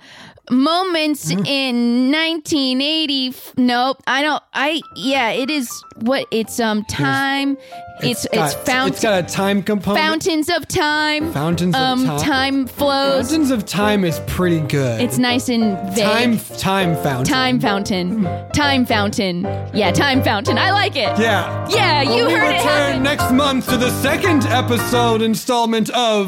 moments 0.50 1.30
Hmm? 1.32 1.44
in 1.46 2.10
1980. 2.10 3.28
f- 3.28 3.52
Nope, 3.56 4.02
I 4.06 4.22
don't. 4.22 4.42
I 4.52 4.82
yeah, 4.96 5.30
it 5.30 5.50
is 5.50 5.70
what 6.00 6.26
it's 6.30 6.60
um 6.60 6.84
time. 6.84 7.56
It's 8.00 8.24
it's, 8.26 8.34
got, 8.34 8.52
fountain. 8.66 8.92
It's 8.92 9.02
got 9.02 9.24
a 9.24 9.26
time 9.26 9.62
component. 9.62 10.04
Fountains 10.04 10.48
of 10.48 10.66
time. 10.66 11.32
Fountains 11.32 11.74
of 11.74 11.80
um, 11.80 12.04
time. 12.04 12.18
time 12.18 12.66
flows. 12.66 13.30
Fountains 13.30 13.50
of 13.50 13.64
time 13.64 14.04
is 14.04 14.20
pretty 14.26 14.60
good. 14.60 15.00
It's 15.00 15.18
nice 15.18 15.48
and 15.48 15.76
vague. 15.94 16.04
time 16.04 16.38
time 16.58 16.94
fountain. 16.96 17.24
Time 17.24 17.60
fountain. 17.60 18.24
Time 18.52 18.84
fountain. 18.86 19.42
Yeah, 19.74 19.92
time 19.92 20.22
fountain. 20.22 20.58
I 20.58 20.72
like 20.72 20.96
it. 20.96 21.18
Yeah. 21.18 21.68
Yeah, 21.68 22.02
you 22.02 22.26
we 22.26 22.32
heard 22.32 22.54
it 22.54 22.58
return 22.58 22.64
happen. 22.64 23.02
next 23.02 23.30
month 23.32 23.68
to 23.68 23.76
the 23.76 23.90
second 24.02 24.44
episode 24.46 25.22
installment 25.22 25.90
of 25.90 26.26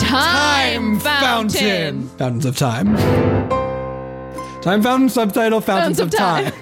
Time 0.00 0.98
fountain. 1.00 2.08
Fountains 2.08 2.46
of 2.46 2.56
Time. 2.56 2.96
Time 4.62 4.80
Fountain 4.82 5.08
subtitle 5.08 5.60
Fountains, 5.60 5.98
Fountains 5.98 6.00
of 6.00 6.08
of, 6.08 6.14
Time. 6.14 6.44
time. 6.52 6.61